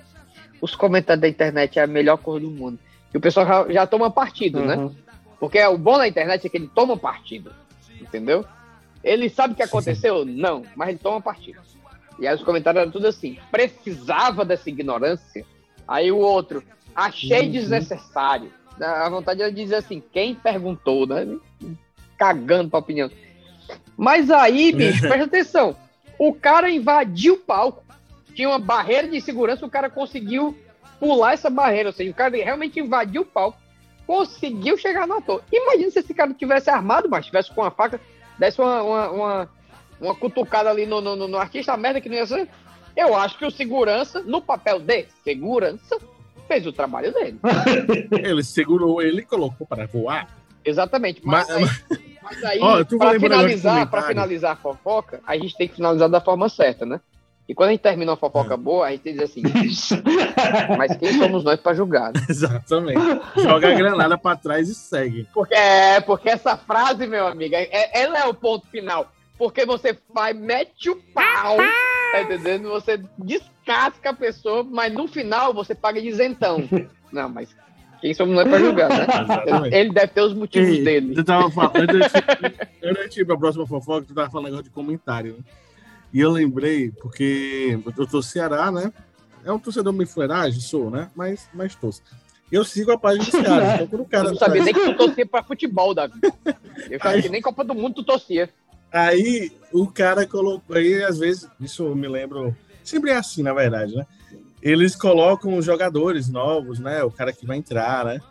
Os 0.60 0.74
comentários 0.74 1.20
da 1.20 1.28
internet 1.28 1.78
é 1.78 1.82
a 1.82 1.86
melhor 1.86 2.16
coisa 2.18 2.46
do 2.46 2.50
mundo. 2.50 2.78
E 3.12 3.16
o 3.16 3.20
pessoal 3.20 3.46
já, 3.46 3.72
já 3.72 3.86
toma 3.86 4.10
partido, 4.10 4.60
né? 4.64 4.76
Uhum. 4.76 4.94
Porque 5.38 5.62
o 5.66 5.76
bom 5.78 5.98
na 5.98 6.08
internet 6.08 6.46
é 6.46 6.50
que 6.50 6.56
ele 6.56 6.70
toma 6.74 6.96
partido. 6.96 7.52
Entendeu? 8.00 8.44
Ele 9.04 9.28
sabe 9.28 9.52
o 9.54 9.56
que 9.56 9.62
aconteceu? 9.62 10.24
Não, 10.24 10.62
mas 10.74 10.88
ele 10.90 10.98
toma 10.98 11.20
partido. 11.20 11.60
E 12.18 12.26
aí 12.26 12.34
os 12.34 12.42
comentários 12.42 12.80
eram 12.82 12.90
tudo 12.90 13.06
assim: 13.06 13.38
precisava 13.50 14.44
dessa 14.44 14.68
ignorância. 14.68 15.44
Aí 15.86 16.10
o 16.10 16.18
outro, 16.18 16.62
achei 16.94 17.42
Uhum. 17.46 17.50
desnecessário. 17.52 18.50
A 18.80 19.08
vontade 19.08 19.42
era 19.42 19.52
dizer 19.52 19.76
assim: 19.76 20.02
quem 20.12 20.34
perguntou, 20.34 21.06
né? 21.06 21.26
Cagando 22.18 22.70
pra 22.70 22.78
opinião. 22.78 23.10
Mas 23.96 24.30
aí, 24.30 24.72
bicho, 24.72 25.00
presta 25.06 25.24
atenção. 25.24 25.76
O 26.18 26.32
cara 26.32 26.70
invadiu 26.70 27.34
o 27.34 27.38
palco. 27.38 27.84
Tinha 28.36 28.48
uma 28.50 28.58
barreira 28.58 29.08
de 29.08 29.20
segurança, 29.20 29.64
o 29.64 29.70
cara 29.70 29.88
conseguiu 29.90 30.56
pular 31.00 31.32
essa 31.32 31.48
barreira. 31.50 31.88
Ou 31.88 31.92
seja, 31.92 32.10
o 32.10 32.14
cara 32.14 32.36
realmente 32.36 32.78
invadiu 32.78 33.22
o 33.22 33.26
palco. 33.26 33.58
Conseguiu 34.06 34.76
chegar 34.78 35.06
no 35.06 35.14
ator. 35.14 35.42
Imagina 35.50 35.90
se 35.90 35.98
esse 35.98 36.14
cara 36.14 36.32
tivesse 36.34 36.70
armado, 36.70 37.08
mas 37.08 37.26
tivesse 37.26 37.50
com 37.52 37.62
uma 37.62 37.70
faca, 37.70 37.98
desse 38.38 38.60
uma, 38.60 38.82
uma, 38.82 39.10
uma, 39.10 39.48
uma 40.00 40.14
cutucada 40.14 40.70
ali 40.70 40.86
no, 40.86 41.00
no, 41.00 41.16
no- 41.26 41.36
artista, 41.38 41.72
a 41.72 41.76
merda 41.76 42.00
que 42.00 42.08
não 42.08 42.16
ia 42.16 42.26
ser. 42.26 42.46
Eu 42.94 43.16
acho 43.16 43.36
que 43.38 43.44
o 43.44 43.50
segurança, 43.50 44.22
no 44.22 44.40
papel 44.40 44.78
de 44.78 45.06
segurança, 45.24 45.98
fez 46.46 46.66
o 46.66 46.72
trabalho 46.72 47.12
dele. 47.12 47.38
Ele 48.22 48.44
segurou 48.44 49.02
ele 49.02 49.22
e 49.22 49.24
colocou 49.24 49.66
para 49.66 49.86
voar. 49.86 50.28
Exatamente. 50.64 51.20
Mas, 51.24 51.48
Mas- 51.48 51.58
aí, 51.58 52.08
mas 52.22 52.44
aí, 52.44 52.58
de 52.88 53.18
finalizar, 53.20 53.90
pra 53.90 54.02
finalizar 54.02 54.52
a 54.52 54.56
fofoca, 54.56 55.20
a 55.26 55.36
gente 55.36 55.56
tem 55.56 55.68
que 55.68 55.74
finalizar 55.76 56.08
da 56.08 56.20
forma 56.20 56.48
certa, 56.48 56.84
né? 56.86 57.00
E 57.48 57.54
quando 57.54 57.68
a 57.68 57.72
gente 57.72 57.80
termina 57.80 58.10
uma 58.10 58.16
fofoca 58.16 58.54
É. 58.54 58.56
boa, 58.56 58.86
a 58.86 58.90
gente 58.90 59.12
diz 59.12 59.20
assim, 59.22 59.42
mas 60.76 60.96
quem 60.96 61.12
somos 61.18 61.44
nós 61.44 61.60
pra 61.60 61.74
julgar? 61.74 62.12
né? 62.12 62.20
Exatamente. 62.28 63.00
Joga 63.36 63.70
a 63.70 63.74
granada 63.74 64.18
para 64.18 64.36
trás 64.36 64.68
e 64.68 64.74
segue. 64.74 65.28
Porque, 65.32 65.54
é, 65.54 66.00
porque 66.00 66.28
essa 66.28 66.56
frase, 66.56 67.06
meu 67.06 67.26
amigo, 67.26 67.54
é, 67.54 67.68
ela 68.00 68.18
é 68.18 68.24
o 68.26 68.34
ponto 68.34 68.66
final. 68.68 69.12
Porque 69.38 69.64
você 69.66 69.96
vai, 70.12 70.32
mete 70.32 70.88
o 70.90 70.96
pau, 71.14 71.56
tá 72.12 72.22
entendendo? 72.22 72.68
Você 72.70 73.00
descasca 73.18 74.10
a 74.10 74.14
pessoa, 74.14 74.64
mas 74.64 74.92
no 74.92 75.06
final 75.06 75.52
você 75.54 75.74
paga 75.74 76.00
de 76.00 76.08
isentão. 76.08 76.66
Não, 77.12 77.28
mas 77.28 77.54
quem 78.00 78.12
somos 78.14 78.34
nós 78.34 78.48
pra 78.48 78.58
julgar, 78.58 78.88
né? 78.88 79.04
Exatamente. 79.22 79.74
Ele 79.76 79.92
deve 79.92 80.08
ter 80.08 80.20
os 80.22 80.34
motivos 80.34 80.68
Ei, 80.70 80.82
dele. 80.84 81.14
Tu 81.14 81.22
tava 81.22 81.50
falando, 81.50 81.76
antes 81.78 82.12
antes 82.82 83.14
de 83.14 83.20
ir 83.20 83.24
pra 83.24 83.36
próxima 83.36 83.66
fofoca, 83.66 84.06
tu 84.08 84.14
tava 84.14 84.30
falando 84.30 84.46
negócio 84.46 84.64
de 84.64 84.70
comentário, 84.70 85.34
né? 85.34 85.44
E 86.16 86.20
eu 86.22 86.30
lembrei, 86.30 86.90
porque 86.92 87.78
eu 87.94 88.06
tô 88.06 88.22
Ceará, 88.22 88.72
né? 88.72 88.90
É 89.44 89.52
um 89.52 89.58
torcedor 89.58 89.92
meio 89.92 90.08
fuleiragem, 90.08 90.58
sou, 90.62 90.90
né? 90.90 91.10
Mas, 91.14 91.46
mas 91.52 91.74
torço. 91.74 92.00
Eu 92.50 92.64
sigo 92.64 92.90
a 92.90 92.96
página 92.96 93.22
dos 93.22 93.34
caras. 93.44 93.74
Então, 93.74 93.86
quando 93.86 94.00
o 94.00 94.06
cara 94.06 94.24
Eu 94.24 94.30
não 94.30 94.38
sabia 94.38 94.64
nem 94.64 94.72
que 94.72 94.80
tu 94.80 94.96
torcia 94.96 95.26
pra 95.26 95.42
futebol, 95.42 95.92
Davi. 95.92 96.18
Eu 96.90 96.98
sabia 96.98 97.20
que 97.20 97.28
nem 97.28 97.42
Copa 97.42 97.62
do 97.62 97.74
Mundo 97.74 97.96
tu 97.96 98.02
torcia. 98.02 98.48
Aí 98.90 99.52
o 99.70 99.86
cara 99.88 100.26
colocou. 100.26 100.74
Aí, 100.74 101.04
às 101.04 101.18
vezes, 101.18 101.50
isso 101.60 101.82
eu 101.82 101.94
me 101.94 102.08
lembro. 102.08 102.56
Sempre 102.82 103.10
é 103.10 103.16
assim, 103.16 103.42
na 103.42 103.52
verdade, 103.52 103.94
né? 103.94 104.06
Eles 104.62 104.96
colocam 104.96 105.58
os 105.58 105.66
jogadores 105.66 106.30
novos, 106.30 106.78
né? 106.78 107.04
O 107.04 107.10
cara 107.10 107.30
que 107.30 107.44
vai 107.44 107.58
entrar, 107.58 108.06
né? 108.06 108.22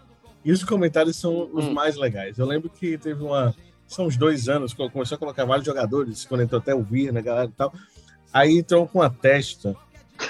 E 0.43 0.51
os 0.51 0.63
comentários 0.63 1.17
são 1.17 1.51
os 1.53 1.69
mais 1.69 1.95
legais. 1.97 2.39
Eu 2.39 2.47
lembro 2.47 2.67
que 2.67 2.97
teve 2.97 3.21
uma. 3.21 3.53
São 3.87 4.07
uns 4.07 4.17
dois 4.17 4.49
anos, 4.49 4.73
que 4.73 4.89
começou 4.89 5.15
a 5.15 5.19
colocar 5.19 5.45
vários 5.45 5.65
jogadores, 5.65 6.25
quando 6.25 6.41
entrou 6.41 6.59
até 6.59 6.73
o 6.73 6.83
Vir, 6.83 7.13
né, 7.13 7.21
galera 7.21 7.47
e 7.47 7.51
tal. 7.51 7.73
Aí 8.33 8.57
entrou 8.57 8.87
com 8.87 8.99
uma 8.99 9.09
testa 9.09 9.75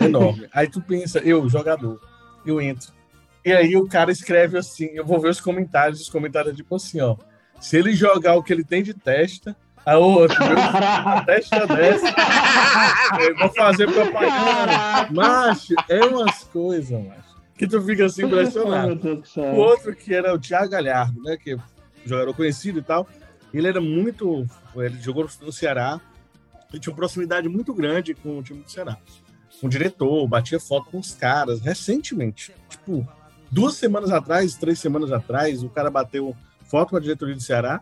enorme. 0.01 0.47
Aí 0.53 0.67
tu 0.67 0.81
pensa, 0.81 1.19
eu, 1.19 1.47
jogador, 1.49 1.99
eu 2.45 2.61
entro. 2.61 2.93
E 3.43 3.53
aí 3.53 3.77
o 3.77 3.87
cara 3.87 4.11
escreve 4.11 4.57
assim, 4.57 4.89
eu 4.93 5.05
vou 5.05 5.19
ver 5.19 5.29
os 5.29 5.39
comentários, 5.39 6.01
os 6.01 6.09
comentários 6.09 6.53
é 6.53 6.55
tipo 6.55 6.75
assim, 6.75 6.99
ó. 6.99 7.15
Se 7.59 7.77
ele 7.77 7.93
jogar 7.93 8.35
o 8.35 8.41
que 8.41 8.51
ele 8.51 8.63
tem 8.63 8.81
de 8.81 8.91
testa, 8.91 9.55
a 9.85 9.99
outra, 9.99 10.43
meu, 10.49 10.57
a 10.57 11.23
testa 11.23 11.65
dessa, 11.67 12.07
eu 13.19 13.37
vou 13.37 13.49
fazer 13.49 13.85
propaganda. 13.85 15.11
Macho, 15.11 15.75
é 15.87 16.03
umas 16.05 16.43
coisas, 16.45 16.89
macho, 16.89 17.35
que 17.55 17.67
tu 17.67 17.79
fica 17.83 18.05
assim 18.05 18.25
impressionado. 18.25 18.99
O 19.37 19.55
outro 19.57 19.95
que 19.95 20.11
era 20.11 20.33
o 20.33 20.39
Thiago 20.39 20.69
Galhardo, 20.69 21.21
né, 21.21 21.37
que 21.37 21.53
é 21.53 21.57
jogador 22.03 22.33
conhecido 22.33 22.79
e 22.79 22.81
tal, 22.81 23.07
ele 23.57 23.67
era 23.67 23.81
muito, 23.81 24.45
ele 24.75 25.01
jogou 25.01 25.27
no 25.41 25.51
Ceará, 25.51 25.99
ele 26.71 26.79
tinha 26.79 26.91
uma 26.91 26.97
proximidade 26.97 27.47
muito 27.47 27.73
grande 27.73 28.13
com 28.13 28.39
o 28.39 28.43
time 28.43 28.63
do 28.63 28.69
Ceará. 28.69 28.97
Com 29.59 29.67
o 29.67 29.69
diretor, 29.69 30.27
batia 30.27 30.59
foto 30.59 30.91
com 30.91 30.99
os 30.99 31.13
caras, 31.13 31.61
recentemente. 31.61 32.51
Tipo, 32.69 33.07
duas 33.49 33.75
semanas 33.75 34.11
atrás, 34.11 34.55
três 34.55 34.79
semanas 34.79 35.11
atrás, 35.11 35.63
o 35.63 35.69
cara 35.69 35.89
bateu 35.89 36.35
foto 36.69 36.89
com 36.89 36.97
a 36.97 36.99
diretoria 36.99 37.35
do 37.35 37.41
Ceará. 37.41 37.81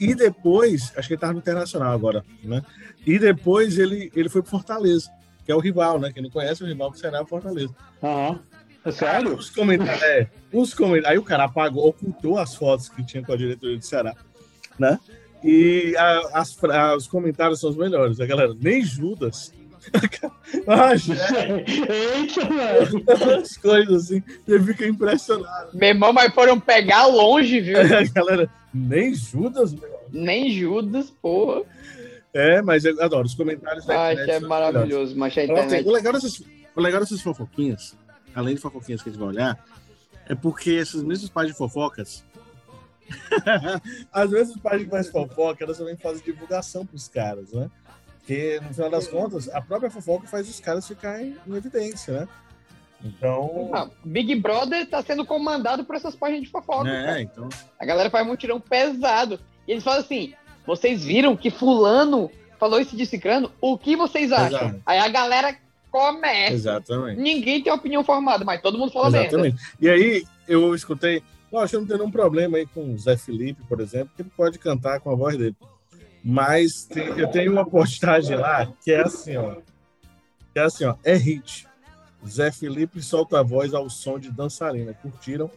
E 0.00 0.14
depois, 0.14 0.92
acho 0.96 1.06
que 1.06 1.14
ele 1.14 1.20
tava 1.20 1.32
no 1.32 1.38
Internacional 1.38 1.92
agora, 1.92 2.24
né? 2.42 2.62
E 3.06 3.18
depois 3.18 3.78
ele, 3.78 4.10
ele 4.16 4.28
foi 4.28 4.42
pro 4.42 4.50
Fortaleza, 4.50 5.08
que 5.44 5.52
é 5.52 5.54
o 5.54 5.60
rival, 5.60 6.00
né? 6.00 6.12
Quem 6.12 6.24
não 6.24 6.30
conhece, 6.30 6.64
o 6.64 6.66
rival 6.66 6.90
do 6.90 6.98
Ceará 6.98 7.18
é 7.18 7.22
o 7.22 7.26
Fortaleza. 7.26 7.72
Aham. 8.02 8.40
É 8.84 8.90
sério? 8.90 9.36
Os 9.36 9.48
comentários, 9.48 10.02
é, 10.02 10.28
os 10.52 10.74
comentários. 10.74 11.10
Aí 11.10 11.18
o 11.18 11.22
cara 11.22 11.44
apagou, 11.44 11.86
ocultou 11.86 12.36
as 12.36 12.56
fotos 12.56 12.88
que 12.88 13.04
tinha 13.04 13.22
com 13.22 13.32
a 13.32 13.36
diretoria 13.36 13.78
do 13.78 13.84
Ceará, 13.84 14.12
né? 14.78 14.98
E 15.44 15.94
a- 15.96 16.30
as, 16.40 16.52
fra- 16.52 16.96
os 16.96 17.06
comentários 17.06 17.60
são 17.60 17.70
os 17.70 17.76
melhores. 17.76 18.20
A 18.20 18.26
galera, 18.26 18.54
nem 18.60 18.82
Judas. 18.82 19.52
ah, 20.68 20.92
Eita, 20.94 22.44
velho. 22.44 23.04
As 23.42 23.56
coisas 23.56 24.04
assim, 24.04 24.22
você 24.46 24.60
fica 24.62 24.86
impressionado. 24.86 25.70
Meu 25.76 25.88
irmão, 25.88 26.12
mas 26.12 26.32
foram 26.32 26.58
pegar 26.60 27.06
longe, 27.06 27.60
viu? 27.60 27.76
A 27.80 28.04
galera, 28.14 28.48
nem 28.72 29.14
Judas, 29.14 29.72
meu. 29.72 29.90
Nem 30.12 30.50
Judas, 30.50 31.10
porra. 31.22 31.62
É, 32.34 32.62
mas 32.62 32.84
eu 32.84 33.00
adoro 33.02 33.26
os 33.26 33.34
comentários 33.34 33.84
da 33.84 34.04
Ai, 34.04 34.12
internet 34.14 34.38
que 34.40 34.44
é 34.44 34.48
maravilhoso, 34.48 35.16
mas 35.16 35.32
a 35.32 35.34
tem- 35.36 35.50
internet. 35.50 35.86
O 35.86 35.90
legal, 35.92 36.12
dessas, 36.12 36.42
o 36.76 36.80
legal 36.80 37.00
dessas 37.00 37.20
fofoquinhas, 37.20 37.94
além 38.34 38.54
de 38.54 38.60
fofoquinhas 38.60 39.02
que 39.02 39.08
a 39.08 39.12
gente 39.12 39.20
vai 39.20 39.28
olhar, 39.30 39.64
é 40.28 40.34
porque 40.34 40.72
essas 40.74 41.02
mesmas 41.02 41.28
páginas 41.28 41.52
de 41.54 41.58
fofocas, 41.58 42.24
às 44.12 44.30
vezes 44.30 44.54
as 44.54 44.60
páginas 44.60 44.84
que 44.84 44.90
fazem 44.90 45.12
fofoca, 45.12 45.64
elas 45.64 45.78
também 45.78 45.96
fazem 45.96 46.22
divulgação 46.24 46.86
pros 46.86 47.08
caras, 47.08 47.52
né? 47.52 47.70
Porque, 48.18 48.60
no 48.60 48.72
final 48.72 48.90
das 48.90 49.08
contas, 49.08 49.48
a 49.48 49.60
própria 49.60 49.90
fofoca 49.90 50.28
faz 50.28 50.48
os 50.48 50.60
caras 50.60 50.86
ficarem 50.86 51.36
em 51.46 51.56
evidência, 51.56 52.20
né? 52.20 52.28
Então. 53.04 53.70
Ah, 53.72 53.88
Big 54.04 54.34
Brother 54.36 54.88
tá 54.88 55.02
sendo 55.02 55.26
comandado 55.26 55.84
por 55.84 55.96
essas 55.96 56.14
páginas 56.14 56.44
de 56.44 56.50
fofoca. 56.50 56.88
É, 56.88 57.04
cara. 57.04 57.22
então. 57.22 57.48
A 57.78 57.84
galera 57.84 58.10
faz 58.10 58.26
mutirão 58.26 58.60
pesado. 58.60 59.40
E 59.66 59.72
eles 59.72 59.82
falam 59.82 60.00
assim: 60.00 60.34
vocês 60.64 61.02
viram 61.02 61.36
que 61.36 61.50
Fulano 61.50 62.30
falou 62.60 62.80
isso 62.80 62.96
de 62.96 63.04
Cicrano? 63.04 63.50
O 63.60 63.76
que 63.76 63.96
vocês 63.96 64.30
acham? 64.30 64.68
Exato. 64.68 64.82
Aí 64.86 64.98
a 64.98 65.08
galera 65.08 65.56
começa. 65.90 66.54
Exatamente. 66.54 67.20
Ninguém 67.20 67.62
tem 67.62 67.72
opinião 67.72 68.04
formada, 68.04 68.44
mas 68.44 68.62
todo 68.62 68.78
mundo 68.78 68.92
fala 68.92 69.10
merda. 69.10 69.28
Exatamente. 69.28 69.62
E 69.80 69.88
aí, 69.90 70.24
eu 70.46 70.74
escutei, 70.74 71.22
eu 71.76 71.80
não 71.80 71.86
tenho 71.86 71.98
nenhum 72.00 72.10
problema 72.10 72.56
aí 72.56 72.66
com 72.66 72.92
o 72.92 72.98
Zé 72.98 73.16
Felipe, 73.16 73.62
por 73.68 73.80
exemplo, 73.80 74.10
que 74.16 74.22
ele 74.22 74.30
pode 74.36 74.58
cantar 74.58 75.00
com 75.00 75.10
a 75.10 75.14
voz 75.14 75.36
dele. 75.36 75.56
Mas 76.24 76.84
tem- 76.84 77.08
eu 77.18 77.28
tenho 77.30 77.52
uma 77.52 77.64
postagem 77.68 78.36
lá 78.36 78.66
que 78.82 78.92
é 78.92 79.02
assim, 79.02 79.36
ó. 79.36 79.56
Que 80.52 80.58
é 80.58 80.62
assim, 80.62 80.84
ó. 80.84 80.94
É 81.04 81.14
hit. 81.14 81.66
Zé 82.26 82.52
Felipe 82.52 83.02
solta 83.02 83.40
a 83.40 83.42
voz 83.42 83.74
ao 83.74 83.90
som 83.90 84.18
de 84.18 84.30
dançarina. 84.30 84.94
Curtiram? 84.94 85.50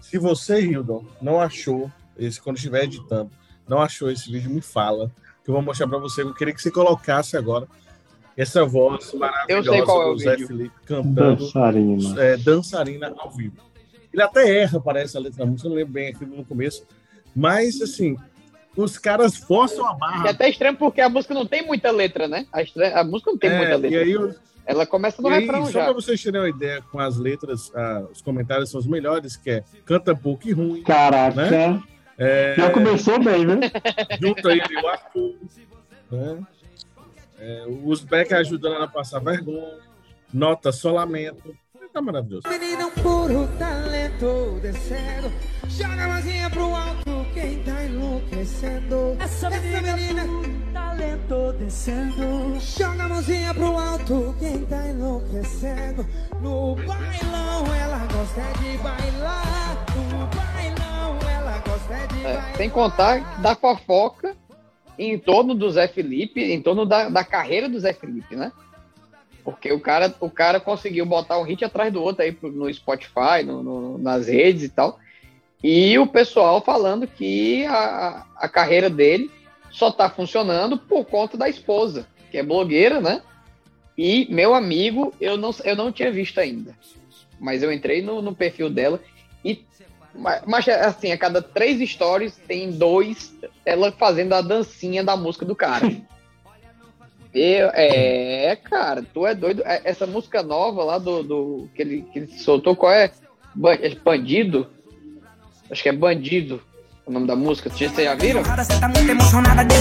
Se 0.00 0.18
você, 0.18 0.60
Hildon, 0.60 1.04
não 1.22 1.40
achou, 1.40 1.90
esse, 2.18 2.40
quando 2.40 2.56
estiver 2.56 2.84
editando, 2.84 3.30
não 3.66 3.80
achou 3.80 4.10
esse 4.10 4.30
vídeo, 4.30 4.50
me 4.50 4.60
fala. 4.60 5.10
Que 5.42 5.50
eu 5.50 5.54
vou 5.54 5.62
mostrar 5.62 5.88
pra 5.88 5.98
você. 5.98 6.22
Eu 6.22 6.34
queria 6.34 6.52
que 6.52 6.60
você 6.60 6.70
colocasse 6.70 7.36
agora 7.36 7.66
essa 8.36 8.64
voz 8.66 9.12
maravilhosa 9.14 9.68
Eu 9.68 9.72
sei 9.74 9.82
qual 9.82 10.02
é 10.02 10.06
o 10.10 10.12
do 10.14 10.18
Zé 10.20 10.30
vídeo. 10.32 10.46
Felipe 10.48 10.74
cantando 10.84 11.36
Dançarina. 11.44 12.22
é, 12.22 12.36
dançarina 12.36 13.14
ao 13.16 13.30
vivo. 13.30 13.56
Ele 14.16 14.22
até 14.24 14.60
erra, 14.62 14.80
parece, 14.80 15.14
a 15.14 15.20
letra 15.20 15.40
da 15.44 15.46
música, 15.50 15.66
eu 15.66 15.70
não 15.70 15.76
lembro 15.76 15.92
bem 15.92 16.08
aqui 16.08 16.24
no 16.24 16.42
começo. 16.42 16.86
Mas, 17.34 17.82
assim, 17.82 18.16
os 18.74 18.96
caras 18.96 19.36
forçam 19.36 19.86
a 19.86 19.94
E 19.94 19.98
barra. 19.98 20.30
até 20.30 20.48
estranho 20.48 20.74
porque 20.74 21.02
a 21.02 21.08
música 21.10 21.34
não 21.34 21.44
tem 21.46 21.66
muita 21.66 21.90
letra, 21.90 22.26
né? 22.26 22.46
A, 22.50 23.00
a 23.00 23.04
música 23.04 23.30
não 23.30 23.36
tem 23.38 23.50
É, 23.50 23.58
muita 23.58 23.74
e 23.74 23.76
letra. 23.76 24.00
aí, 24.00 24.12
eu- 24.12 24.34
Ela 24.64 24.86
começa 24.86 25.20
no 25.20 25.28
e 25.30 25.34
aí, 25.34 25.40
refrão 25.40 25.66
só 25.66 25.70
já. 25.72 25.84
para 25.84 25.92
vocês 25.92 26.22
terem 26.22 26.40
uma 26.40 26.48
ideia 26.48 26.80
com 26.90 26.98
as 26.98 27.18
letras, 27.18 27.70
ah, 27.74 28.04
os 28.10 28.22
comentários 28.22 28.70
são 28.70 28.80
os 28.80 28.86
melhores, 28.86 29.36
que 29.36 29.50
é 29.50 29.64
canta 29.84 30.16
pouco 30.16 30.48
e 30.48 30.52
ruim. 30.52 30.82
Caraca. 30.82 31.36
Né? 31.50 31.82
É, 32.18 32.54
Já 32.56 32.70
começou 32.70 33.22
bem, 33.22 33.44
né? 33.44 33.60
junta 34.18 34.50
ele 34.50 34.62
e 34.70 34.76
o 34.82 34.88
Arthur. 34.88 35.34
Né? 36.10 36.38
É, 37.38 37.64
os 37.84 38.02
Beck 38.02 38.32
ajudando 38.32 38.76
ela 38.76 38.86
a 38.86 38.88
passar 38.88 39.18
vergonha. 39.20 39.76
Nota 40.32 40.72
só 40.72 40.90
lamento. 40.90 41.54
Tá 41.96 42.02
maravilhoso. 42.02 42.42
Menina, 42.46 42.88
um 42.88 42.90
puro 42.90 43.48
talento 43.58 44.58
descendo. 44.60 45.32
Joga 45.66 46.04
a 46.04 46.08
mãozinha 46.08 46.50
pro 46.50 46.74
alto, 46.74 47.26
quem 47.32 47.62
tá 47.62 47.84
enlouquecendo. 47.84 49.16
Essa 49.18 49.48
menina, 49.48 50.26
puro 50.26 50.72
talento 50.74 51.52
descendo. 51.58 52.60
Joga 52.60 53.02
a 53.04 53.08
mãozinha 53.08 53.54
pro 53.54 53.78
alto, 53.78 54.36
quem 54.38 54.66
tá 54.66 54.88
enlouquecendo. 54.88 56.06
No 56.42 56.74
bailão, 56.74 57.74
ela 57.74 58.06
gosta 58.12 58.42
de 58.60 58.76
bailar. 58.76 59.86
No 59.96 60.26
bailão, 60.36 61.30
ela 61.30 61.58
gosta 61.66 62.14
de 62.14 62.20
É, 62.20 62.22
bailar. 62.24 62.56
sem 62.58 62.68
contar 62.68 63.40
da 63.40 63.54
fofoca 63.54 64.36
em 64.98 65.18
torno 65.18 65.54
do 65.54 65.70
Zé 65.70 65.88
Felipe, 65.88 66.42
em 66.42 66.60
torno 66.60 66.84
da, 66.84 67.08
da 67.08 67.24
carreira 67.24 67.70
do 67.70 67.80
Zé 67.80 67.94
Felipe, 67.94 68.36
né? 68.36 68.52
Porque 69.46 69.72
o 69.72 69.78
cara, 69.78 70.12
o 70.18 70.28
cara 70.28 70.58
conseguiu 70.58 71.06
botar 71.06 71.38
um 71.38 71.44
hit 71.44 71.64
atrás 71.64 71.92
do 71.92 72.02
outro 72.02 72.24
aí 72.24 72.36
no 72.42 72.72
Spotify, 72.74 73.44
no- 73.44 73.62
no- 73.62 73.96
nas 73.96 74.26
redes 74.26 74.64
e 74.64 74.68
tal. 74.68 74.98
E 75.62 75.96
o 76.00 76.06
pessoal 76.08 76.60
falando 76.60 77.06
que 77.06 77.64
a, 77.66 78.26
a 78.38 78.48
carreira 78.48 78.90
dele 78.90 79.30
só 79.70 79.92
tá 79.92 80.10
funcionando 80.10 80.76
por 80.76 81.04
conta 81.04 81.36
da 81.36 81.48
esposa, 81.48 82.08
que 82.28 82.38
é 82.38 82.42
blogueira, 82.42 83.00
né? 83.00 83.22
E 83.96 84.26
meu 84.34 84.52
amigo, 84.52 85.14
eu 85.20 85.36
não, 85.36 85.54
eu 85.62 85.76
não 85.76 85.92
tinha 85.92 86.10
visto 86.10 86.40
ainda. 86.40 86.74
Mas 87.38 87.62
eu 87.62 87.72
entrei 87.72 88.02
no, 88.02 88.20
no 88.20 88.34
perfil 88.34 88.68
dela 88.68 89.00
e 89.44 89.64
mas, 90.44 90.66
assim, 90.68 91.12
a 91.12 91.18
cada 91.18 91.40
três 91.40 91.88
stories 91.88 92.36
tem 92.48 92.72
dois 92.72 93.32
ela 93.64 93.92
fazendo 93.92 94.32
a 94.32 94.40
dancinha 94.40 95.04
da 95.04 95.16
música 95.16 95.44
do 95.44 95.54
cara. 95.54 95.86
Eu, 97.38 97.70
é, 97.74 98.56
cara, 98.56 99.04
tu 99.12 99.26
é 99.26 99.34
doido. 99.34 99.62
É, 99.66 99.82
Essa 99.84 100.06
música 100.06 100.42
nova 100.42 100.82
lá 100.82 100.96
do, 100.98 101.22
do 101.22 101.68
que, 101.74 101.82
ele, 101.82 102.02
que 102.10 102.18
ele 102.20 102.28
soltou, 102.38 102.74
qual 102.74 102.90
é? 102.92 103.10
É 103.82 103.94
Bandido? 103.96 104.66
Acho 105.70 105.82
que 105.82 105.88
é 105.90 105.92
Bandido 105.92 106.62
o 107.04 107.12
nome 107.12 107.26
da 107.26 107.36
música. 107.36 107.68
Vocês 107.68 107.92
já 107.94 108.14
viram? 108.14 108.42
Você 108.42 108.80
tá 108.80 108.88
muito 108.88 109.10
emocionada 109.10 109.64
que. 109.66 109.76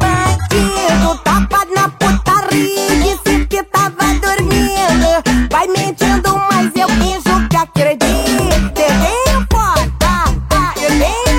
Bandido, 0.00 1.18
tapa 1.22 1.64
na 1.74 1.88
putaria, 1.88 2.88
disse 3.02 3.46
que 3.46 3.62
tava 3.62 4.12
dormindo. 4.20 5.22
Vai 5.48 5.68
mentindo, 5.68 6.36
mas 6.50 6.72
eu 6.74 6.88
finjo 6.88 7.48
que 7.48 7.56
acredito. 7.56 8.82
Eu 9.30 9.46
foda, 9.48 10.74
eu 10.76 10.90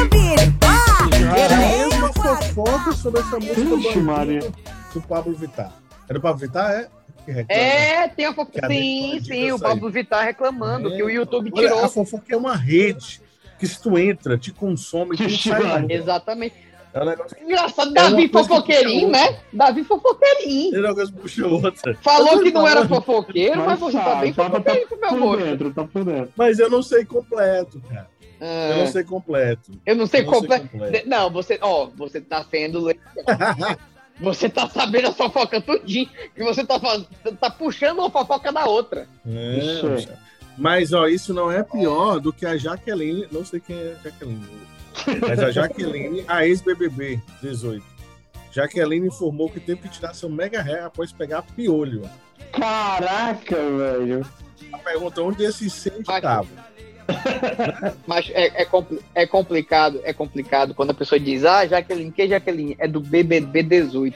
tenho 0.09 1.19
Já 1.19 1.37
é 1.37 1.77
virtude. 1.77 1.97
uma 1.97 2.13
fofoca 2.13 2.91
sobre 2.93 3.19
essa 3.19 3.37
música 3.37 3.89
Ixi, 3.89 3.99
Maria. 3.99 4.51
Do 4.93 5.01
Pablo 5.01 5.33
Vittar. 5.33 5.73
É 6.07 6.13
do 6.13 6.21
Pablo 6.21 6.39
Vittar, 6.39 6.71
é? 6.71 6.89
Reclama. 7.25 7.61
É, 7.61 8.07
tem 8.09 8.25
a 8.25 8.33
fofoca. 8.33 8.67
Sim, 8.67 9.19
sim, 9.21 9.51
o. 9.51 9.59
Pablo 9.59 9.89
Vittar 9.89 10.25
reclamando 10.25 10.91
que 10.93 11.01
o 11.01 11.09
YouTube 11.09 11.51
Olha, 11.53 11.67
tirou. 11.67 11.85
a 11.85 11.89
fofoca 11.89 12.33
é 12.33 12.37
uma 12.37 12.55
rede 12.55 13.21
que 13.57 13.65
se 13.65 13.81
tu 13.81 13.97
entra, 13.97 14.37
te 14.37 14.51
consome, 14.51 15.15
não 15.17 15.29
sai. 15.29 15.85
Exatamente. 15.89 16.55
É 16.93 17.01
um 17.01 17.05
negócio 17.05 17.35
que 17.35 17.43
Engraçado, 17.43 17.89
É 17.89 17.93
Davi 17.93 18.27
que 18.27 18.33
fofoqueirinho, 18.37 19.09
né? 19.09 19.39
Davi 19.51 19.83
fofoqueirinho. 19.83 20.75
é 20.75 20.79
um 20.79 20.81
negócio 20.83 21.13
puxa 21.13 21.47
outra. 21.47 21.95
Falou 21.95 22.43
que 22.43 22.51
não 22.51 22.67
era 22.67 22.87
fofoqueiro, 22.87 23.65
mas, 23.65 23.79
você 23.79 23.97
tá 23.97 24.15
bem 24.15 24.33
tava 24.33 24.49
fofoqueirinho 24.49 24.87
com 24.89 24.95
o 24.95 24.99
meu 24.99 25.09
por 25.09 25.19
gosto. 25.19 25.43
dentro, 25.43 25.73
tá 25.73 25.83
por 25.85 26.05
dentro. 26.05 26.33
Mas 26.35 26.59
eu 26.59 26.69
não 26.69 26.83
sei 26.83 27.03
completo, 27.03 27.81
cara. 27.89 28.07
Eu 28.39 28.77
não 28.77 28.87
sei 28.87 29.03
completo. 29.03 29.71
Eu 29.85 29.95
não 29.95 30.05
sei 30.05 30.21
Eu 30.21 30.25
não 30.25 30.41
sei 30.41 30.59
completo. 30.59 31.09
Não, 31.09 31.31
você, 31.31 31.57
ó, 31.61 31.87
você 31.95 32.21
tá 32.21 32.45
sendo. 32.51 32.93
Você 34.19 34.47
tá 34.47 34.69
sabendo 34.69 35.07
a 35.07 35.13
fofoca 35.13 35.59
tudinho, 35.59 36.09
que 36.35 36.43
você 36.43 36.65
tá, 36.65 36.79
tá 37.39 37.49
puxando 37.49 37.99
uma 37.99 38.09
fofoca 38.09 38.51
da 38.51 38.65
outra. 38.65 39.07
É. 39.25 40.07
Mas, 40.57 40.93
ó, 40.93 41.07
isso 41.07 41.33
não 41.33 41.51
é 41.51 41.63
pior 41.63 42.19
do 42.19 42.31
que 42.31 42.45
a 42.45 42.55
Jaqueline. 42.55 43.27
Não 43.31 43.43
sei 43.43 43.59
quem 43.59 43.75
é 43.75 43.95
a 43.99 44.03
Jaqueline. 44.03 44.47
Mas 45.27 45.39
a 45.39 45.51
Jaqueline, 45.51 46.23
a 46.27 46.45
ex-BBB 46.45 47.19
18. 47.41 47.83
Jaqueline 48.51 49.07
informou 49.07 49.49
que 49.49 49.59
teve 49.59 49.81
que 49.81 49.89
tirar 49.89 50.13
seu 50.13 50.29
mega 50.29 50.61
ré 50.61 50.81
após 50.81 51.11
pegar 51.11 51.41
piolho. 51.41 52.07
Caraca, 52.51 53.55
velho. 53.55 54.25
A 54.71 54.77
pergunta 54.77 55.21
onde 55.23 55.43
esse 55.43 55.65
incêndio 55.65 56.03
tava. 56.03 56.47
Mas 58.07 58.29
é, 58.33 58.61
é, 58.61 58.65
compli- 58.65 58.99
é 59.13 59.25
complicado, 59.27 59.99
é 60.03 60.13
complicado 60.13 60.73
quando 60.73 60.91
a 60.91 60.93
pessoa 60.93 61.19
diz, 61.19 61.43
ah, 61.45 61.65
Jaqueline, 61.65 62.11
que 62.11 62.27
Jaqueline? 62.27 62.75
É 62.79 62.87
do 62.87 62.99
BBB 62.99 63.63
18. 63.63 64.15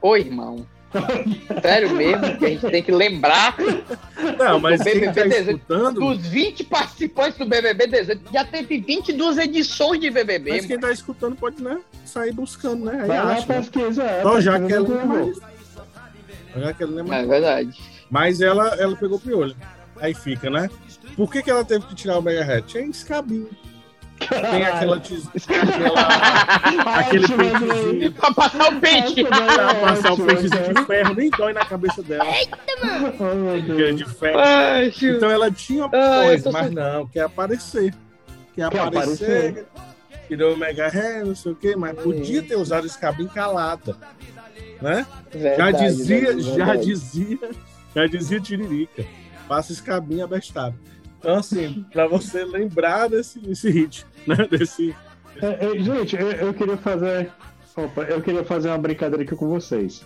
Ô, 0.00 0.16
irmão. 0.16 0.66
Sério 1.60 1.90
mesmo 1.94 2.38
que 2.38 2.46
a 2.46 2.48
gente 2.48 2.66
tem 2.70 2.82
que 2.82 2.90
lembrar 2.90 3.54
Não, 4.38 4.58
mas 4.58 4.78
do 4.80 4.84
quem 4.84 4.94
BBB 5.00 5.12
tá 5.20 5.26
18, 5.28 5.50
escutando. 5.50 6.00
dos 6.00 6.26
20 6.26 6.64
participantes 6.64 7.38
do 7.38 7.44
BBB 7.44 7.86
18. 7.88 8.32
Já 8.32 8.44
teve 8.46 8.78
22 8.80 9.36
edições 9.36 10.00
de 10.00 10.08
BBB. 10.08 10.50
Mas 10.52 10.64
quem 10.64 10.78
tá 10.78 10.90
escutando 10.90 11.36
pode, 11.36 11.62
né? 11.62 11.78
Sair 12.06 12.32
buscando, 12.32 12.86
né? 12.86 13.00
Aí 13.02 13.06
Vai 13.08 13.18
lá, 13.22 13.32
acha. 13.32 13.46
né? 13.52 13.60
pesquisa. 13.60 14.02
É, 14.02 14.22
Só 14.22 14.40
Jaqueline 14.40 15.32
é 16.56 16.60
Jaqueline 16.60 17.10
é 17.10 17.18
É 17.20 17.26
verdade. 17.26 17.78
Mas 18.10 18.40
ela, 18.40 18.68
ela 18.76 18.96
pegou 18.96 19.18
piolho. 19.20 19.54
Aí 20.00 20.14
fica, 20.14 20.48
né? 20.50 20.68
Por 21.16 21.30
que, 21.30 21.42
que 21.42 21.50
ela 21.50 21.64
teve 21.64 21.86
que 21.86 21.94
tirar 21.94 22.18
o 22.18 22.22
mega 22.22 22.44
ré? 22.44 22.60
Tinha 22.62 22.84
escabinho. 22.84 23.48
Tem 24.18 24.64
aquela 24.64 24.98
tes... 24.98 25.28
aquela... 25.48 26.98
aquele 26.98 27.24
Ótimo, 27.24 27.38
pentezinho. 27.38 28.12
pra 28.12 28.34
passar 28.34 28.72
o 28.72 28.80
pente. 28.80 29.24
Pra 29.24 29.74
passar 29.76 30.12
o 30.12 30.16
pentezinho 30.16 30.74
de 30.74 30.84
ferro, 30.86 31.14
nem 31.14 31.30
dói 31.30 31.52
na 31.52 31.64
cabeça 31.64 32.02
dela. 32.02 32.24
Aquele 32.28 33.62
Deus. 33.76 33.96
de 33.96 34.04
ferro. 34.04 34.38
Ai. 34.40 34.92
Então 35.02 35.30
ela 35.30 35.50
tinha 35.50 35.84
Ah, 35.84 35.86
opções, 35.86 36.42
tô 36.42 36.52
mas 36.52 36.66
sem- 36.66 36.74
não, 36.74 37.06
quer 37.06 37.20
aparecer. 37.22 37.94
Quer, 38.54 38.70
Quer 38.70 38.80
aparecer. 38.80 39.24
aparecer. 39.24 39.66
Tirou 40.26 40.54
o 40.54 40.56
mega 40.58 40.88
ré, 40.88 41.22
não 41.24 41.34
sei 41.34 41.52
o 41.52 41.54
quê, 41.56 41.74
mas 41.76 41.96
podia 41.98 42.42
ter 42.42 42.56
usado 42.56 42.86
esse 42.86 42.98
cabinho 42.98 43.28
calada. 43.30 43.96
Né? 44.82 45.06
já 45.32 45.38
Verdade, 45.40 45.78
dizia, 45.86 46.20
verdade, 46.20 46.42
já 46.42 46.54
verdade. 46.54 46.86
dizia, 46.86 47.38
já 47.94 48.06
dizia 48.06 48.40
Tiririca. 48.40 49.04
Passa 49.48 49.72
esse 49.72 49.82
cabinho 49.82 50.24
abestado. 50.24 50.74
Então, 51.18 51.36
assim, 51.36 51.84
pra 51.90 52.06
você 52.06 52.44
lembrar 52.44 53.08
desse, 53.08 53.40
desse 53.40 53.70
hit, 53.70 54.06
né? 54.26 54.36
Desse. 54.50 54.94
É, 55.40 55.66
é, 55.66 55.78
gente, 55.80 56.14
eu, 56.16 56.30
eu 56.30 56.54
queria 56.54 56.76
fazer. 56.76 57.32
Opa, 57.76 58.02
eu 58.02 58.20
queria 58.20 58.44
fazer 58.44 58.68
uma 58.68 58.78
brincadeira 58.78 59.24
aqui 59.24 59.34
com 59.34 59.48
vocês. 59.48 60.04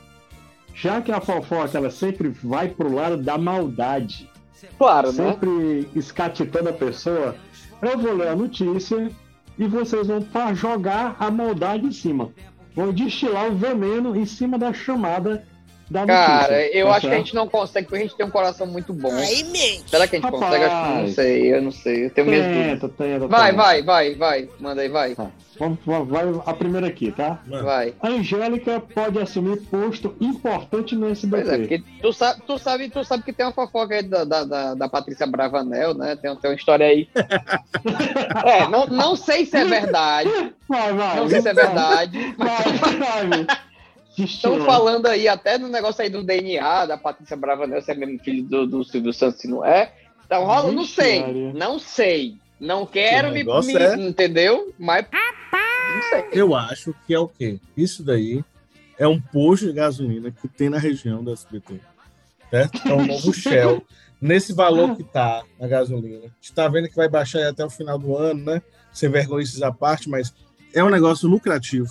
Já 0.74 1.02
que 1.02 1.12
a 1.12 1.20
fofoca 1.20 1.76
ela 1.76 1.90
sempre 1.90 2.28
vai 2.28 2.68
pro 2.68 2.94
lado 2.94 3.18
da 3.18 3.36
maldade, 3.36 4.30
Claro, 4.78 5.12
né? 5.12 5.32
sempre 5.32 5.88
escatitando 5.94 6.68
a 6.68 6.72
pessoa, 6.72 7.36
eu 7.80 7.98
vou 7.98 8.14
ler 8.14 8.28
a 8.28 8.36
notícia 8.36 9.10
e 9.58 9.66
vocês 9.66 10.06
vão 10.06 10.24
jogar 10.54 11.16
a 11.18 11.30
maldade 11.30 11.86
em 11.86 11.92
cima. 11.92 12.30
Vão 12.74 12.92
destilar 12.92 13.48
o 13.48 13.54
veneno 13.54 14.16
em 14.16 14.24
cima 14.24 14.58
da 14.58 14.72
chamada 14.72 15.46
da 15.90 16.00
notícia. 16.00 16.26
Cara, 16.26 16.66
eu 16.68 16.86
tá 16.86 16.92
acho 16.92 17.00
que 17.00 17.06
a 17.06 17.10
certo? 17.10 17.24
gente 17.24 17.34
não 17.34 17.48
consegue, 17.48 17.86
porque 17.86 18.02
a 18.02 18.06
gente 18.06 18.16
tem 18.16 18.26
um 18.26 18.30
coração 18.30 18.66
muito 18.66 18.92
bom. 18.92 19.12
Aí 19.14 19.44
mente. 19.44 19.84
Será 19.88 20.06
que 20.06 20.16
a 20.16 20.20
gente 20.20 20.30
Rapaz. 20.30 20.44
consegue? 20.44 20.64
Acho 20.64 20.82
que 20.86 21.00
não 21.00 21.08
sei, 21.08 21.54
eu 21.54 21.62
não 21.62 21.70
sei. 21.72 22.06
Eu 22.06 22.10
tenho 22.10 22.26
medo. 22.28 22.44
Tenta, 22.44 22.88
tenta, 22.88 23.28
Vai, 23.28 23.50
tenta. 23.50 23.62
vai, 23.62 23.82
vai, 23.82 24.14
vai. 24.14 24.48
Manda 24.58 24.82
aí, 24.82 24.88
vai. 24.88 25.14
Tá. 25.14 25.30
Vamos, 25.58 25.78
vamos, 25.84 26.08
vai 26.08 26.24
a 26.46 26.54
primeira 26.54 26.86
aqui, 26.86 27.12
tá? 27.12 27.38
Vai. 27.46 27.94
A 28.00 28.08
Angélica 28.08 28.80
pode 28.80 29.18
assumir 29.18 29.60
posto 29.70 30.16
importante 30.20 30.96
no 30.96 31.10
SBT. 31.10 31.42
Pois 31.44 31.52
é, 31.52 31.58
porque 31.58 31.84
tu 32.00 32.12
sabe, 32.12 32.42
tu 32.46 32.58
sabe, 32.58 32.88
tu 32.88 33.04
sabe 33.04 33.22
que 33.22 33.32
tem 33.32 33.44
uma 33.44 33.52
fofoca 33.52 33.94
aí 33.94 34.02
da, 34.02 34.24
da, 34.24 34.44
da, 34.44 34.74
da 34.74 34.88
Patrícia 34.88 35.26
Bravanel, 35.26 35.94
né? 35.94 36.16
Tem, 36.16 36.34
tem 36.36 36.50
uma 36.50 36.56
história 36.56 36.86
aí. 36.86 37.06
é, 38.44 38.66
não, 38.68 38.86
não 38.86 39.14
sei 39.14 39.44
se 39.44 39.56
é 39.56 39.64
verdade. 39.64 40.30
Vai, 40.68 40.92
vai. 40.94 41.16
Não 41.16 41.28
sei 41.28 41.42
se 41.42 41.48
é 41.48 41.54
verdade. 41.54 42.34
Mas 42.38 42.62
Vai, 42.80 43.26
vai. 43.28 43.46
Estão 44.18 44.64
falando 44.64 45.06
aí 45.06 45.26
até 45.28 45.58
do 45.58 45.68
negócio 45.68 46.02
aí 46.02 46.08
do 46.10 46.22
DNA 46.22 46.86
da 46.86 46.96
Patrícia 46.98 47.36
Bravanel, 47.36 47.80
se 47.82 47.90
é 47.90 47.94
mesmo 47.94 48.18
filho 48.18 48.42
do, 48.44 48.66
do 48.66 48.84
Silvio 48.84 49.12
Santos, 49.12 49.40
se 49.40 49.48
não 49.48 49.64
é. 49.64 49.92
Então 50.26 50.44
rola, 50.44 50.72
não 50.72 50.84
sei. 50.84 51.20
Maria. 51.20 51.52
Não 51.52 51.78
sei. 51.78 52.36
Não 52.60 52.86
quero 52.86 53.32
me, 53.32 53.42
me- 53.44 53.76
é- 53.76 53.94
Entendeu? 53.96 54.72
Mas. 54.78 55.06
Não 55.12 56.02
sei. 56.08 56.24
Eu 56.32 56.54
acho 56.54 56.94
que 57.06 57.12
é 57.14 57.18
o 57.18 57.28
quê? 57.28 57.58
Isso 57.76 58.02
daí 58.02 58.44
é 58.98 59.06
um 59.06 59.20
posto 59.20 59.66
de 59.66 59.72
gasolina 59.72 60.30
que 60.30 60.46
tem 60.48 60.68
na 60.70 60.78
região 60.78 61.22
da 61.24 61.32
SBT. 61.32 61.80
Certo? 62.50 62.80
É 62.88 62.92
um 62.94 63.06
novo 63.06 63.32
Shell. 63.34 63.82
Nesse 64.20 64.52
valor 64.52 64.94
que 64.96 65.02
tá 65.02 65.42
a 65.60 65.66
gasolina. 65.66 66.18
A 66.18 66.28
gente 66.40 66.52
tá 66.54 66.68
vendo 66.68 66.88
que 66.88 66.94
vai 66.94 67.08
baixar 67.08 67.40
aí 67.40 67.46
até 67.46 67.64
o 67.64 67.70
final 67.70 67.98
do 67.98 68.16
ano, 68.16 68.44
né? 68.44 68.62
Sem 68.92 69.08
vergonhices 69.10 69.60
à 69.62 69.72
parte, 69.72 70.08
mas 70.08 70.32
é 70.72 70.84
um 70.84 70.90
negócio 70.90 71.28
lucrativo. 71.28 71.90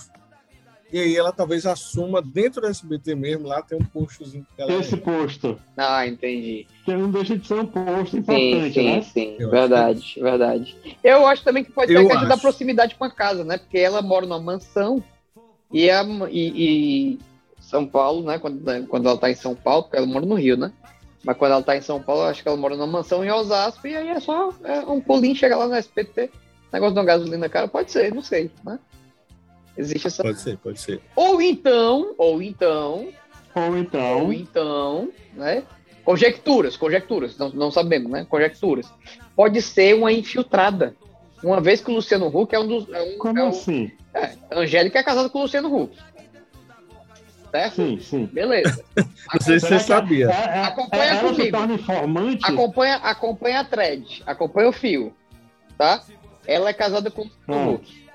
E 0.91 0.99
aí 0.99 1.15
ela 1.15 1.31
talvez 1.31 1.65
assuma 1.65 2.21
dentro 2.21 2.61
da 2.61 2.67
SBT 2.67 3.15
mesmo, 3.15 3.47
lá 3.47 3.61
tem 3.61 3.77
um 3.77 3.83
postozinho 3.83 4.45
que 4.55 4.61
ela 4.61 4.73
Esse 4.73 4.97
posto. 4.97 5.57
Ah, 5.77 6.05
entendi. 6.05 6.67
Que 6.83 6.93
não 6.93 7.09
deixa 7.09 7.37
de 7.37 7.47
ser 7.47 7.53
um 7.53 7.65
posto 7.65 8.11
Sim, 8.11 8.17
importante, 8.17 8.73
sim, 8.73 8.83
né? 8.83 9.01
sim. 9.01 9.35
Eu 9.39 9.49
verdade, 9.49 10.19
verdade. 10.19 10.97
Eu 11.01 11.25
acho 11.25 11.43
também 11.43 11.63
que 11.63 11.71
pode 11.71 11.93
ser 11.93 11.99
a 11.99 12.05
questão 12.05 12.27
da 12.27 12.37
proximidade 12.37 12.95
com 12.95 13.05
a 13.05 13.09
casa, 13.09 13.45
né? 13.45 13.57
Porque 13.57 13.77
ela 13.77 14.01
mora 14.01 14.25
numa 14.25 14.39
mansão 14.39 15.01
e, 15.71 15.89
a, 15.89 16.03
e, 16.29 17.13
e 17.13 17.19
São 17.61 17.87
Paulo, 17.87 18.23
né? 18.23 18.37
Quando, 18.37 18.87
quando 18.87 19.07
ela 19.07 19.17
tá 19.17 19.31
em 19.31 19.35
São 19.35 19.55
Paulo, 19.55 19.83
porque 19.83 19.95
ela 19.95 20.05
mora 20.05 20.25
no 20.25 20.35
Rio, 20.35 20.57
né? 20.57 20.73
Mas 21.23 21.37
quando 21.37 21.51
ela 21.53 21.63
tá 21.63 21.77
em 21.77 21.81
São 21.81 22.01
Paulo, 22.01 22.23
eu 22.23 22.27
acho 22.27 22.41
que 22.41 22.49
ela 22.49 22.57
mora 22.57 22.75
numa 22.75 22.87
mansão 22.87 23.23
em 23.23 23.31
Osasco 23.31 23.87
e 23.87 23.95
aí 23.95 24.09
é 24.09 24.19
só 24.19 24.53
é, 24.63 24.79
um 24.81 24.99
pulinho, 24.99 25.35
chega 25.35 25.55
lá 25.55 25.67
no 25.67 25.77
SPT. 25.77 26.29
Negócio 26.73 26.93
de 26.93 26.99
uma 26.99 27.05
gasolina 27.05 27.47
cara, 27.47 27.67
pode 27.67 27.91
ser, 27.91 28.13
não 28.13 28.21
sei, 28.21 28.49
né? 28.65 28.79
Existe 29.77 30.07
essa. 30.07 30.23
Pode 30.23 30.39
ser, 30.39 30.57
pode 30.57 30.79
ser. 30.79 31.01
Ou 31.15 31.41
então, 31.41 32.13
ou 32.17 32.41
então, 32.41 33.07
Ou 33.55 33.77
então. 33.77 34.25
ou 34.25 34.33
então, 34.33 35.09
né? 35.33 35.63
Conjecturas, 36.03 36.75
conjecturas, 36.75 37.37
não, 37.37 37.49
não 37.49 37.71
sabemos, 37.71 38.11
né? 38.11 38.25
Conjecturas. 38.27 38.91
Pode 39.35 39.61
ser 39.61 39.95
uma 39.95 40.11
infiltrada. 40.11 40.95
Uma 41.43 41.59
vez 41.61 41.81
que 41.81 41.89
o 41.89 41.95
Luciano 41.95 42.27
Huck 42.27 42.53
é 42.53 42.59
um 42.59 42.67
dos. 42.67 42.89
É 42.91 43.01
um, 43.01 43.17
Como 43.17 43.39
é 43.39 43.43
um- 43.43 43.49
assim? 43.49 43.91
é, 44.13 44.31
a 44.51 44.59
Angélica 44.59 44.99
é 44.99 45.03
casada 45.03 45.29
com 45.29 45.39
o 45.39 45.41
Luciano 45.43 45.73
Huck. 45.75 45.97
Certo? 47.51 47.75
Sim, 47.75 47.99
sim. 47.99 48.25
Beleza. 48.31 48.83
Não 48.95 49.41
sei 49.41 49.59
se 49.59 49.67
você 49.67 49.79
sabia. 49.79 50.27
É, 50.29 50.57
é, 50.59 50.63
Acompanha 50.63 51.15
se 51.15 51.21
comigo. 51.25 51.57
Acompanha, 52.43 52.95
acompanha 52.97 53.59
a 53.59 53.63
thread, 53.65 54.23
acompanha 54.25 54.69
o 54.69 54.73
fio. 54.73 55.13
Tá? 55.77 56.01
Ela 56.47 56.69
é 56.69 56.73
casada 56.73 57.11
com 57.11 57.23
o 57.23 57.25
Luciano 57.25 57.71
Hum. 57.71 57.73
Huck. 57.75 58.05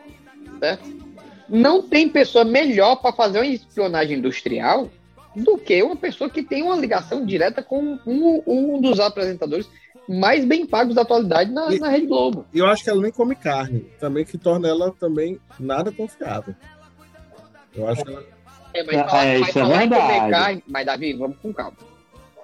Certo? 0.59 1.06
Não 1.49 1.82
tem 1.82 2.09
pessoa 2.09 2.44
melhor 2.44 2.97
para 2.97 3.12
fazer 3.12 3.38
uma 3.38 3.47
espionagem 3.47 4.18
industrial 4.18 4.90
do 5.34 5.57
que 5.59 5.82
uma 5.82 5.97
pessoa 5.97 6.28
que 6.30 6.42
tem 6.42 6.62
uma 6.62 6.76
ligação 6.76 7.24
direta 7.24 7.62
com 7.62 7.99
um, 8.07 8.42
um 8.47 8.80
dos 8.80 8.99
apresentadores 8.99 9.68
mais 10.09 10.44
bem 10.44 10.64
pagos 10.66 10.94
da 10.94 11.03
atualidade 11.03 11.51
na, 11.53 11.72
E- 11.74 11.78
na 11.78 11.88
Rede 11.88 12.07
Globo. 12.07 12.47
E 12.53 12.59
eu 12.59 12.66
acho 12.66 12.82
que 12.84 12.90
ela 12.90 13.03
nem 13.03 13.12
come 13.12 13.34
carne, 13.34 13.80
também 14.01 14.24
que 14.24 14.38
torna 14.38 14.68
ela 14.68 14.92
também 14.99 15.38
nada 15.59 15.92
confiável. 15.92 16.55
Eu 17.74 17.86
acho 17.88 18.05
que 18.05 18.11
ela... 18.11 18.24
É, 18.74 18.82
mas 18.82 18.97
É, 18.97 19.05
falar, 19.05 19.24
é, 19.24 19.38
mas 19.38 19.49
isso 19.49 19.59
é 19.59 19.62
falar 19.62 19.74
comer 19.74 19.88
verdade. 19.88 20.30
carne, 20.30 20.64
mas 20.66 20.86
Davi, 20.86 21.12
vamos 21.14 21.36
com 21.38 21.53
calma. 21.53 21.76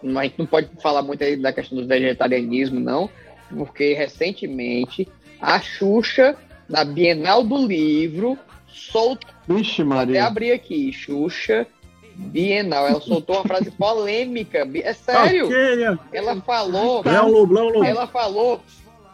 Não- 0.02 0.20
A 0.20 0.24
gente 0.24 0.38
não 0.38 0.46
pode 0.46 0.68
falar 0.82 1.02
muito 1.02 1.22
aí 1.24 1.36
da 1.36 1.52
questão 1.52 1.78
do 1.78 1.86
vegetarianismo, 1.86 2.78
não, 2.80 3.08
porque 3.50 3.94
recentemente 3.94 5.08
a 5.40 5.60
Xuxa, 5.60 6.36
na 6.68 6.84
Bienal 6.84 7.42
do 7.44 7.56
Livro, 7.66 8.38
soltou, 8.72 9.30
Vixe, 9.46 9.82
até 9.82 9.84
Maria. 9.84 10.24
abrir 10.26 10.52
aqui, 10.52 10.92
Xuxa, 10.92 11.66
Bienal, 12.14 12.86
ela 12.88 13.00
soltou 13.00 13.36
uma 13.36 13.44
frase 13.44 13.70
polêmica, 13.76 14.68
é 14.82 14.92
sério, 14.92 15.46
Ok, 15.46 15.98
ela 16.12 16.40
falou, 16.42 17.02
é 17.04 17.14
é 17.14 17.20
lobo. 17.20 17.84
ela 17.84 18.06
falou, 18.06 18.60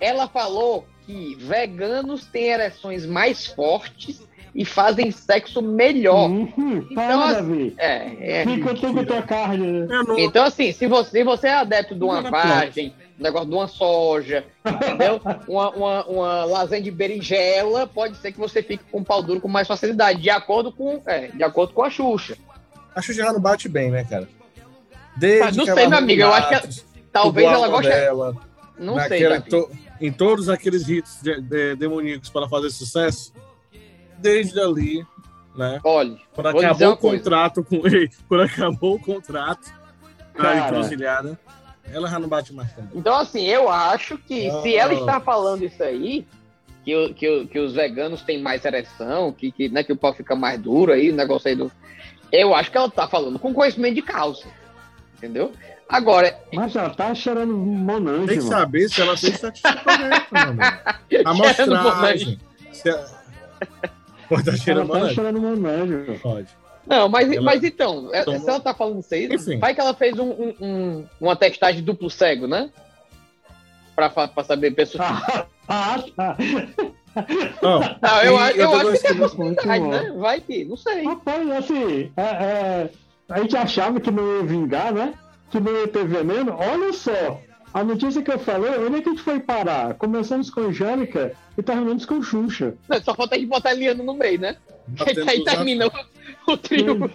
ela 0.00 0.28
falou 0.28 0.86
que 1.06 1.36
veganos 1.36 2.26
têm 2.26 2.48
ereções 2.50 3.06
mais 3.06 3.46
fortes 3.46 4.26
e 4.54 4.64
fazem 4.64 5.10
sexo 5.10 5.62
melhor. 5.62 6.28
Uhum, 6.28 6.86
Então, 6.90 6.94
para, 6.94 7.38
assim. 7.38 7.72
É, 7.78 8.40
é, 8.40 8.44
Fica 8.44 8.74
tu 8.74 8.92
com 8.92 9.04
tua 9.04 9.22
carne. 9.22 9.82
né? 9.82 9.86
Então, 10.18 10.44
assim, 10.44 10.72
se 10.72 10.86
você, 10.86 11.10
se 11.10 11.24
você 11.24 11.46
é 11.48 11.54
adepto 11.54 11.94
de 11.94 12.02
uma 12.02 12.20
Não, 12.22 12.30
vagem, 12.30 12.92
um 13.18 13.22
negócio 13.22 13.48
de 13.48 13.54
uma 13.54 13.66
soja, 13.68 14.44
entendeu? 14.64 15.20
Uma, 15.48 15.70
uma, 15.70 16.04
uma 16.06 16.44
lasanha 16.44 16.82
de 16.82 16.90
berinjela, 16.90 17.86
pode 17.86 18.16
ser 18.18 18.32
que 18.32 18.38
você 18.38 18.62
fique 18.62 18.84
com 18.90 19.02
pau 19.02 19.22
duro 19.22 19.40
com 19.40 19.48
mais 19.48 19.66
facilidade, 19.66 20.20
de 20.20 20.30
acordo 20.30 20.70
com, 20.70 21.02
é, 21.06 21.28
de 21.28 21.42
acordo 21.42 21.72
com 21.72 21.82
a 21.82 21.90
Xuxa. 21.90 22.36
A 22.94 23.02
Xuxa 23.02 23.22
já 23.24 23.32
não 23.32 23.40
bate 23.40 23.68
bem, 23.68 23.90
né, 23.90 24.04
cara? 24.04 24.28
Desde 25.16 25.42
Ah, 25.42 25.52
não 25.52 25.64
sei, 25.64 25.82
ela 25.84 25.88
meu 25.90 25.98
amigo, 25.98 26.22
eu 26.22 26.32
acho 26.32 26.48
que 26.48 26.54
Matos, 26.54 26.84
Talvez 27.12 27.48
ela 27.50 27.68
goste. 27.68 27.88
dela, 27.90 28.36
Não 28.78 28.94
sei, 29.00 29.02
naquela- 29.08 29.38
Davi. 29.38 29.50
to- 29.50 29.70
em 30.00 30.12
todos 30.12 30.48
aqueles 30.48 30.88
hits 30.88 31.18
de, 31.22 31.40
de- 31.40 31.74
demoníacos 31.74 32.28
para 32.30 32.48
fazer 32.48 32.70
sucesso, 32.70 33.32
desde 34.18 34.60
ali, 34.60 35.04
né? 35.56 35.80
Olha, 35.82 36.16
Quando 36.32 36.46
acabou 36.48 36.92
o 36.92 36.96
coisa. 36.96 37.16
contrato 37.18 37.64
com 37.64 37.84
ele, 37.86 38.08
quando 38.28 38.42
acabou 38.42 38.94
o 38.94 39.00
contrato, 39.00 39.72
a 40.34 40.40
Cara. 40.42 40.58
encruzilhada, 40.68 41.38
ela 41.92 42.08
já 42.08 42.18
não 42.18 42.28
bate 42.28 42.52
mais 42.52 42.72
também. 42.72 42.90
Então, 42.94 43.14
assim, 43.16 43.44
eu 43.44 43.68
acho 43.68 44.18
que 44.18 44.50
se 44.62 44.76
ela 44.76 44.94
está 44.94 45.20
falando 45.20 45.64
isso 45.64 45.82
aí, 45.82 46.26
que, 46.84 47.14
que, 47.14 47.46
que 47.46 47.58
os 47.58 47.74
veganos 47.74 48.22
têm 48.22 48.40
mais 48.40 48.64
ereção, 48.64 49.32
que, 49.32 49.50
que, 49.52 49.68
né, 49.68 49.82
que 49.82 49.92
o 49.92 49.96
pau 49.96 50.14
fica 50.14 50.34
mais 50.34 50.60
duro 50.60 50.92
aí, 50.92 51.10
o 51.10 51.14
negócio 51.14 51.48
aí 51.48 51.54
do. 51.56 51.70
Eu 52.32 52.54
acho 52.54 52.70
que 52.70 52.76
ela 52.76 52.90
tá 52.90 53.08
falando 53.08 53.38
com 53.38 53.54
conhecimento 53.54 53.94
de 53.94 54.02
causa. 54.02 54.44
Entendeu? 55.16 55.52
Agora, 55.88 56.38
Mas 56.52 56.72
já 56.72 56.90
tá 56.90 57.14
cheirando 57.14 57.56
monange, 57.56 58.26
Tem 58.26 58.38
que 58.38 58.44
mano. 58.44 58.56
saber 58.58 58.88
se 58.90 59.00
ela 59.00 59.16
fez 59.16 59.34
estatística 59.34 59.74
correta, 59.82 61.00
cheirando 61.08 61.76
Amostragem. 61.76 62.38
Se 62.72 62.90
a... 62.90 63.06
Pode 64.28 64.40
estar 64.42 64.50
Ela 64.52 64.56
cheirando 64.58 64.88
tá 64.88 64.94
monange? 64.98 65.14
cheirando 65.14 65.40
monange. 65.40 65.92
mano. 65.92 66.18
Pode. 66.20 66.48
Não, 66.88 67.08
mas, 67.08 67.30
Ela 67.30 67.42
mas 67.42 67.62
então, 67.62 68.08
é- 68.14 68.24
tomou- 68.24 68.40
se 68.40 68.48
ela 68.48 68.60
tá 68.60 68.72
falando 68.74 69.00
isso 69.00 69.14
aí, 69.14 69.26
Enfim. 69.32 69.58
vai 69.58 69.74
que 69.74 69.80
ela 69.80 69.92
fez 69.94 70.18
um, 70.18 70.30
um- 70.30 70.54
um- 70.60 71.04
uma 71.20 71.36
testagem 71.36 71.82
duplo 71.82 72.08
cego, 72.08 72.46
né? 72.46 72.70
Pra, 73.94 74.08
pra 74.08 74.44
saber 74.44 74.70
pessoas. 74.74 75.06
Ah, 75.68 76.02
tá. 76.16 76.36
Não, 77.62 78.22
eu, 78.22 78.38
acho- 78.38 78.56
eu 78.56 78.70
outra 78.70 78.88
acho 78.90 79.02
que 79.02 79.06
tem 79.08 79.12
que- 79.16 79.18
possibilidade, 79.20 79.84
né? 79.86 80.12
Vai 80.16 80.40
que, 80.40 80.64
não 80.64 80.76
sei. 80.76 81.04
Rapaz, 81.04 81.50
assim, 81.50 82.12
é, 82.16 82.22
é, 82.22 82.90
a 83.28 83.40
gente 83.40 83.56
achava 83.56 84.00
que 84.00 84.10
não 84.10 84.38
ia 84.38 84.44
vingar, 84.44 84.92
né? 84.92 85.14
Que 85.50 85.58
não 85.60 85.72
ia 85.80 85.88
ter 85.88 86.06
veneno. 86.06 86.56
Olha 86.58 86.92
só, 86.92 87.40
a 87.74 87.82
notícia 87.84 88.22
que 88.22 88.30
eu 88.32 88.38
falei, 88.38 88.70
onde 88.78 88.98
é 88.98 89.00
que 89.02 89.08
a 89.08 89.12
gente 89.12 89.22
foi 89.22 89.40
parar? 89.40 89.94
Começamos 89.94 90.48
com 90.48 90.60
Angélica 90.62 91.32
e 91.56 91.62
terminamos 91.62 92.06
com 92.06 92.22
Xuxa. 92.22 92.74
Não, 92.88 93.02
Só 93.02 93.14
falta 93.14 93.34
a 93.34 93.38
gente 93.38 93.48
botar 93.48 93.70
a 93.70 93.72
Eliana 93.72 94.02
no 94.02 94.14
meio, 94.14 94.40
né? 94.40 94.56
Batendo 94.86 95.28
aí 95.28 95.38
os 95.38 95.44
termina 95.44 95.90
o, 96.52 96.56
trio. 96.56 97.10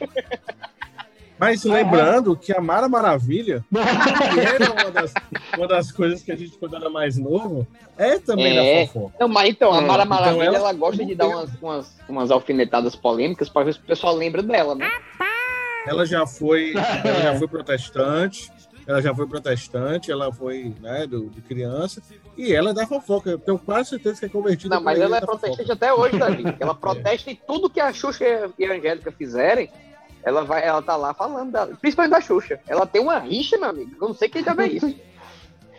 Mas 1.37 1.63
lembrando 1.63 2.37
que 2.37 2.53
a 2.55 2.61
Mara 2.61 2.87
Maravilha, 2.87 3.65
que 3.71 4.39
era 4.39 4.71
uma 4.71 4.91
das, 4.91 5.13
uma 5.57 5.67
das 5.67 5.91
coisas 5.91 6.21
que 6.23 6.31
a 6.31 6.35
gente, 6.35 6.57
quando 6.57 6.75
era 6.75 6.89
mais 6.89 7.17
novo, 7.17 7.67
é 7.97 8.17
também 8.19 8.57
É. 8.57 8.81
da 8.85 8.87
fofoca. 8.87 9.15
Não, 9.19 9.27
mas 9.27 9.49
então, 9.49 9.73
a 9.73 9.77
É, 9.77 9.81
Mara 9.81 10.03
então 10.03 10.17
Maravilha, 10.17 10.43
ela- 10.45 10.57
ela, 10.57 10.73
gosta 10.73 11.03
de 11.03 11.15
dar 11.15 11.27
umas, 11.27 11.49
umas, 11.61 11.97
umas 12.07 12.31
alfinetadas 12.31 12.95
polêmicas 12.95 13.49
pra 13.49 13.63
ver 13.63 13.73
se 13.73 13.79
o 13.79 13.83
pessoal 13.83 14.15
lembra 14.15 14.41
dela, 14.41 14.75
né? 14.75 14.89
Ela 15.85 16.05
já 16.05 16.25
foi, 16.25 16.73
ela 16.75 17.21
já 17.21 17.35
foi 17.39 17.47
protestante, 17.47 18.49
ela 18.85 19.01
já 19.01 19.13
foi 19.13 19.27
protestante, 19.27 20.11
ela 20.11 20.31
foi, 20.31 20.73
né, 20.81 21.07
do, 21.07 21.29
de 21.29 21.41
criança, 21.41 22.01
e 22.37 22.53
ela 22.53 22.71
é 22.71 22.73
da 22.73 22.85
fofoca. 22.85 23.31
Eu 23.31 23.39
tenho 23.39 23.57
quase 23.57 23.89
certeza 23.89 24.19
que 24.19 24.25
é 24.25 24.29
convertida. 24.29 24.75
Não, 24.75 24.83
mas 24.83 24.99
ela 24.99 25.17
é 25.17 25.21
da 25.21 25.25
fofoca. 25.25 25.39
protestante 25.47 25.71
até 25.71 25.93
hoje, 25.93 26.17
Davi. 26.17 26.43
Ela 26.59 26.75
protesta 26.75 27.31
em 27.31 27.35
tudo 27.47 27.69
que 27.69 27.79
a 27.79 27.93
Xuxa 27.93 28.25
e 28.57 28.65
a 28.65 28.73
Angélica 28.73 29.11
fizerem. 29.11 29.69
Ela, 30.23 30.43
vai, 30.43 30.65
ela 30.65 30.81
tá 30.81 30.95
lá 30.95 31.13
falando, 31.13 31.51
dela, 31.51 31.77
principalmente 31.79 32.11
da 32.11 32.21
Xuxa. 32.21 32.59
Ela 32.67 32.85
tem 32.85 33.01
uma 33.01 33.19
rixa, 33.19 33.57
meu 33.57 33.69
amigo. 33.69 33.91
Eu 34.01 34.07
não 34.07 34.15
sei 34.15 34.29
quem 34.29 34.43
já 34.43 34.53
vê 34.53 34.67
isso. 34.67 34.95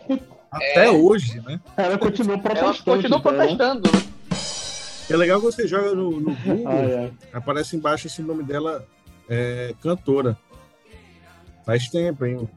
Até 0.50 0.88
hoje, 0.88 1.40
né? 1.40 1.60
Ela 1.76 1.98
continua 1.98 2.34
Ela 2.34 2.42
protestando. 2.42 2.84
continua 2.84 3.18
então, 3.18 3.32
né? 3.32 3.38
protestando, 3.38 3.92
né? 3.92 4.04
É 5.10 5.16
legal 5.16 5.40
que 5.40 5.46
você 5.46 5.66
joga 5.66 5.94
no, 5.94 6.20
no 6.20 6.34
Google, 6.36 6.64
Ah, 6.68 6.76
é. 6.76 7.10
aparece 7.32 7.76
embaixo 7.76 8.06
esse 8.06 8.22
nome 8.22 8.42
dela, 8.44 8.86
é, 9.28 9.74
cantora. 9.82 10.38
Faz 11.66 11.88
tempo, 11.88 12.24
hein? 12.24 12.48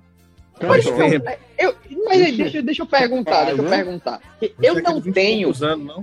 Faz 0.60 0.86
Cantora. 0.86 1.10
tempo. 1.10 1.32
Eu, 1.58 1.76
mas 2.06 2.36
deixa, 2.38 2.62
deixa 2.62 2.82
eu 2.84 2.88
perguntar, 2.88 3.46
deixa 3.46 3.62
eu 3.62 3.66
né? 3.70 3.78
perguntar. 3.78 4.22
Eu 4.42 4.78
é 4.78 4.82
não 4.82 4.92
aquele 4.98 5.02
20 5.02 5.08
e 5.08 5.14
tenho 5.14 5.52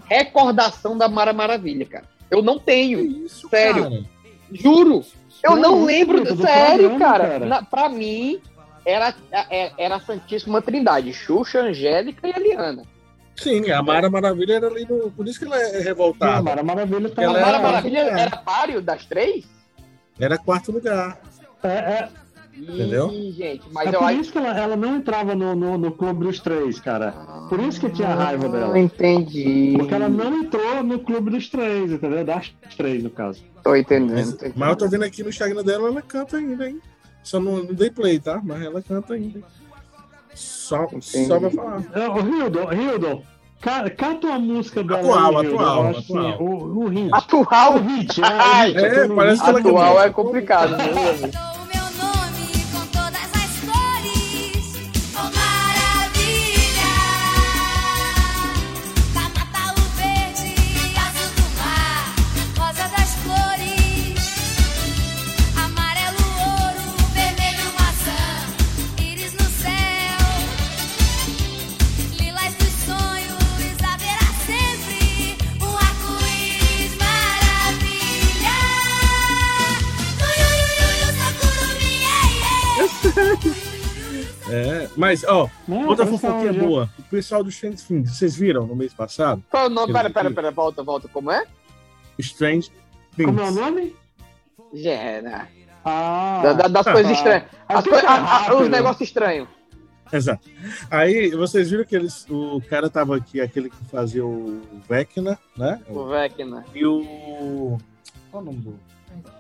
recordação 0.09 0.97
da 0.97 1.09
Mara 1.09 1.33
Maravilha, 1.33 1.87
cara. 1.87 2.05
Eu 2.31 2.43
não 2.43 2.59
tenho. 2.59 3.29
Sério. 3.29 4.07
Juro. 4.53 5.05
Eu 5.43 5.57
Não, 5.57 5.85
lembro. 5.85 6.25
Sério, 6.37 6.99
cara. 6.99 7.39
Na, 7.41 7.63
pra 7.63 7.89
mim, 7.89 8.41
era, 8.85 9.15
é- 9.51 9.73
era 9.77 9.97
a 9.97 10.01
Santíssima 10.01 10.63
Trindade. 10.63 11.13
Xuxa, 11.13 11.61
Angélica 11.61 12.27
e 12.27 12.31
Eliana. 12.35 12.83
Sim, 13.37 13.71
a 13.71 13.83
Mara 13.83 14.09
Maravilha 14.09 14.55
era 14.55 14.69
ali 14.69 14.87
no. 14.89 15.11
Por 15.11 15.27
isso 15.27 15.39
que 15.41 15.45
ela 15.45 15.61
é 15.61 15.79
A 15.79 15.83
revoltada. 15.83 16.43
Mara 16.43 16.63
Maravilha 16.63 17.11
tá 17.11 17.23
A 17.25 17.33
Mara 17.33 17.49
era- 17.49 17.59
Maravilha 17.59 17.99
é. 17.99 18.21
era 18.21 18.37
páreo 18.37 18.81
das 18.81 19.05
três? 19.05 19.45
Era 20.19 20.39
quarto 20.39 20.71
lugar. 20.73 21.19
É, 21.63 21.69
é, 21.69 22.09
Entendeu? 22.57 23.11
Ih, 23.11 23.33
gente, 23.33 23.63
mas 23.73 23.89
é 23.89 23.93
por 23.93 24.05
acho 24.05 24.21
isso 24.21 24.33
que 24.33 24.39
ela, 24.39 24.57
ela 24.59 24.77
não 24.77 24.97
entrava 24.97 25.35
no, 25.35 25.55
no, 25.57 25.77
no 25.77 25.91
clube 25.93 26.25
dos 26.27 26.39
três, 26.41 26.79
cara. 26.79 27.13
Por 27.49 27.59
isso 27.61 27.81
que 27.81 27.87
eu 27.87 27.91
tinha 27.93 28.09
raiva 28.15 28.49
dela. 28.49 28.69
Não 28.69 28.77
entendi. 28.77 29.75
Porque 29.77 29.93
ela 29.95 30.09
não 30.09 30.39
entrou 30.41 30.83
no 30.83 31.01
clube 31.01 31.31
dos 31.31 31.49
três, 31.49 31.91
entendeu? 31.93 32.25
Das 32.25 32.55
três, 32.77 33.03
no 33.03 33.11
caso. 33.11 33.43
Tô 33.63 33.75
entendendo. 33.75 34.15
Mas, 34.15 34.29
tô 34.29 34.35
entendendo. 34.37 34.55
mas 34.57 34.69
eu 34.71 34.77
tô 34.77 34.89
vendo 34.89 35.05
aqui 35.05 35.23
no 35.23 35.29
Instagram 35.31 35.63
dela, 35.65 35.89
ela 35.89 36.03
canta 36.03 36.37
ainda, 36.37 36.69
hein? 36.69 36.81
Só 37.23 37.41
não, 37.41 37.57
não 37.63 37.75
dei 37.75 37.91
play, 37.91 38.19
tá? 38.21 38.41
Mas 38.45 38.63
ela 38.63 38.81
canta 38.83 39.15
ainda. 39.15 39.41
Só, 40.35 40.89
só 41.01 41.39
pra 41.41 41.51
falar. 41.51 41.83
É, 41.95 42.07
Hildon, 42.21 42.73
Hildon, 42.73 43.23
ca- 43.61 43.89
canta 43.91 44.27
uma 44.27 44.39
música 44.39 44.83
dela. 44.83 45.01
Atual, 45.01 45.39
aí, 45.39 45.47
Hildon. 45.47 45.59
atual, 45.61 45.87
acho 45.89 45.99
atual. 46.01 46.27
assim, 46.29 46.43
o, 46.43 46.85
o 46.85 46.89
hit. 46.89 47.11
Atual? 47.13 47.75
O 47.77 47.79
hit, 47.81 48.21
é, 48.23 48.27
o 48.27 48.65
hit, 48.67 48.77
é, 48.79 48.87
aquele 48.87 49.15
parece 49.15 49.43
que 49.43 49.49
ela 49.51 49.59
Atual 49.61 50.03
é 50.03 50.11
complicado, 50.11 50.77
né? 50.77 50.85
Mas, 84.97 85.25
ó, 85.25 85.49
Não, 85.67 85.87
outra 85.89 86.07
fofoquinha 86.07 86.53
já- 86.53 86.61
boa. 86.63 86.91
O 86.99 87.03
pessoal 87.05 87.43
do 87.43 87.51
Strange 87.51 87.83
Things, 87.83 88.17
vocês 88.17 88.37
viram 88.37 88.67
no 88.67 88.75
mês 88.77 88.93
passado? 88.95 89.43
Qual 89.51 89.65
é 89.65 89.67
o 89.67 89.71
nome? 89.71 89.93
Pera, 89.93 90.11
pera, 90.11 90.31
pera, 90.31 90.51
volta, 90.51 90.83
volta. 90.83 91.09
Como 91.09 91.31
é? 91.31 91.45
Strange 92.19 92.71
Things. 93.17 93.27
Como 93.27 93.41
é 93.41 93.49
o 93.49 93.51
nome? 93.53 93.95
Gera. 94.73 95.49
Ah, 95.85 96.41
Da- 96.43 96.53
da- 96.55 96.69
das 96.69 96.87
Ah, 96.87 96.93
coisas 96.93 97.13
tá. 97.13 97.19
estranhas. 97.19 97.43
É 97.69 97.75
As 97.75 97.85
porque 97.85 97.91
coi- 97.91 98.07
a- 98.09 98.13
a- 98.13 98.25
rápido. 98.25 98.59
os 98.63 98.69
negócios 98.69 99.09
estranhos. 99.09 99.49
Exato. 100.13 100.49
Aí, 100.91 101.31
vocês 101.31 101.71
viram 101.71 101.85
que 101.85 101.97
eles, 101.97 102.27
o 102.31 102.61
cara 102.69 102.89
tava 102.89 103.17
aqui, 103.17 103.41
aquele 103.41 103.69
que 103.69 103.85
fazia 103.91 104.25
o 104.25 104.61
Vecna, 104.89 105.39
né? 105.57 105.81
O 105.89 106.07
Vecna. 106.07 106.65
E 106.75 106.87
o... 106.87 107.79
Qual 108.31 108.43
o 108.43 108.47
nome 108.47 108.59
do... 108.59 108.79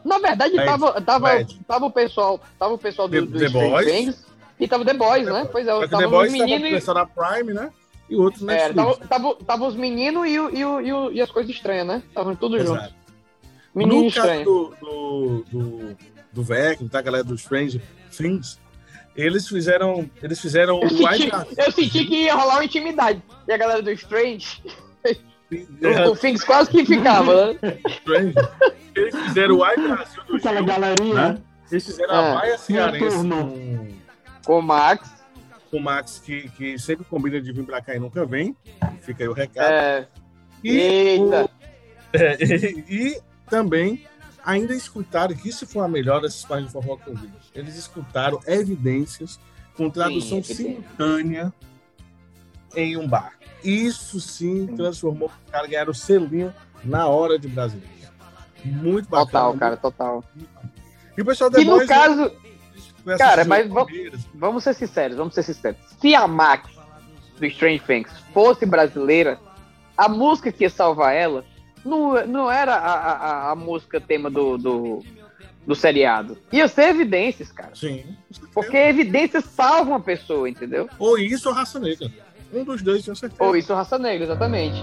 Na 0.04 0.18
verdade, 0.18 0.54
Ed, 0.56 0.64
tava, 0.64 1.00
tava, 1.00 1.40
Ed. 1.40 1.60
tava 1.66 1.86
o 1.86 1.90
pessoal, 1.90 2.40
tava 2.58 2.74
o 2.74 2.78
pessoal 2.78 3.08
do, 3.08 3.26
The- 3.26 3.32
do 3.32 3.38
The 3.38 3.48
Boys. 3.48 3.86
Things 3.86 4.26
e 4.60 4.68
tava 4.68 4.84
The 4.84 4.94
Boys, 4.94 5.26
né? 5.26 5.48
Pois 5.50 5.66
é, 5.66 5.70
Só 5.70 5.78
que 5.80 5.84
o 5.86 5.88
tava 5.88 6.02
The 6.02 6.06
os 6.06 6.12
Boys 6.12 6.32
tava 6.32 6.44
meninos 6.44 6.66
e 6.66 6.70
começando 6.70 6.96
na 6.96 7.06
Prime, 7.06 7.52
né? 7.54 7.70
E 8.08 8.16
o 8.16 8.22
outro 8.22 8.44
na 8.44 8.52
é, 8.52 8.68
Netflix. 8.68 8.84
tava, 8.98 9.06
tava, 9.08 9.34
tava 9.44 9.66
os 9.66 9.74
meninos 9.74 10.28
e, 10.28 10.38
o- 10.38 10.50
e, 10.54 10.64
o- 10.64 11.10
e, 11.10 11.14
e 11.16 11.20
as 11.22 11.30
coisas 11.30 11.50
estranhas, 11.54 11.86
né? 11.86 12.02
Estavam 12.08 12.36
tudo 12.36 12.56
Exato. 12.56 12.80
junto. 12.82 12.94
Menino 13.74 13.94
no 14.04 14.12
caso 14.12 14.18
estranho. 14.28 14.44
do, 14.44 14.74
do, 14.80 15.44
do, 15.50 15.96
do 16.32 16.42
Vecna, 16.42 16.88
tá? 16.88 16.98
A 16.98 17.02
galera 17.02 17.24
do 17.24 17.34
Strange 17.34 17.80
Things, 18.16 18.60
eles 19.16 19.48
fizeram, 19.48 20.08
eles 20.22 20.40
fizeram 20.40 20.80
Eu 20.80 20.86
o 20.86 20.90
senti, 20.90 21.30
eu 21.58 21.72
senti 21.72 22.04
que 22.04 22.22
ia 22.24 22.34
rolar 22.34 22.54
uma 22.56 22.64
intimidade. 22.64 23.20
E 23.48 23.52
a 23.52 23.56
galera 23.56 23.82
do 23.82 23.90
Strange, 23.90 24.62
É. 25.04 26.06
o, 26.08 26.12
o 26.12 26.16
Things 26.16 26.44
quase 26.44 26.70
que 26.70 26.84
ficava, 26.84 27.52
né? 27.54 27.78
Strange. 27.88 28.34
Eles 28.94 29.14
fizeram 29.26 29.54
o 29.56 29.58
live 29.58 29.88
Brasil 29.88 30.22
do 30.24 30.36
Aquela 30.36 30.56
Gil, 30.58 30.66
galerinha, 30.66 31.14
né? 31.14 31.38
Eles 31.70 31.84
fizeram 31.86 32.14
É. 32.14 32.18
a 32.18 32.34
Baia 32.34 32.58
Cearense 32.58 33.08
turno. 33.16 33.88
Com, 34.44 34.52
Com 34.52 34.58
o 34.58 34.62
Max. 34.62 35.10
com 35.70 35.76
o 35.78 35.80
Max, 35.82 36.20
que, 36.24 36.48
que 36.50 36.78
sempre 36.78 37.04
combina 37.04 37.40
de 37.40 37.52
vir 37.52 37.64
pra 37.64 37.80
cá 37.82 37.94
e 37.94 37.98
nunca 37.98 38.24
vem. 38.24 38.56
Fica 39.00 39.24
aí 39.24 39.28
o 39.28 39.32
recado. 39.32 39.72
É, 39.72 40.06
E, 40.62 40.70
eita. 40.78 41.44
o- 41.44 41.50
é, 42.16 42.36
e, 42.42 42.84
e 43.14 43.20
também 43.48 44.04
ainda 44.44 44.74
escutaram, 44.74 45.34
que 45.34 45.48
isso 45.48 45.66
foi 45.66 45.82
a 45.84 45.88
melhor 45.88 46.20
dessas 46.20 46.44
páginas 46.44 46.72
de 46.72 46.72
fofoca 46.74 47.04
que 47.04 47.10
eu 47.10 47.16
vi. 47.16 47.30
Eles 47.54 47.76
escutaram 47.76 48.38
evidências 48.46 49.40
com 49.76 49.88
tradução 49.90 50.42
Sim, 50.42 50.54
simultânea 50.54 51.52
em 52.76 52.96
um 52.96 53.06
bar. 53.08 53.32
Isso 53.62 54.20
sim 54.20 54.66
transformou 54.76 55.28
o 55.28 55.50
cara 55.50 55.66
ganhar 55.66 55.88
o 55.88 55.94
selinho 55.94 56.52
na 56.84 57.08
hora 57.08 57.38
de 57.38 57.48
brasileiro. 57.48 57.92
Muito 58.64 59.08
bacana. 59.08 59.26
Total, 59.26 59.54
cara, 59.56 59.76
total. 59.76 60.24
E 61.16 61.22
o 61.22 61.24
pessoal 61.24 61.50
da 61.50 61.60
E 61.60 61.64
no 61.64 61.72
Boys, 61.76 61.88
caso, 61.88 62.30
né, 63.04 63.16
cara, 63.18 63.44
mas 63.44 63.68
vamos- 63.68 64.62
ser 64.62 64.74
sinceros, 64.74 65.16
vamos 65.16 65.34
ser 65.34 65.42
sinceros. 65.42 65.78
Se 66.00 66.14
a 66.14 66.26
Max 66.26 66.70
do 67.38 67.46
Strange 67.46 67.80
Things 67.80 68.10
fosse 68.32 68.64
brasileira, 68.66 69.38
a 69.96 70.08
música 70.08 70.50
que 70.52 70.64
ia 70.64 70.70
salvar 70.70 71.14
ela 71.14 71.44
não, 71.84 72.26
não 72.26 72.50
era 72.50 72.74
a, 72.76 72.92
a, 72.94 73.50
a- 73.50 73.54
música 73.56 74.00
tema 74.00 74.30
do, 74.30 74.56
do, 74.56 75.02
do 75.66 75.74
seriado. 75.74 76.38
Ia 76.52 76.66
ser 76.68 76.88
evidências, 76.90 77.52
cara. 77.52 77.74
Sim. 77.74 78.04
Porque 78.52 78.76
evidências 78.76 79.44
salvam 79.44 79.94
a 79.94 80.00
pessoa, 80.00 80.48
entendeu? 80.48 80.88
Ou 80.98 81.18
isso 81.18 81.48
ou 81.48 81.54
raça 81.54 81.78
negra. 81.78 82.10
Um 82.52 82.64
dos 82.64 82.82
dois, 82.82 83.04
tenho 83.04 83.16
certeza. 83.16 83.42
Ou 83.42 83.56
isso 83.56 83.72
ou 83.72 83.78
raça 83.78 83.98
negra, 83.98 84.24
exatamente. 84.24 84.82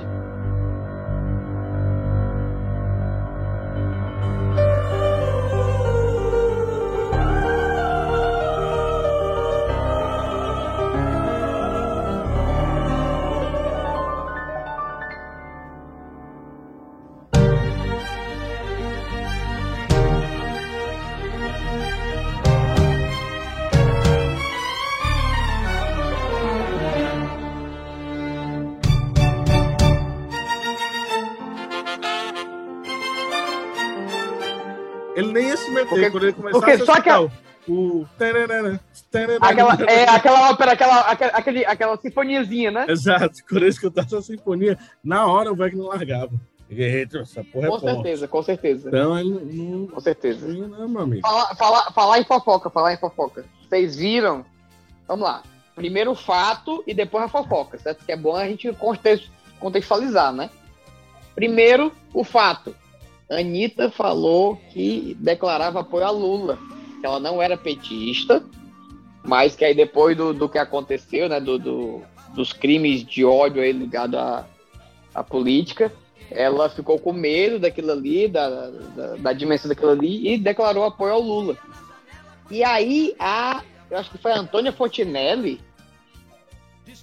Porque- 35.85 36.09
quando 36.11 36.23
ele 36.23 36.33
começasse 36.33 36.59
porque 36.65 36.81
a 36.83 36.85
só 36.85 37.01
que 37.01 37.09
a- 37.09 37.21
o... 37.21 38.05
Aquela, 39.41 39.75
é, 39.87 40.09
aquela 40.09 40.49
ópera, 40.49 40.71
aquela, 40.73 40.99
aquele, 41.01 41.65
aquela 41.65 41.97
sinfoniazinha, 41.97 42.71
né? 42.71 42.85
Exato, 42.89 43.31
quando 43.47 43.61
ele 43.63 43.69
escutasse 43.69 44.15
a 44.15 44.21
sinfonia, 44.21 44.77
na 45.03 45.25
hora 45.27 45.51
o 45.51 45.55
Wagner 45.55 45.85
largava. 45.85 46.31
Eita, 46.69 47.19
essa 47.19 47.43
porra 47.43 47.67
é 47.67 47.69
Com 47.69 47.79
forte. 47.79 47.93
certeza, 47.95 48.27
com 48.27 48.43
certeza. 48.43 48.87
Então 48.89 49.19
ele 49.19 49.29
não... 49.29 49.87
Com 49.87 49.99
certeza. 49.99 50.47
Não, 50.47 50.67
não, 50.69 50.87
meu 50.87 51.01
amigo. 51.01 51.21
Falar, 51.27 51.55
falar, 51.55 51.91
falar 51.91 52.19
em 52.19 52.23
fofoca, 52.23 52.69
falar 52.69 52.93
em 52.93 52.97
fofoca. 52.97 53.43
Vocês 53.67 53.97
viram? 53.97 54.45
Vamos 55.07 55.25
lá. 55.25 55.43
Primeiro 55.75 56.11
o 56.11 56.15
fato 56.15 56.81
e 56.87 56.93
depois 56.93 57.25
a 57.25 57.27
fofoca, 57.27 57.77
certo? 57.77 58.05
Que 58.05 58.11
é 58.13 58.17
bom 58.17 58.35
a 58.37 58.47
gente 58.47 58.71
context- 58.73 59.29
contextualizar, 59.59 60.31
né? 60.31 60.49
Primeiro, 61.35 61.91
o 62.13 62.23
fato. 62.23 62.73
Anitta 63.39 63.89
falou 63.89 64.57
que 64.71 65.15
declarava 65.19 65.79
apoio 65.79 66.05
a 66.05 66.09
Lula, 66.09 66.57
que 66.99 67.05
ela 67.05 67.19
não 67.19 67.41
era 67.41 67.55
petista, 67.57 68.43
mas 69.23 69.55
que 69.55 69.63
aí 69.63 69.73
depois 69.73 70.15
do, 70.17 70.33
do 70.33 70.49
que 70.49 70.57
aconteceu, 70.57 71.29
né? 71.29 71.39
Do, 71.39 71.57
do- 71.57 72.01
dos 72.33 72.53
crimes 72.53 73.03
de 73.05 73.25
ódio 73.25 73.61
aí 73.61 73.71
ligado 73.73 74.17
à, 74.17 74.45
à 75.13 75.21
política, 75.23 75.91
ela 76.29 76.69
ficou 76.69 76.97
com 76.97 77.11
medo 77.11 77.59
daquilo 77.59 77.91
ali, 77.91 78.27
da, 78.27 78.49
da, 78.69 79.15
da 79.17 79.33
dimensão 79.33 79.67
daquilo 79.67 79.91
ali, 79.91 80.29
e 80.33 80.37
declarou 80.37 80.85
apoio 80.85 81.13
ao 81.13 81.21
Lula. 81.21 81.57
E 82.49 82.63
aí, 82.63 83.13
a, 83.19 83.61
eu 83.89 83.97
acho 83.97 84.09
que 84.11 84.17
foi 84.17 84.31
a 84.31 84.39
Antônia 84.39 84.71
Fontinelli, 84.71 85.59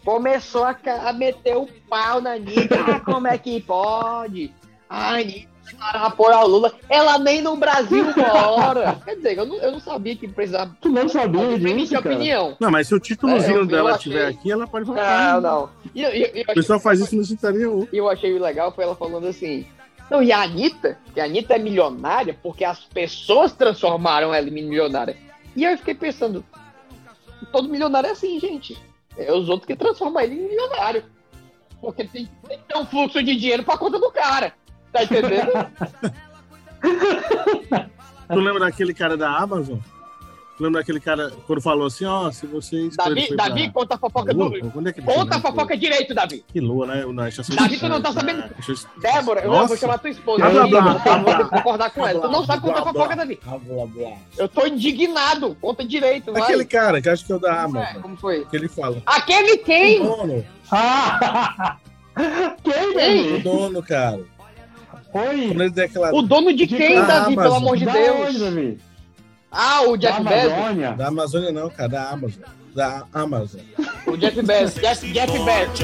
começou 0.05 0.65
a, 0.65 0.77
a 1.07 1.13
meter 1.13 1.57
o 1.57 1.67
pau 1.89 2.21
na 2.21 2.33
Anitta. 2.33 2.77
Ah, 2.81 3.01
como 3.01 3.27
é 3.27 3.37
que 3.37 3.61
pode? 3.61 4.53
A 4.89 5.15
Anitta 5.15 5.49
declarar 5.73 6.07
apoio 6.07 6.35
ao 6.35 6.47
Lula. 6.49 6.73
Ela 6.89 7.19
nem 7.19 7.41
no 7.43 7.57
Brasil 7.57 8.05
mora. 8.17 8.97
Quer 9.05 9.17
dizer, 9.17 9.39
eu 9.39 9.47
não, 9.47 9.57
eu 9.57 9.73
não 9.73 9.81
sabia 9.81 10.17
que 10.17 10.27
precisava. 10.29 10.77
Tu 10.81 10.89
não 10.89 11.09
sabia 11.09 11.59
disso, 11.59 11.95
cara? 12.01 12.15
opinião. 12.15 12.57
Não, 12.61 12.71
mas 12.71 12.89
se 12.89 12.95
o 12.95 13.01
títulozinho 13.01 13.63
É, 13.63 13.67
dela 13.67 13.91
achei- 13.95 14.13
estiver 14.13 14.27
aqui, 14.29 14.51
ela 14.51 14.67
pode 14.67 14.87
falar. 14.87 15.35
Não, 15.35 15.41
não. 15.41 15.71
E 15.95 16.03
eu- 16.03 16.11
eu- 16.11 16.31
eu 16.35 16.43
O 16.43 16.55
pessoal 16.55 16.81
faz 16.81 17.01
isso 17.01 17.15
no 17.17 17.23
interior. 17.23 17.89
E 17.93 17.97
eu 17.97 18.09
achei 18.09 18.39
legal 18.39 18.73
foi 18.73 18.85
ela 18.85 18.97
falando 18.97 19.27
assim. 19.27 19.67
Não, 20.11 20.23
e 20.23 20.33
a 20.33 20.41
Anitta, 20.43 20.99
que 21.13 21.21
a 21.21 21.25
Anitta 21.25 21.55
é 21.55 21.59
milionária 21.59 22.35
porque 22.43 22.65
as 22.65 22.81
pessoas 22.81 23.53
transformaram 23.53 24.33
ela 24.33 24.49
em 24.49 24.53
milionária. 24.53 25.17
E 25.55 25.67
aí 25.67 25.75
eu 25.75 25.79
fiquei 25.79 25.95
pensando, 25.95 26.43
todo 27.53 27.69
milionário 27.69 28.09
é 28.09 28.13
assim, 28.13 28.39
gente. 28.41 28.79
É 29.17 29.33
os 29.33 29.49
outros 29.49 29.67
que 29.67 29.77
transformam 29.77 30.23
ele 30.23 30.35
em 30.37 30.49
milionário. 30.49 31.05
Porque 31.81 32.05
tem, 32.05 32.29
tem 32.49 32.59
que 32.59 32.65
ter 32.65 32.77
um 32.79 32.87
fluxo 32.87 33.23
de 33.23 33.37
dinheiro 33.37 33.63
pra 33.63 33.77
conta 33.77 33.99
do 33.99 34.11
cara. 34.11 34.53
Tá 34.93 35.05
entendendo? 35.05 35.53
Tu 38.29 38.39
lembra 38.39 38.61
daquele 38.61 38.93
cara 38.93 39.17
da 39.17 39.31
Amazon? 39.31 39.79
Lembra 40.61 40.81
daquele 40.81 40.99
cara, 40.99 41.33
quando 41.47 41.63
falou 41.63 41.87
assim, 41.87 42.05
ó, 42.05 42.31
se 42.33 42.45
vocês... 42.45 42.97
Davi, 42.97 43.35
Davi, 43.35 43.71
conta 43.71 43.95
a 43.95 43.99
fofoca 43.99 44.35
do. 44.35 44.45
Onde 44.77 44.89
é 44.91 44.93
que 44.93 45.01
Conta 45.01 45.37
a 45.37 45.41
fofoca 45.41 45.77
direito, 45.77 46.13
Davi. 46.13 46.45
Que 46.49 46.61
lua, 46.61 46.85
né? 46.85 47.07
Na 47.07 47.29
estação 47.29 47.55
Davi, 47.55 47.79
tu 47.79 47.89
não 47.89 48.03
tá 48.03 48.13
sabendo. 48.13 48.43
Débora, 49.01 49.43
eu 49.43 49.51
Nossa. 49.51 49.69
vou 49.69 49.77
chamar 49.77 49.99
tua 49.99 50.11
esposa. 50.11 50.51
Blá, 50.51 50.67
blá, 50.67 50.99
blá, 51.21 51.45
concordar 51.45 51.91
com 51.91 52.07
ela. 52.07 52.21
Tu 52.21 52.29
não 52.29 52.45
sabe 52.45 52.61
contar 52.63 52.83
fofoca. 52.83 53.15
Davi. 53.15 53.41
Blá, 53.45 53.87
blá. 53.87 54.17
Eu 54.37 54.49
tô 54.49 54.67
indignado. 54.67 55.57
Conta 55.61 55.85
direito, 55.85 56.33
vai. 56.33 56.43
Aquele 56.43 56.65
cara 56.65 57.01
que 57.01 57.09
acho 57.09 57.25
que 57.25 57.33
é 57.33 57.37
o 57.37 57.39
da 57.39 57.63
Amazon. 57.63 58.03
Como 58.03 58.17
foi? 58.17 58.45
Que 58.47 58.57
ele 58.57 58.69
fala. 58.69 59.01
Aquele 59.07 59.59
quem? 59.59 60.01
O 60.03 60.17
dono. 60.17 60.45
Quem, 62.65 62.91
O 62.91 62.95
Quem? 62.95 63.41
dono, 63.43 63.81
cara. 63.81 64.21
Oi? 65.13 65.49
Quando 65.49 65.61
ele 65.63 65.71
declara... 65.71 66.15
O 66.15 66.23
dono 66.23 66.53
de 66.53 66.67
quem, 66.67 66.97
Da 66.97 67.21
Davi, 67.21 67.37
pelo 67.37 67.55
amor 67.55 67.77
de 67.77 67.85
Da 67.85 67.93
Deus? 67.93 68.29
onde, 68.29 68.39
Davi? 68.39 68.79
Ah, 69.51 69.83
o 69.83 69.97
Jeff 69.97 70.23
Da 70.23 70.31
Bezos. 70.31 70.53
Amazônia? 70.53 70.93
Da 70.93 71.09
Amazônia 71.09 71.53
não, 71.53 71.71
cara, 71.71 71.89
da 71.89 72.11
Amazon. 72.11 72.43
Da 72.75 73.05
Amazon. 73.15 73.61
O 74.07 74.17
Jeff 74.17 74.43
Bezos. 74.43 74.75
Jeff, 74.83 75.07
Jeff 75.13 75.33
Bezos. 75.33 75.81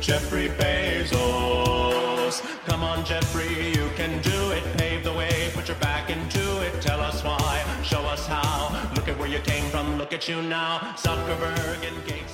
Jeffrey 0.00 0.48
Bezos. 0.50 2.42
Come 2.66 2.84
on, 2.84 3.02
Jeffrey, 3.04 3.72
you 3.74 3.88
can 3.96 4.20
do 4.22 4.52
it. 4.52 4.62
Pave 4.76 5.02
the 5.02 5.12
way, 5.12 5.50
put 5.54 5.66
your 5.68 5.76
back 5.78 6.10
into 6.10 6.40
it. 6.62 6.80
Tell 6.80 7.00
us 7.00 7.22
why, 7.24 7.62
show 7.82 8.00
us 8.06 8.26
how. 8.26 8.70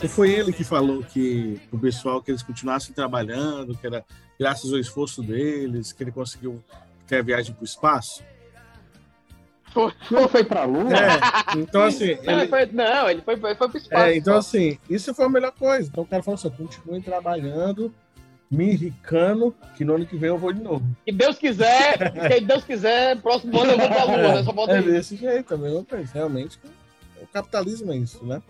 E 0.03 0.09
foi 0.09 0.30
ele 0.30 0.53
que 0.53 0.64
falou 0.64 1.03
que 1.03 1.61
o 1.72 1.78
pessoal 1.78 2.22
que 2.22 2.30
eles 2.30 2.42
continuassem 2.42 2.94
trabalhando, 2.94 3.76
que 3.76 3.86
era 3.86 4.05
graças 4.38 4.72
ao 4.72 4.78
esforço 4.78 5.22
deles, 5.22 5.92
que 5.92 6.03
ele 6.03 6.12
conseguiu 6.12 6.62
ter 7.07 7.18
a 7.18 7.22
viagem 7.22 7.55
para 7.55 7.62
o 7.62 7.64
espaço. 7.64 8.22
Não 10.11 10.26
foi 10.28 10.42
pra 10.42 10.64
Lua? 10.64 10.90
É, 10.90 11.59
então 11.59 11.82
assim, 11.82 12.16
Não, 12.24 12.38
ele 12.40 12.49
foi, 12.49 12.66
não, 12.66 13.11
ele 13.11 13.20
foi, 13.20 13.36
foi, 13.36 13.55
foi 13.55 13.68
pro 13.68 13.76
espaço. 13.78 14.05
é, 14.05 14.16
então 14.16 14.36
assim, 14.36 14.78
isso 14.88 15.14
foi 15.14 15.26
a 15.26 15.28
melhor 15.28 15.53
coisa. 15.53 15.88
Então 15.90 16.05
o 16.05 16.07
cara 16.07 16.22
falou 16.22 16.36
assim, 16.36 16.49
continuem 16.51 17.03
trabalhando, 17.03 17.94
me 18.51 18.72
enricando, 18.72 19.55
que 19.76 19.84
no 19.84 19.97
ano 19.97 20.07
que 20.07 20.16
vem 20.16 20.28
eu 20.30 20.38
vou 20.38 20.53
de 20.53 20.62
novo. 20.62 20.82
Se 21.05 21.12
Deus 21.12 21.36
quiser, 21.36 21.99
se 22.32 22.40
Deus 22.40 22.64
quiser, 22.64 23.20
próximo 23.20 23.61
ano 23.61 23.72
eu 23.72 23.78
vou 23.78 23.88
pra 23.88 24.05
Lua, 24.05 24.16
né? 24.16 24.42
Só 24.44 24.53
falta 24.55 24.72
É 24.72 24.80
isso. 24.80 24.88
desse 24.90 25.16
jeito, 25.16 25.53
a 25.55 25.59
mesma 25.59 25.84
coisa. 25.84 26.11
Realmente, 26.14 26.57
o 26.57 26.61
capitalismo 27.37 27.93
é 27.93 27.97
isso, 27.97 28.24
né? 28.24 28.43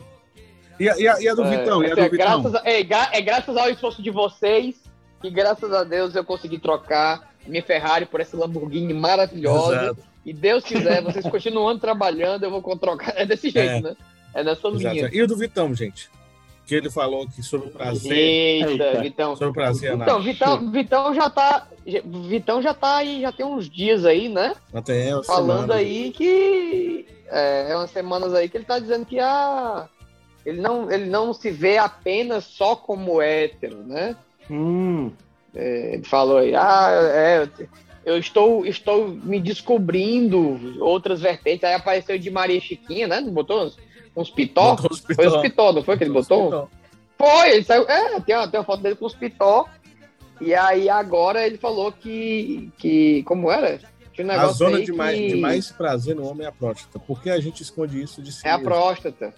E 0.79 0.89
a, 0.89 0.99
e 0.99 1.09
a- 1.09 1.21
e 1.21 1.29
a 1.29 1.35
do 1.35 1.43
É, 1.45 1.57
Vitão? 1.59 1.83
E 1.83 1.87
a 1.87 1.93
assim, 1.93 2.03
do 2.05 2.11
Vitão? 2.11 2.43
graças 2.43 2.55
a- 2.55 2.63
é, 2.65 2.81
é 2.81 3.21
graças 3.23 3.57
ao 3.57 3.71
esforço 3.71 4.03
de 4.03 4.11
vocês 4.11 4.77
que, 5.23 5.31
graças 5.31 5.73
a 5.73 5.85
Deus, 5.85 6.15
eu 6.15 6.25
consegui 6.25 6.59
trocar 6.59 7.35
minha 7.47 7.63
Ferrari 7.63 8.05
por 8.07 8.21
essa 8.21 8.37
Lamborghini 8.37 8.93
maravilhosa. 8.93 9.75
Exato. 9.75 9.99
E 10.25 10.33
Deus 10.33 10.65
quiser, 10.65 11.03
vocês 11.03 11.25
continuando 11.29 11.81
trabalhando, 11.81 12.43
eu 12.45 12.51
vou 12.51 12.61
trocar. 12.77 13.15
É 13.17 13.25
desse 13.25 13.49
jeito, 13.51 13.71
É. 13.71 13.81
né? 13.81 13.97
É 14.35 14.43
nessa 14.45 14.69
Exato. 14.69 14.77
linha. 14.95 15.11
E 15.13 15.23
o 15.23 15.27
do 15.27 15.37
Vitão, 15.37 15.75
gente? 15.75 16.11
Que 16.67 16.75
ele 16.75 16.91
falou 16.91 17.27
que 17.29 17.43
sobre 17.45 17.69
o 17.69 17.71
prazer. 17.71 18.13
Eita, 18.13 18.71
Eita. 18.85 19.01
Vitão. 19.01 19.37
Sobre 19.37 19.51
o 19.51 19.55
prazer. 19.55 19.95
Então, 19.95 20.21
Vitão, 20.21 20.71
Vitão 20.71 21.15
já 21.15 21.31
tá. 21.31 21.69
Vitão 22.29 22.61
já 22.61 22.75
tá 22.75 22.97
aí, 22.97 23.21
já 23.21 23.31
tem 23.31 23.47
uns 23.47 23.71
dias 23.71 24.05
aí, 24.05 24.29
né? 24.29 24.53
Até 24.75 25.11
Falando 25.23 25.61
semana. 25.61 25.75
aí 25.77 26.11
que. 26.11 27.07
É, 27.29 27.71
é 27.71 27.77
umas 27.77 27.91
semanas 27.91 28.35
aí 28.35 28.49
que 28.49 28.57
ele 28.57 28.65
tá 28.65 28.79
dizendo 28.79 29.05
que 29.05 29.19
a. 29.19 29.89
Ele 30.45 30.61
não, 30.61 30.91
ele 30.91 31.07
não 31.07 31.33
se 31.33 31.51
vê 31.51 31.77
apenas 31.77 32.45
só 32.45 32.77
como 32.77 33.21
hétero, 33.21 33.83
né? 33.83 34.15
Hum. 34.49 35.11
É, 35.55 35.95
ele 35.95 36.05
falou 36.05 36.39
aí, 36.39 36.55
ah, 36.55 36.89
é, 36.93 37.49
eu 38.05 38.17
estou, 38.19 38.65
estou 38.65 39.09
me 39.09 39.41
descobrindo 39.41 40.79
outras 40.81 41.21
vertentes. 41.21 41.65
Aí 41.65 41.75
apareceu 41.75 42.17
de 42.17 42.31
Maria 42.31 42.61
Chiquinha, 42.61 43.09
né? 43.09 43.21
Botou 43.23 43.65
uns, 43.65 43.77
uns 44.15 44.31
pitó? 44.31 44.77
Botou 44.77 44.91
uns 44.93 45.01
pitó. 45.01 45.15
Foi 45.15 45.27
os 45.27 45.43
pitó, 45.43 45.73
não 45.73 45.83
foi 45.83 45.99
que 45.99 46.05
ele 46.05 46.13
botou? 46.13 46.69
Foi, 47.19 47.51
ele 47.51 47.65
saiu. 47.65 47.83
É, 47.89 48.21
tem 48.21 48.37
uma, 48.37 48.47
tem 48.47 48.61
uma 48.61 48.67
foto 48.67 48.83
dele 48.83 48.95
com 48.95 49.07
os 49.07 49.15
pitó. 49.15 49.67
E 50.41 50.55
aí 50.55 50.89
agora 50.89 51.45
ele 51.47 51.59
falou 51.59 51.91
que. 51.91 52.71
que 52.79 53.23
como 53.25 53.51
era? 53.51 53.81
Tinha 54.17 54.27
um 54.27 54.31
A 54.41 54.47
zona 54.49 54.79
aí 54.79 54.85
de 54.85 54.93
mais, 54.93 55.17
que 55.19 55.29
de 55.29 55.37
mais 55.37 55.71
prazer 55.71 56.17
no 56.17 56.27
homem 56.27 56.45
é 56.47 56.49
a 56.49 56.53
próstata. 56.53 56.99
Por 56.99 57.23
que 57.23 57.31
a 57.31 57.39
gente 57.39 57.63
esconde 57.63 58.03
isso 58.03 58.21
de 58.23 58.33
si 58.33 58.47
É 58.47 58.51
a 58.51 58.57
mesmo? 58.59 58.71
próstata. 58.73 59.35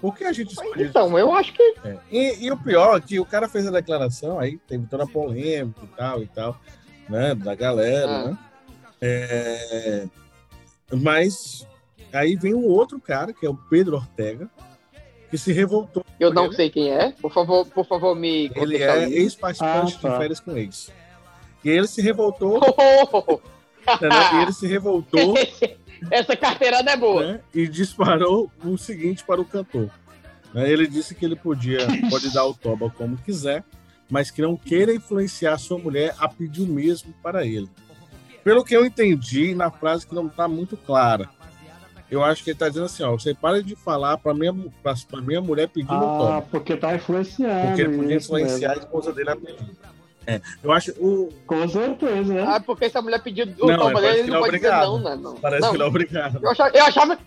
Por 0.00 0.14
que 0.16 0.24
a 0.24 0.32
gente 0.32 0.52
esconde 0.52 0.82
isso? 0.82 0.90
Então, 0.90 1.18
eu 1.18 1.32
acho 1.34 1.52
que. 1.52 1.62
É. 1.84 1.96
E, 2.10 2.44
e 2.46 2.50
o 2.52 2.56
pior 2.56 2.96
é 2.96 3.00
que 3.00 3.18
o 3.18 3.24
cara 3.26 3.48
fez 3.48 3.66
a 3.66 3.70
declaração, 3.70 4.38
aí 4.38 4.56
teve 4.68 4.86
toda 4.86 5.04
a 5.04 5.06
polêmica 5.06 5.80
e 5.82 5.96
tal 5.96 6.22
e 6.22 6.26
tal, 6.26 6.60
né? 7.08 7.34
Da 7.34 7.54
galera, 7.54 8.08
Ah. 8.10 8.28
né? 8.28 8.38
É, 9.00 10.06
Mas 10.92 11.66
aí 12.12 12.36
vem 12.36 12.54
um 12.54 12.64
outro 12.66 13.00
cara, 13.00 13.32
que 13.32 13.44
é 13.44 13.50
o 13.50 13.54
Pedro 13.56 13.96
Ortega, 13.96 14.48
que 15.30 15.36
se 15.36 15.52
revoltou. 15.52 16.04
Eu 16.20 16.32
não 16.32 16.52
sei 16.52 16.70
quem 16.70 16.90
é. 16.92 17.10
Por 17.12 17.32
favor, 17.32 17.66
por 17.66 17.84
favor, 17.86 18.14
me 18.14 18.50
Ele 18.54 18.76
é 18.82 19.08
ex-participante 19.10 19.96
Ah, 19.96 20.00
tá. 20.00 20.08
de 20.10 20.16
férias 20.18 20.40
com 20.40 20.56
ex. 20.56 20.90
E 21.64 21.70
ele 21.70 21.86
se 21.88 22.00
revoltou, 22.00 22.58
entendeu? 22.58 23.42
e 24.36 24.42
ele 24.42 24.52
se 24.52 24.66
revoltou 24.66 25.34
Essa 26.10 26.36
carteirada 26.36 26.90
é 26.90 26.96
boa. 26.96 27.24
né? 27.34 27.40
e 27.54 27.66
disparou 27.66 28.50
o 28.64 28.76
seguinte 28.76 29.24
para 29.24 29.40
o 29.40 29.44
cantor. 29.44 29.88
né? 30.52 30.68
Ele 30.70 30.86
disse 30.86 31.14
que 31.14 31.24
ele 31.24 31.36
podia, 31.36 31.78
pode 32.10 32.32
dar 32.32 32.44
o 32.44 32.52
toba 32.54 32.90
como 32.90 33.16
quiser, 33.16 33.64
mas 34.10 34.30
que 34.30 34.42
não 34.42 34.56
queira 34.56 34.92
influenciar 34.94 35.56
sua 35.58 35.78
mulher 35.78 36.14
a 36.18 36.28
pedir 36.28 36.62
o 36.62 36.66
mesmo 36.66 37.14
para 37.22 37.46
ele. 37.46 37.68
Pelo 38.42 38.62
que 38.64 38.76
eu 38.76 38.84
entendi 38.84 39.54
na 39.54 39.70
frase 39.70 40.06
que 40.06 40.14
não 40.14 40.26
está 40.26 40.46
muito 40.46 40.76
clara, 40.76 41.30
eu 42.10 42.22
acho 42.22 42.44
que 42.44 42.50
ele 42.50 42.54
está 42.56 42.68
dizendo 42.68 42.84
assim: 42.86 43.02
ó, 43.02 43.12
você 43.12 43.32
para 43.32 43.62
de 43.62 43.74
falar 43.74 44.18
para 44.18 44.34
minha, 44.34 44.52
pra, 44.82 44.94
pra 45.10 45.20
minha 45.22 45.40
mulher 45.40 45.68
pedir 45.68 45.88
Ah, 45.90 45.98
toba. 46.00 46.42
porque 46.50 46.76
tá 46.76 46.94
influenciando. 46.94 47.68
Porque 47.68 47.80
ele 47.80 47.96
podia 47.96 48.16
influenciar 48.16 48.72
a 48.72 48.74
mesmo. 48.74 48.84
esposa 48.84 49.12
dele 49.12 49.30
a 49.30 49.36
pedir. 49.36 49.70
É, 50.26 50.40
eu 50.62 50.72
acho 50.72 50.90
o. 50.92 51.28
Com 51.46 51.68
certeza, 51.68 52.32
né? 52.34 52.44
Ah, 52.46 52.60
porque 52.60 52.88
se 52.88 52.96
a 52.96 53.02
mulher 53.02 53.22
pediu 53.22 53.44
o 53.44 53.66
Não, 53.66 53.76
dele, 53.78 53.92
parece 53.92 54.14
ele 54.18 54.22
que 54.24 54.30
não 54.30 54.36
é 54.36 54.40
pode 54.40 54.56
dizer 54.56 54.68
obrigado. 54.68 54.86
não, 54.86 54.98
né? 54.98 55.16
Não. 55.16 55.34
Parece 55.36 55.60
Não, 55.62 55.70
que 55.70 55.76
ele 55.76 55.82
é 55.82 55.86
obrigado. 55.86 56.38
Eu 56.42 56.50
achava, 56.50 56.70
eu 56.76 56.84
achava, 56.84 57.18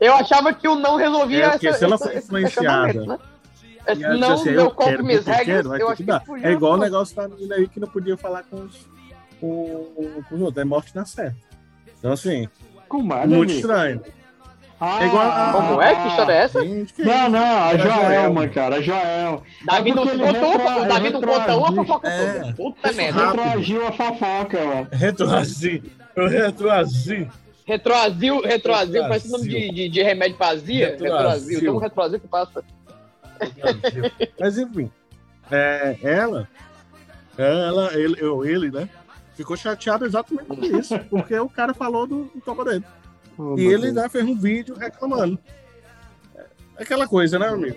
eu 0.00 0.14
achava 0.14 0.52
que 0.54 0.68
o 0.68 0.74
não 0.76 0.96
resolvia 0.96 1.44
É, 1.46 1.50
porque 1.50 1.68
essa, 1.68 1.78
se 1.78 1.84
ela 1.84 1.94
essa- 1.96 2.12
esse 2.14 2.26
influenciada, 2.26 2.84
questionamento, 2.92 3.08
né? 3.08 3.18
Esse 3.88 4.04
ela 4.04 4.12
diz 4.14 4.20
não, 4.20 4.32
assim, 4.34 4.50
meu 4.50 4.60
eu 4.60 4.70
corpo, 4.70 4.90
quero, 4.90 5.04
minhas 5.04 5.26
regras, 5.26 5.64
eu 5.66 5.88
acho 5.88 5.96
que 6.04 6.12
que 6.12 6.26
podia- 6.26 6.48
É 6.48 6.52
igual 6.52 6.72
o 6.74 6.76
negócio 6.76 7.16
da 7.16 7.28
menina 7.28 7.54
aí 7.56 7.68
que 7.68 7.80
não 7.80 7.88
podia 7.88 8.16
falar 8.16 8.42
com 8.44 8.56
os, 8.64 8.86
com, 9.40 10.22
com 10.28 10.34
os 10.34 10.40
outros. 10.40 10.58
É 10.62 10.64
morte 10.64 10.94
na 10.94 11.04
certa. 11.04 11.36
Então, 11.98 12.12
assim, 12.12 12.48
Com 12.88 13.02
mais, 13.02 13.28
muito 13.28 13.50
amigo. 13.50 13.58
estranho. 13.58 14.02
Ah, 14.78 15.02
É 15.02 15.06
igual 15.06 15.22
a- 15.26 15.52
Como 15.52 15.80
é? 15.82 15.94
Que 15.94 16.08
história 16.08 16.32
é 16.32 16.36
essa? 16.36 16.62
Gente, 16.62 16.92
que 16.92 17.02
Não, 17.02 17.30
não, 17.30 17.64
a 17.64 17.76
Joelma, 17.78 18.46
cara, 18.48 18.76
a 18.76 18.80
Joelma. 18.82 19.42
Davi 19.64 19.90
É 19.90 19.94
não 19.94 20.06
contou, 20.06 20.82
o 20.82 20.84
Davi 20.86 21.10
não 21.10 21.20
conta 21.22 21.56
uma 21.56 21.74
fofoca 21.74 22.08
É. 22.08 22.40
toda. 22.40 22.52
Puta 22.54 22.92
merda. 22.92 23.26
Retroagiu 23.26 23.86
a 23.86 23.92
fofoca, 23.92 24.58
ó. 24.58 24.86
Retroazir. 24.94 25.82
Retroazil, 26.14 27.28
retroazil, 27.64 28.40
Retroazil. 28.42 29.02
parece 29.02 29.30
nome 29.30 29.48
de, 29.48 29.70
de, 29.70 29.88
de 29.88 30.02
remédio 30.02 30.36
pra 30.36 30.48
azia. 30.50 30.96
Tem 30.96 31.68
um 31.70 31.78
retroazil 31.78 32.20
que 32.20 32.28
passa. 32.28 32.62
Mas 34.38 34.58
enfim, 34.58 34.90
é, 35.50 35.96
ela, 36.02 36.48
ela, 37.36 37.92
ele, 37.94 38.16
eu, 38.18 38.44
ele, 38.44 38.70
né? 38.70 38.88
Ficou 39.34 39.56
chateado 39.56 40.06
exatamente 40.06 40.46
por 40.46 40.64
isso, 40.64 40.98
porque 41.10 41.38
o 41.38 41.48
cara 41.48 41.74
falou 41.74 42.06
do, 42.06 42.24
do 42.34 42.40
toba 42.42 42.64
dele. 42.64 42.84
Oh, 43.38 43.58
E 43.58 43.66
ele 43.66 43.88
ainda 43.88 44.08
fez 44.08 44.24
um 44.24 44.36
vídeo 44.36 44.74
reclamando. 44.76 45.38
É 46.76 46.82
aquela 46.82 47.06
coisa, 47.06 47.38
né, 47.38 47.48
amigo? 47.48 47.76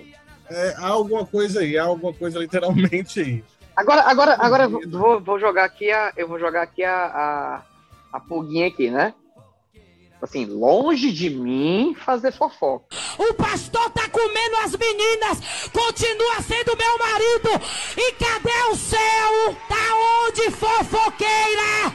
É, 0.50 0.76
há 0.78 0.88
alguma 0.88 1.26
coisa 1.26 1.60
aí, 1.62 1.78
há 1.78 1.84
alguma 1.84 2.14
coisa 2.14 2.40
literalmente 2.40 3.20
aí. 3.20 3.44
Agora, 3.76 4.02
agora, 4.02 4.36
agora 4.40 4.64
eu 4.64 4.90
vou, 4.90 5.22
vou 5.22 5.40
jogar 5.40 5.64
aqui 5.64 5.92
a. 5.92 6.12
Eu 6.18 6.28
vou 6.28 6.40
jogar 6.40 6.64
aqui 6.64 6.84
a, 6.84 7.06
a, 7.06 7.62
a 8.12 8.20
pulguinha 8.20 8.68
aqui, 8.68 8.90
né? 8.90 9.14
Assim, 10.22 10.46
longe 10.46 11.12
de 11.14 11.30
mim 11.30 11.96
fazer 11.98 12.32
fofoca. 12.34 12.86
O 13.18 13.34
pastor 13.36 13.90
tá 13.92 14.08
comendo 14.10 14.58
as 14.64 14.76
meninas, 14.76 15.70
continua 15.72 16.42
sendo 16.42 16.76
meu 16.78 16.98
marido. 16.98 17.66
E 17.98 18.12
cadê 18.14 18.72
o 18.72 18.76
céu? 18.76 19.56
Tá 19.70 20.28
onde, 20.28 20.52
fofoqueira? 20.52 21.94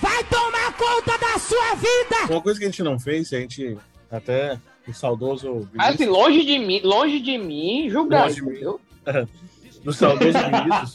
Vai 0.00 0.24
tomar 0.24 0.72
conta 0.76 1.16
da 1.18 1.38
sua 1.38 1.74
vida. 1.76 2.32
Uma 2.32 2.42
coisa 2.42 2.58
que 2.58 2.64
a 2.66 2.68
gente 2.68 2.82
não 2.82 2.98
fez, 2.98 3.32
a 3.32 3.38
gente 3.38 3.76
até 4.10 4.58
o 4.88 4.92
saudoso 4.92 5.68
Assim, 5.78 5.96
Vinícius, 5.98 6.08
longe 6.08 6.44
de 6.44 6.58
mim, 6.58 6.80
longe 6.82 7.20
de 7.20 7.38
mim 7.38 7.88
julgar, 7.88 8.24
Longe 8.24 8.34
de 8.34 8.42
mim. 8.42 8.60
do 9.84 9.92
saudoso 9.92 10.32
Vinícius, 10.32 10.94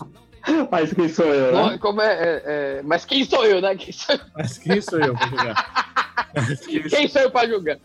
Mas 0.69 0.91
quem 0.93 1.07
sou 1.07 1.25
eu, 1.27 1.53
né? 1.69 1.77
Como 1.77 2.01
é, 2.01 2.13
é- 2.13 2.43
é- 2.45 2.81
mas 2.83 3.05
quem 3.05 3.23
sou 3.23 3.45
eu, 3.45 3.61
né? 3.61 3.75
Quem 3.75 3.93
sou, 3.93 4.19
mas 4.35 4.57
quem 4.57 4.81
sou 4.81 4.99
eu 4.99 5.15
pra 5.15 5.27
jogar? 5.27 5.94
Quem 6.89 7.09
eu 7.21 7.31
pra 7.31 7.47
julgar? 7.47 7.77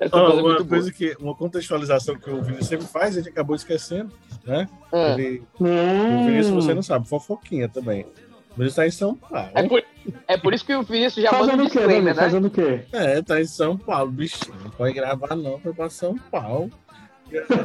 Essa 0.00 0.16
Ó, 0.16 0.26
coisa 0.26 0.40
é 0.40 0.42
uma 0.42 0.42
boa. 0.54 0.64
coisa 0.64 0.92
que 0.92 1.16
uma 1.18 1.34
contextualização 1.34 2.16
que 2.16 2.30
o 2.30 2.42
Vinícius 2.42 2.68
sempre 2.68 2.86
faz, 2.86 3.14
a 3.16 3.20
gente 3.20 3.28
acabou 3.30 3.56
esquecendo, 3.56 4.12
né? 4.44 4.68
Ah. 4.92 5.14
Ele, 5.18 5.42
Hum. 5.60 6.22
o 6.22 6.26
Vinícius 6.26 6.54
você 6.64 6.74
não 6.74 6.82
sabe, 6.82 7.08
fofoquinha 7.08 7.68
também. 7.68 8.06
Mas 8.56 8.68
está 8.68 8.86
em 8.86 8.90
São 8.90 9.14
Paulo. 9.14 9.50
É 9.54 9.62
por, 9.68 9.84
é 10.28 10.36
por 10.38 10.54
isso 10.54 10.64
que 10.64 10.74
o 10.74 10.82
Vinícius 10.82 11.22
já 11.22 11.30
manda 11.30 11.44
Fazendo 11.44 11.62
um 11.62 11.66
o 11.66 11.70
quê, 11.70 11.76
disclaimer, 11.78 12.14
né? 12.14 12.22
Fazendo 12.22 12.46
o 12.46 12.50
quê? 12.50 12.80
É, 12.92 13.20
tá 13.22 13.38
em 13.40 13.44
São 13.44 13.76
Paulo, 13.76 14.10
bichinho. 14.10 14.54
Não 14.64 14.70
pode 14.70 14.94
gravar, 14.94 15.36
não. 15.36 15.58
Foi 15.60 15.74
pra 15.74 15.90
São 15.90 16.16
Paulo. 16.16 16.70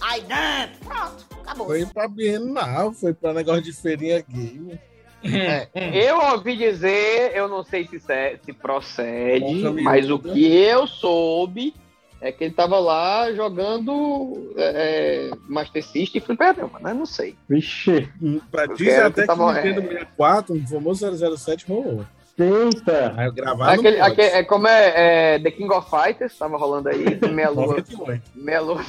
Ai, 0.00 0.22
não, 0.28 0.68
pronto, 0.88 1.26
acabou. 1.42 1.66
Foi 1.66 1.86
pra 1.86 2.08
Bienal, 2.08 2.92
foi 2.92 3.14
pra 3.14 3.32
negócio 3.32 3.62
de 3.62 3.72
feirinha 3.72 4.24
gay. 4.28 4.78
É, 5.24 5.68
eu 6.08 6.18
ouvi 6.32 6.56
dizer, 6.56 7.32
eu 7.34 7.48
não 7.48 7.64
sei 7.64 7.86
se, 7.86 7.98
se, 7.98 8.38
se 8.44 8.52
procede, 8.52 9.62
mas 9.82 10.04
o 10.10 10.18
miúda. 10.18 10.32
que 10.32 10.54
eu 10.54 10.86
soube 10.86 11.74
é 12.20 12.30
que 12.32 12.44
ele 12.44 12.54
tava 12.54 12.78
lá 12.78 13.32
jogando 13.32 14.52
é, 14.56 15.30
é, 15.30 15.36
Master 15.48 15.82
System 15.84 16.22
e 16.22 16.24
Fliperama, 16.24 16.78
né? 16.80 16.94
Não 16.94 17.04
sei. 17.06 17.34
Vixe. 17.48 18.08
Pra 18.50 18.66
Porque 18.66 18.84
dizer 18.84 19.02
até 19.02 19.14
que 19.14 19.20
que 19.22 19.26
tava- 19.26 19.52
Nintendo 19.54 19.80
é. 19.80 19.84
64, 19.88 20.54
um 20.54 20.66
famoso 20.66 21.36
007 21.36 21.66
rolou. 21.68 22.04
Eita! 22.36 23.14
Aí 23.16 23.26
eu 23.26 23.32
gravava 23.32 23.72
Aquele, 23.74 24.00
aquele- 24.00 24.28
é 24.28 24.42
como 24.42 24.66
é, 24.66 25.34
é 25.34 25.38
The 25.38 25.50
King 25.52 25.72
of 25.72 25.88
Fighters, 25.88 26.36
tava 26.36 26.56
rolando 26.56 26.88
aí, 26.88 27.04
meia 27.30 27.50
lua. 27.50 27.66
98. 27.66 28.22
Meia 28.34 28.60
lua. 28.60 28.84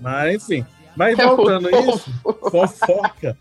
Mas 0.00 0.34
enfim. 0.36 0.64
Mas 0.96 1.18
É 1.18 1.26
voltando 1.26 1.68
a 1.68 1.70
fofo. 1.72 1.90
isso, 1.96 2.12
fofoca. 2.50 3.36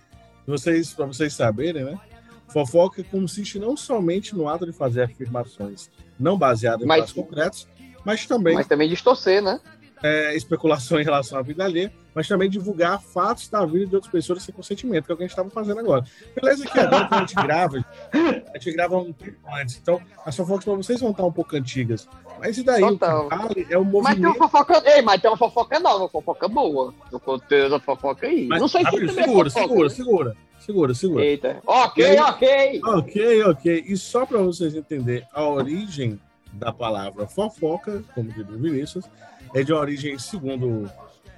Vocês, 0.47 0.93
pra 0.93 1.05
vocês 1.05 1.33
saberem, 1.33 1.83
né? 1.83 1.99
Fofoca 2.47 3.03
consiste 3.03 3.57
não 3.59 3.75
somente 3.75 4.35
no 4.35 4.47
ato 4.47 4.65
de 4.65 4.71
fazer 4.71 5.03
afirmações 5.03 5.89
não 6.19 6.37
baseadas 6.37 6.83
em 6.83 6.87
Mas- 6.87 6.99
fatos 7.01 7.13
concretos, 7.13 7.67
mas 8.05 8.25
também 8.25 8.53
Mas 8.55 8.67
também 8.67 8.87
distorcer, 8.87 9.41
né? 9.41 9.59
é, 10.03 10.35
especulação 10.35 10.99
em 10.99 11.03
relação 11.03 11.39
à 11.39 11.41
vida 11.41 11.63
alheia, 11.65 11.91
mas 12.13 12.27
também 12.27 12.49
divulgar 12.49 13.01
fatos 13.01 13.47
da 13.49 13.65
vida 13.65 13.87
de 13.87 13.95
outras 13.95 14.11
pessoas 14.11 14.43
sem 14.43 14.53
consentimento, 14.53 15.05
que 15.05 15.11
é 15.11 15.15
o 15.15 15.17
que 15.17 15.23
a 15.23 15.25
gente 15.27 15.31
estava 15.31 15.49
fazendo 15.49 15.79
agora. 15.79 16.05
Beleza 16.39 16.65
que 16.65 16.79
agora, 16.79 17.07
quando 17.07 17.13
a 17.23 17.25
gente 17.25 17.35
grava, 17.43 17.84
a 18.53 18.57
gente 18.57 18.73
grava 18.75 18.97
um 18.97 19.11
tempo 19.13 19.37
antes. 19.53 19.77
Então, 19.81 20.01
as 20.25 20.35
fofocas 20.35 20.65
para 20.65 20.73
vocês 20.75 20.99
vão 20.99 21.11
estar 21.11 21.23
um 21.25 21.31
pouco 21.31 21.55
antigas. 21.55 22.07
Mas 22.39 22.57
e 22.57 22.63
daí? 22.63 22.81
Total. 22.81 23.25
O 23.27 23.29
que 23.29 23.35
vale 23.37 23.67
é 23.69 23.77
o 23.77 23.85
Mas 23.85 24.15
tem 24.15 24.25
uma 24.25 24.33
movimento. 24.33 24.37
fofoca. 24.37 24.83
Ei, 24.85 25.01
mas 25.01 25.21
tem 25.21 25.31
uma 25.31 25.37
fofoca 25.37 25.79
nova, 25.79 25.99
uma 25.99 26.09
fofoca 26.09 26.47
boa. 26.47 26.93
Eu 27.11 27.19
contei 27.19 27.65
essa 27.65 27.79
fofoca 27.79 28.27
aí. 28.27 28.47
Mas, 28.47 28.59
não 28.61 28.67
sei 28.67 28.81
se 28.81 28.87
é 28.87 28.91
segura, 28.91 29.49
fofoca, 29.49 29.49
segura, 29.49 29.83
né? 29.89 29.95
segura, 29.95 30.35
segura, 30.59 30.93
segura. 30.93 31.25
Eita. 31.25 31.61
Ok, 31.65 32.03
E 32.03 32.07
aí- 32.07 32.19
ok. 32.19 32.81
Ok, 32.83 33.43
ok. 33.43 33.83
E 33.87 33.97
só 33.97 34.25
para 34.25 34.39
vocês 34.39 34.75
entenderem 34.75 35.25
a 35.33 35.43
origem 35.47 36.19
da 36.53 36.71
palavra 36.71 37.25
fofoca, 37.27 38.03
como 38.13 38.29
diz 38.31 38.47
o 38.47 38.57
Vinícius, 38.57 39.05
é 39.53 39.63
de 39.63 39.71
origem, 39.73 40.17
segundo 40.19 40.89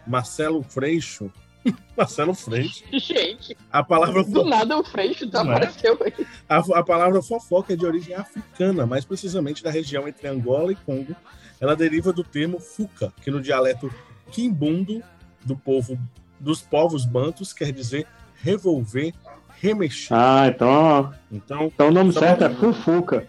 Marcelo 0.05 0.63
Freixo. 0.63 1.31
Marcelo 1.97 2.33
Freixo. 2.33 2.83
Gente, 2.93 3.57
A 3.71 3.83
palavra 3.83 4.23
do 4.23 4.43
nada 4.45 4.77
o 4.77 4.83
Freixo 4.83 5.29
tá 5.29 5.39
é? 5.39 5.41
apareceu 5.41 5.97
aí. 6.03 6.25
A, 6.47 6.57
a 6.79 6.83
palavra 6.83 7.21
fofoca 7.21 7.73
é 7.73 7.75
de 7.75 7.85
origem 7.85 8.13
africana, 8.15 8.85
mais 8.85 9.03
precisamente 9.05 9.63
da 9.63 9.69
região 9.71 10.07
entre 10.07 10.27
Angola 10.27 10.71
e 10.71 10.75
Congo. 10.75 11.15
Ela 11.59 11.75
deriva 11.75 12.13
do 12.13 12.23
termo 12.23 12.59
fuca, 12.59 13.11
que 13.21 13.31
no 13.31 13.41
dialeto 13.41 13.91
quimbundo 14.31 15.01
do 15.43 15.55
povo 15.55 15.97
dos 16.39 16.61
povos 16.61 17.03
bantus 17.05 17.51
quer 17.51 17.71
dizer 17.71 18.05
revolver, 18.35 19.13
remexer. 19.59 20.15
Ah, 20.15 20.47
então. 20.47 21.13
Então, 21.31 21.63
Então 21.73 21.87
o 21.87 21.91
nome 21.91 22.13
só 22.13 22.19
certo 22.19 22.43
é 22.43 22.49
pra- 22.49 22.57
Fufuca. 22.59 23.27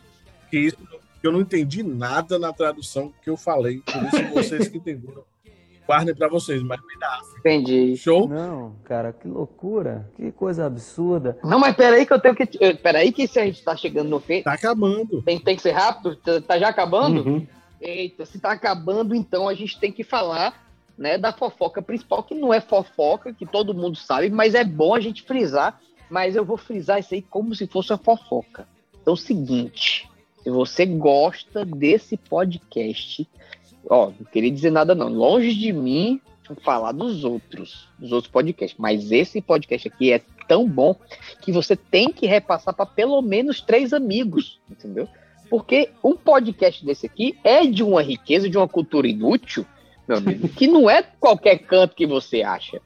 que 0.51 0.59
isso 0.59 0.77
eu 1.23 1.33
não 1.33 1.41
entendi 1.41 1.83
nada 1.83 2.39
na 2.39 2.53
tradução 2.53 3.13
que 3.25 3.29
eu 3.31 3.37
falei, 3.37 3.79
por 3.81 4.03
isso 4.05 4.29
vocês 4.35 4.69
que 4.69 4.77
entenderam. 4.79 5.25
Guardem 5.89 6.15
para 6.15 6.29
vocês, 6.29 6.63
mas 6.63 6.79
me 6.83 6.99
dá. 7.01 7.19
Entendi. 7.39 7.97
Show? 7.97 8.29
Não, 8.29 8.77
cara, 8.85 9.11
que 9.11 9.27
loucura. 9.27 10.07
Que 10.17 10.31
coisa 10.31 10.67
absurda. 10.67 11.39
Não, 11.43 11.59
mas 11.59 11.75
peraí 11.75 12.05
que 12.05 12.13
eu 12.13 12.21
tenho 12.21 12.35
que. 12.35 12.47
eh, 12.61 12.75
Peraí 12.75 13.11
que 13.11 13.27
se 13.27 13.41
a 13.41 13.47
gente 13.47 13.65
tá 13.65 13.75
chegando 13.75 14.11
no 14.11 14.21
fim. 14.21 14.43
Tá 14.43 14.53
acabando. 14.53 15.23
Tem, 15.23 15.39
tem 15.41 15.57
que 15.57 15.63
ser 15.63 15.71
rápido? 15.71 16.15
Tá, 16.17 16.43
tá 16.43 16.59
já 16.59 16.69
acabando? 16.69 17.27
Uhum. 17.27 17.47
Eita, 17.81 18.27
se 18.27 18.39
tá 18.39 18.53
acabando, 18.53 19.15
então 19.15 19.49
a 19.49 19.55
gente 19.55 19.81
tem 19.81 19.91
que 19.91 20.05
falar 20.05 20.69
né, 20.99 21.17
da 21.17 21.33
fofoca 21.33 21.81
principal, 21.81 22.23
que 22.23 22.35
não 22.35 22.53
é 22.53 22.61
fofoca, 22.61 23.33
que 23.33 23.47
todo 23.47 23.73
mundo 23.73 23.97
sabe, 23.97 24.29
mas 24.29 24.55
é 24.55 24.65
bom 24.65 24.95
a 24.95 25.01
gente 25.01 25.23
frisar. 25.23 25.81
Mas 26.11 26.37
eu 26.37 26.45
vou 26.45 26.59
frisar 26.59 27.01
isso 27.01 27.15
aí 27.15 27.23
como 27.23 27.55
se 27.55 27.67
fosse 27.67 27.93
uma 27.93 27.99
fofoca. 27.99 28.69
Então 29.01 29.13
é 29.13 29.15
o 29.15 29.17
seguinte: 29.17 30.07
se 30.43 30.51
você 30.51 30.85
gosta 30.85 31.65
desse 31.65 32.19
podcast, 32.19 33.27
ó, 33.89 34.07
não 34.07 34.27
queria 34.31 34.51
dizer 34.51 34.71
nada 34.71 34.95
não, 34.95 35.09
longe 35.09 35.55
de 35.55 35.73
mim 35.73 36.21
falar 36.63 36.93
dos 36.93 37.25
outros, 37.25 37.89
dos 37.99 38.13
outros 38.13 38.31
podcasts, 38.31 38.79
mas 38.79 39.13
esse 39.13 39.41
podcast 39.41 39.89
aqui 39.89 40.13
é 40.13 40.23
tão 40.47 40.67
bom 40.67 40.97
que 41.43 41.53
você 41.53 41.77
tem 41.77 42.11
que 42.11 42.27
repassar 42.27 42.75
para 42.75 42.87
pelo 42.87 43.21
menos 43.21 43.61
três 43.61 43.93
amigos, 43.93 44.59
entendeu? 44.71 45.07
Porque 45.51 45.91
um 46.03 46.15
podcast 46.15 46.85
desse 46.85 47.07
aqui 47.07 47.39
é 47.45 47.67
de 47.67 47.83
uma 47.83 48.03
riqueza, 48.03 48.49
de 48.49 48.57
uma 48.57 48.69
cultura 48.69 49.07
inútil, 49.07 49.67
meu 50.07 50.19
amigo, 50.19 50.49
que 50.49 50.67
não 50.67 50.89
é 50.89 51.03
qualquer 51.03 51.59
canto 51.59 51.95
que 51.95 52.07
você 52.07 52.43
acha. 52.43 52.81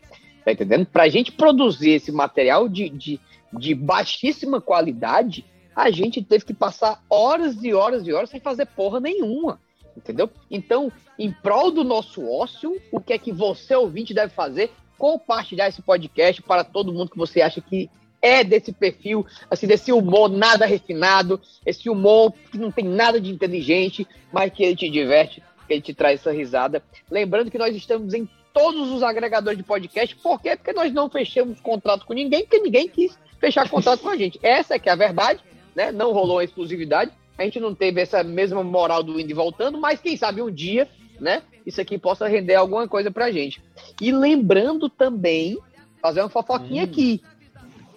Tá 0.44 0.52
entendendo? 0.52 0.86
Pra 0.86 1.08
gente 1.08 1.30
produzir 1.30 1.90
esse 1.90 2.10
material 2.10 2.68
de, 2.68 2.88
de, 2.88 3.20
de 3.52 3.74
baixíssima 3.74 4.60
qualidade, 4.60 5.44
a 5.74 5.90
gente 5.90 6.22
teve 6.22 6.44
que 6.44 6.54
passar 6.54 7.00
horas 7.08 7.62
e 7.62 7.72
horas 7.72 8.06
e 8.06 8.12
horas 8.12 8.30
sem 8.30 8.40
fazer 8.40 8.66
porra 8.66 8.98
nenhuma. 8.98 9.60
Entendeu? 9.96 10.30
Então, 10.50 10.90
em 11.18 11.30
prol 11.30 11.70
do 11.70 11.84
nosso 11.84 12.26
ócio, 12.28 12.80
o 12.90 13.00
que 13.00 13.12
é 13.12 13.18
que 13.18 13.32
você, 13.32 13.74
ouvinte, 13.74 14.14
deve 14.14 14.32
fazer? 14.32 14.70
Compartilhar 14.98 15.68
esse 15.68 15.82
podcast 15.82 16.40
para 16.42 16.64
todo 16.64 16.92
mundo 16.92 17.10
que 17.10 17.18
você 17.18 17.42
acha 17.42 17.60
que 17.60 17.90
é 18.22 18.44
desse 18.44 18.72
perfil, 18.72 19.26
assim, 19.50 19.66
desse 19.66 19.92
humor 19.92 20.30
nada 20.30 20.64
refinado, 20.64 21.40
esse 21.66 21.90
humor 21.90 22.32
que 22.50 22.56
não 22.56 22.70
tem 22.70 22.84
nada 22.84 23.20
de 23.20 23.30
inteligente, 23.30 24.06
mas 24.32 24.52
que 24.52 24.62
ele 24.62 24.76
te 24.76 24.88
diverte, 24.88 25.42
que 25.66 25.74
ele 25.74 25.82
te 25.82 25.92
traz 25.92 26.20
essa 26.20 26.30
risada. 26.30 26.82
Lembrando 27.10 27.50
que 27.50 27.58
nós 27.58 27.74
estamos 27.74 28.14
em 28.14 28.28
todos 28.54 28.90
os 28.90 29.02
agregadores 29.02 29.58
de 29.58 29.64
podcast, 29.64 30.14
por 30.16 30.40
quê? 30.40 30.56
Porque 30.56 30.72
nós 30.72 30.92
não 30.92 31.10
fechamos 31.10 31.60
contrato 31.60 32.06
com 32.06 32.12
ninguém, 32.12 32.42
porque 32.42 32.60
ninguém 32.60 32.88
quis 32.88 33.18
fechar 33.40 33.68
contrato 33.68 34.00
com 34.00 34.08
a 34.08 34.16
gente. 34.16 34.38
Essa 34.40 34.74
é 34.74 34.78
que 34.78 34.88
é 34.88 34.92
a 34.92 34.96
verdade, 34.96 35.40
né? 35.74 35.90
Não 35.90 36.12
rolou 36.12 36.38
a 36.38 36.44
exclusividade, 36.44 37.10
a 37.36 37.44
gente 37.44 37.58
não 37.58 37.74
teve 37.74 38.00
essa 38.00 38.22
mesma 38.22 38.62
moral 38.62 39.02
do 39.02 39.18
indo 39.18 39.30
e 39.30 39.34
voltando, 39.34 39.78
mas 39.78 40.00
quem 40.00 40.16
sabe 40.16 40.42
um 40.42 40.50
dia, 40.50 40.88
né? 41.20 41.42
Isso 41.64 41.80
aqui 41.80 41.98
possa 41.98 42.28
render 42.28 42.54
alguma 42.54 42.86
coisa 42.86 43.10
pra 43.10 43.30
gente. 43.30 43.62
E 44.00 44.12
lembrando 44.12 44.88
também, 44.88 45.58
fazer 46.00 46.20
uma 46.20 46.28
fofoquinha 46.28 46.84
aqui, 46.84 47.22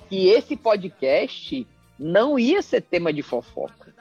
que 0.09 0.27
esse 0.27 0.55
podcast 0.55 1.67
não 1.99 2.37
ia 2.37 2.61
ser 2.61 2.81
tema 2.81 3.11
de 3.11 3.21
fofoca. 3.21 3.93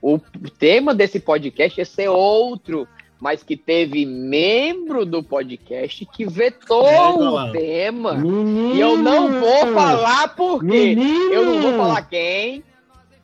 O 0.00 0.18
tema 0.58 0.94
desse 0.94 1.18
podcast 1.18 1.80
ia 1.80 1.84
ser 1.84 2.08
outro, 2.08 2.86
mas 3.20 3.42
que 3.42 3.56
teve 3.56 4.06
membro 4.06 5.04
do 5.04 5.22
podcast 5.22 6.06
que 6.06 6.24
vetou 6.24 6.84
o 6.84 7.52
tema. 7.52 8.16
E 8.74 8.80
eu 8.80 8.96
não 8.96 9.40
vou 9.40 9.72
falar 9.72 10.36
por 10.36 10.60
quê. 10.60 10.94
Menino! 10.94 11.32
Eu 11.32 11.44
não 11.44 11.60
vou 11.60 11.72
falar 11.72 12.02
quem 12.02 12.62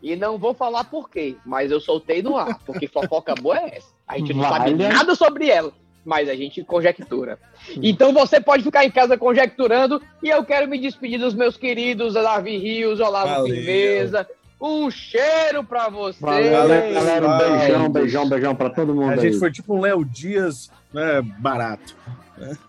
e 0.05 0.15
não 0.15 0.37
vou 0.37 0.53
falar 0.53 0.85
por 0.85 1.09
quê. 1.09 1.35
Mas 1.47 1.71
eu 1.71 1.81
soltei 1.81 2.23
no 2.23 2.37
ar, 2.37 2.59
porque 2.67 2.87
fofoca 2.87 3.35
boa 3.35 3.59
é 3.59 3.79
essa. 3.79 3.89
A 4.07 4.19
gente 4.19 4.35
não 4.35 4.45
sabe 4.45 4.75
Valha. 4.75 4.89
nada 4.93 5.15
sobre 5.15 5.49
ela, 5.49 5.73
mas 6.05 6.29
a 6.29 6.35
gente 6.35 6.63
conjectura. 6.63 7.39
Então 7.83 8.13
você 8.13 8.39
pode 8.39 8.63
ficar 8.63 8.85
em 8.85 8.91
casa 8.91 9.17
conjecturando 9.17 10.03
e 10.23 10.29
eu 10.29 10.45
quero 10.45 10.69
me 10.69 10.79
despedir 10.79 11.19
dos 11.19 11.33
meus 11.35 11.57
queridos 11.57 12.13
Davi 12.13 12.59
Rios, 12.59 13.01
Olavo 13.01 13.29
Valeu. 13.29 13.55
Firmeza. 13.55 14.29
Um 14.61 14.91
cheiro 14.91 15.65
pra 15.65 15.89
vocês. 15.89 16.21
Valeu, 16.21 16.95
galera. 16.95 17.27
Um 17.27 17.39
beijão, 17.39 17.89
beijão, 17.91 18.29
beijão 18.29 18.55
pra 18.55 18.69
todo 18.71 18.95
mundo 18.95 19.11
A 19.11 19.15
aí. 19.15 19.21
gente 19.21 19.39
foi 19.39 19.51
tipo 19.51 19.75
um 19.75 19.81
Léo 19.81 20.05
Dias 20.05 20.71
né, 20.93 21.23
barato. 21.39 21.97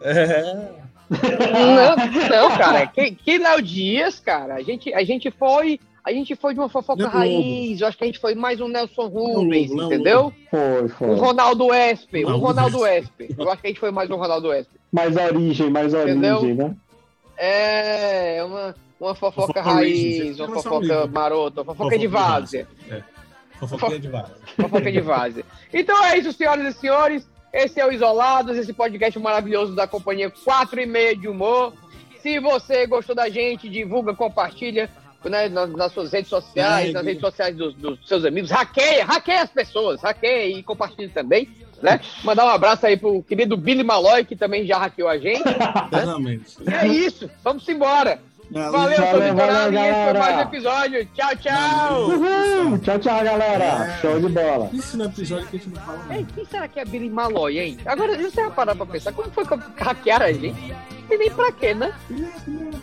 É. 0.01 0.69
Não, 1.09 1.95
não, 2.29 2.57
cara. 2.57 2.87
Que, 2.87 3.11
que 3.11 3.37
Léo 3.37 3.61
Dias, 3.61 4.19
cara. 4.19 4.55
A 4.55 4.61
gente, 4.61 4.93
a 4.93 5.03
gente 5.03 5.29
foi. 5.31 5.79
A 6.05 6.11
gente 6.11 6.35
foi 6.35 6.53
de 6.53 6.59
uma 6.59 6.69
fofoca 6.69 7.01
Léo 7.01 7.11
raiz. 7.11 7.81
Eu 7.81 7.87
acho 7.87 7.97
que 7.97 8.03
a 8.03 8.07
gente 8.07 8.19
foi 8.19 8.35
mais 8.35 8.61
um 8.61 8.67
Nelson 8.67 9.07
Rubens, 9.07 9.71
entendeu? 9.71 10.31
Foi, 10.51 10.87
foi. 10.89 11.09
Um 11.09 11.15
Ronaldo 11.15 11.73
Espe. 11.73 12.23
Um 12.23 12.37
Ronaldo 12.37 12.77
Ronaldo 12.77 12.87
Espe. 12.87 13.35
Eu 13.35 13.49
acho 13.49 13.61
que 13.61 13.67
a 13.67 13.69
gente 13.71 13.79
foi 13.79 13.89
mais 13.89 14.09
um 14.11 14.15
Ronaldo 14.15 14.53
Espe. 14.53 14.79
Mais 14.91 15.15
origem, 15.17 15.71
mais 15.71 15.95
Entendeu? 15.95 16.37
origem, 16.37 16.53
né? 16.53 16.75
É, 17.37 18.43
uma, 18.43 18.75
uma 18.99 19.15
fofoca 19.15 19.47
Fofoca 19.47 19.61
raiz, 19.63 20.39
uma 20.39 20.61
fofoca 20.61 21.07
marota, 21.07 21.63
uma 21.63 21.73
fofoca 21.73 21.97
de 21.97 22.07
Fofoca 22.07 22.21
de 22.23 22.29
várzea. 22.29 22.67
É. 22.91 23.15
Fofoquinha 23.59 23.99
de 23.99 24.07
vaza. 24.07 24.35
Fofoca 24.55 24.91
de 24.91 25.01
várzea. 25.01 25.45
Então 25.73 26.05
é 26.05 26.19
isso, 26.19 26.31
senhoras 26.33 26.75
e 26.75 26.79
senhores. 26.79 27.27
Esse 27.51 27.79
é 27.79 27.87
o 27.87 27.91
Isolados, 27.91 28.57
esse 28.57 28.73
podcast 28.73 29.17
maravilhoso 29.17 29.73
da 29.73 29.87
companhia 29.87 30.29
4 30.29 30.81
e 30.81 30.85
meia 30.85 31.15
de 31.15 31.27
humor. 31.27 31.73
Se 32.19 32.39
você 32.39 32.85
gostou 32.85 33.15
da 33.15 33.27
gente, 33.27 33.69
divulga, 33.69 34.13
compartilha 34.13 34.89
né, 35.29 35.49
nas, 35.49 35.69
nas 35.71 35.91
suas 35.91 36.11
redes 36.11 36.29
sociais, 36.29 36.85
Segue. 36.85 36.93
nas 36.93 37.05
redes 37.05 37.21
sociais 37.21 37.55
dos, 37.55 37.73
dos 37.75 37.99
seus 38.07 38.25
amigos. 38.25 38.51
Hackeia, 38.51 39.05
hackeia 39.05 39.41
as 39.43 39.49
pessoas, 39.49 40.01
hackeia 40.01 40.57
e 40.57 40.63
compartilha 40.63 41.09
também. 41.13 41.49
Né? 41.81 41.99
Mandar 42.23 42.45
um 42.45 42.49
abraço 42.49 42.85
aí 42.85 42.97
pro 42.97 43.21
querido 43.23 43.57
Billy 43.57 43.83
Malloy, 43.83 44.23
que 44.23 44.35
também 44.35 44.65
já 44.65 44.77
hackeou 44.77 45.09
a 45.09 45.17
gente. 45.17 45.43
Exatamente. 45.47 46.57
E 46.61 46.73
é 46.73 46.87
isso, 46.87 47.29
vamos 47.43 47.67
embora. 47.67 48.19
Valeu, 48.51 48.71
Valeu, 48.71 48.97
valeu, 48.97 49.33
Vitorado 49.33 49.73
e 49.73 49.77
esse 49.77 49.85
foi 49.85 50.13
galera. 50.13 50.19
mais 50.19 50.37
um 50.37 50.41
episódio. 50.41 51.05
Tchau, 51.13 51.35
tchau. 51.37 52.09
Uhul. 52.09 52.77
Tchau, 52.79 52.99
tchau, 52.99 53.23
galera. 53.23 53.97
Show 54.01 54.19
de 54.19 54.29
bola. 54.29 54.69
Isso 54.71 54.97
no 54.97 55.05
episódio 55.05 55.47
que 55.47 55.55
a 55.55 55.59
gente 55.59 55.69
não 55.75 55.81
fala. 55.81 55.99
Ei, 56.15 56.25
quem 56.35 56.45
será 56.45 56.67
que 56.67 56.79
é 56.79 56.85
Billy 56.85 57.09
Malloy, 57.09 57.59
hein? 57.59 57.77
Agora, 57.85 58.17
você 58.17 58.41
vai 58.41 58.51
parar 58.51 58.75
pra 58.75 58.85
pensar, 58.85 59.11
como 59.13 59.29
foi 59.31 59.45
que 59.45 59.55
hackearam 59.83 60.25
a 60.27 60.31
gente? 60.33 60.73
Não 61.01 61.07
tem 61.09 61.17
nem 61.17 61.31
pra 61.31 61.51
quê, 61.51 61.73
né? 61.73 61.91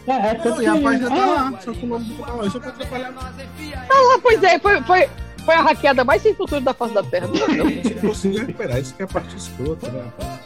É, 0.07 0.13
é 0.13 0.35
Não, 0.35 0.41
tanto 0.43 0.63
e 0.63 0.67
a 0.67 0.73
que- 0.75 0.81
página 0.83 1.09
tá 1.11 1.17
Ah, 1.17 1.27
lá, 1.51 1.61
só 1.61 1.73
com 1.75 1.87
o 1.87 1.89
nome 1.89 2.05
do 2.07 2.23
canal, 2.23 2.51
só 2.51 2.61
pra 2.61 2.69
atrapalhar. 2.69 3.13
Ah 3.89 4.01
lá, 4.13 4.19
pois 4.23 4.43
é, 4.43 4.59
foi, 4.59 4.83
foi, 4.83 5.09
foi 5.45 5.55
a 5.55 5.63
hackeada 5.63 6.05
mais 6.05 6.23
sem 6.23 6.35
futuro 6.35 6.61
da 6.61 6.75
face 6.75 6.93
da 6.95 7.03
Terra. 7.03 7.29
Não, 7.29 7.49
não. 7.49 7.67
A 7.67 7.71
gente 7.71 7.95
não 7.95 8.01
conseguiu 8.11 8.41
recuperar, 8.41 8.79
isso 8.79 8.95
que 8.95 9.03
é 9.03 9.05
a 9.05 9.09
parte 9.09 9.37
escrota, 9.37 9.91
né? 9.91 10.05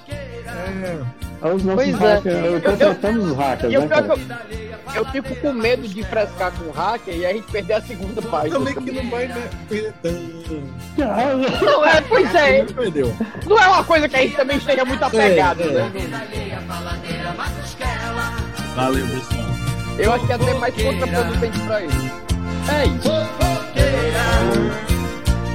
É. 0.08 1.25
É 1.42 1.48
os 1.52 1.62
nossos 1.62 1.74
Pois 1.84 2.02
é. 2.02 2.14
hackers. 2.14 2.34
Eu- 2.44 2.60
Contratamos 2.62 3.24
os 3.30 3.36
hackers, 3.36 3.72
né, 3.72 3.88
cara? 3.88 4.06
eu, 4.06 4.18
eu 4.94 5.04
fico 5.06 5.36
com 5.36 5.52
medo 5.52 5.86
de 5.86 6.02
frescar 6.04 6.50
com 6.52 6.64
o 6.64 6.70
hacker 6.72 7.14
e 7.14 7.26
a 7.26 7.32
gente 7.32 7.50
perder 7.52 7.74
a 7.74 7.82
segunda 7.82 8.22
página. 8.22 8.58
Também 8.58 8.74
que 8.74 8.92
não 8.92 9.10
vai 9.10 9.26
né, 9.28 9.48
perder 9.68 9.92
tanto. 10.02 10.62
Não, 10.96 11.84
é, 11.86 12.00
pois 12.02 12.34
é. 12.34 12.62
Não 12.62 12.72
perdeu. 12.72 13.14
Não 13.46 13.58
é 13.62 13.68
uma 13.68 13.84
coisa 13.84 14.08
que 14.08 14.16
a 14.16 14.20
gente 14.22 14.36
também 14.36 14.56
esteja 14.56 14.84
muito 14.84 15.02
apegado, 15.02 15.60
É, 15.62 15.66
é. 15.66 15.70
né? 15.70 15.92
Valeu, 18.74 19.06
pessoal. 19.06 19.46
Eu 19.98 20.12
acho 20.12 20.26
que 20.26 20.32
é 20.32 20.34
até 20.34 20.54
mais 20.54 20.74
contraproducente 20.74 21.58
pra 21.60 21.80
ele. 21.82 22.12
É 22.68 22.86
isso. 22.86 23.10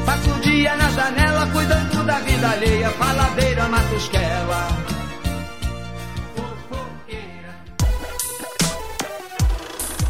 Passa 0.06 0.30
o 0.32 0.40
dia 0.42 0.76
na 0.76 0.90
janela 0.90 1.48
cuidando 1.54 2.04
da 2.06 2.20
vida 2.20 2.50
alheia, 2.50 2.90
faladeira, 2.92 3.68
matusquela. 3.68 4.68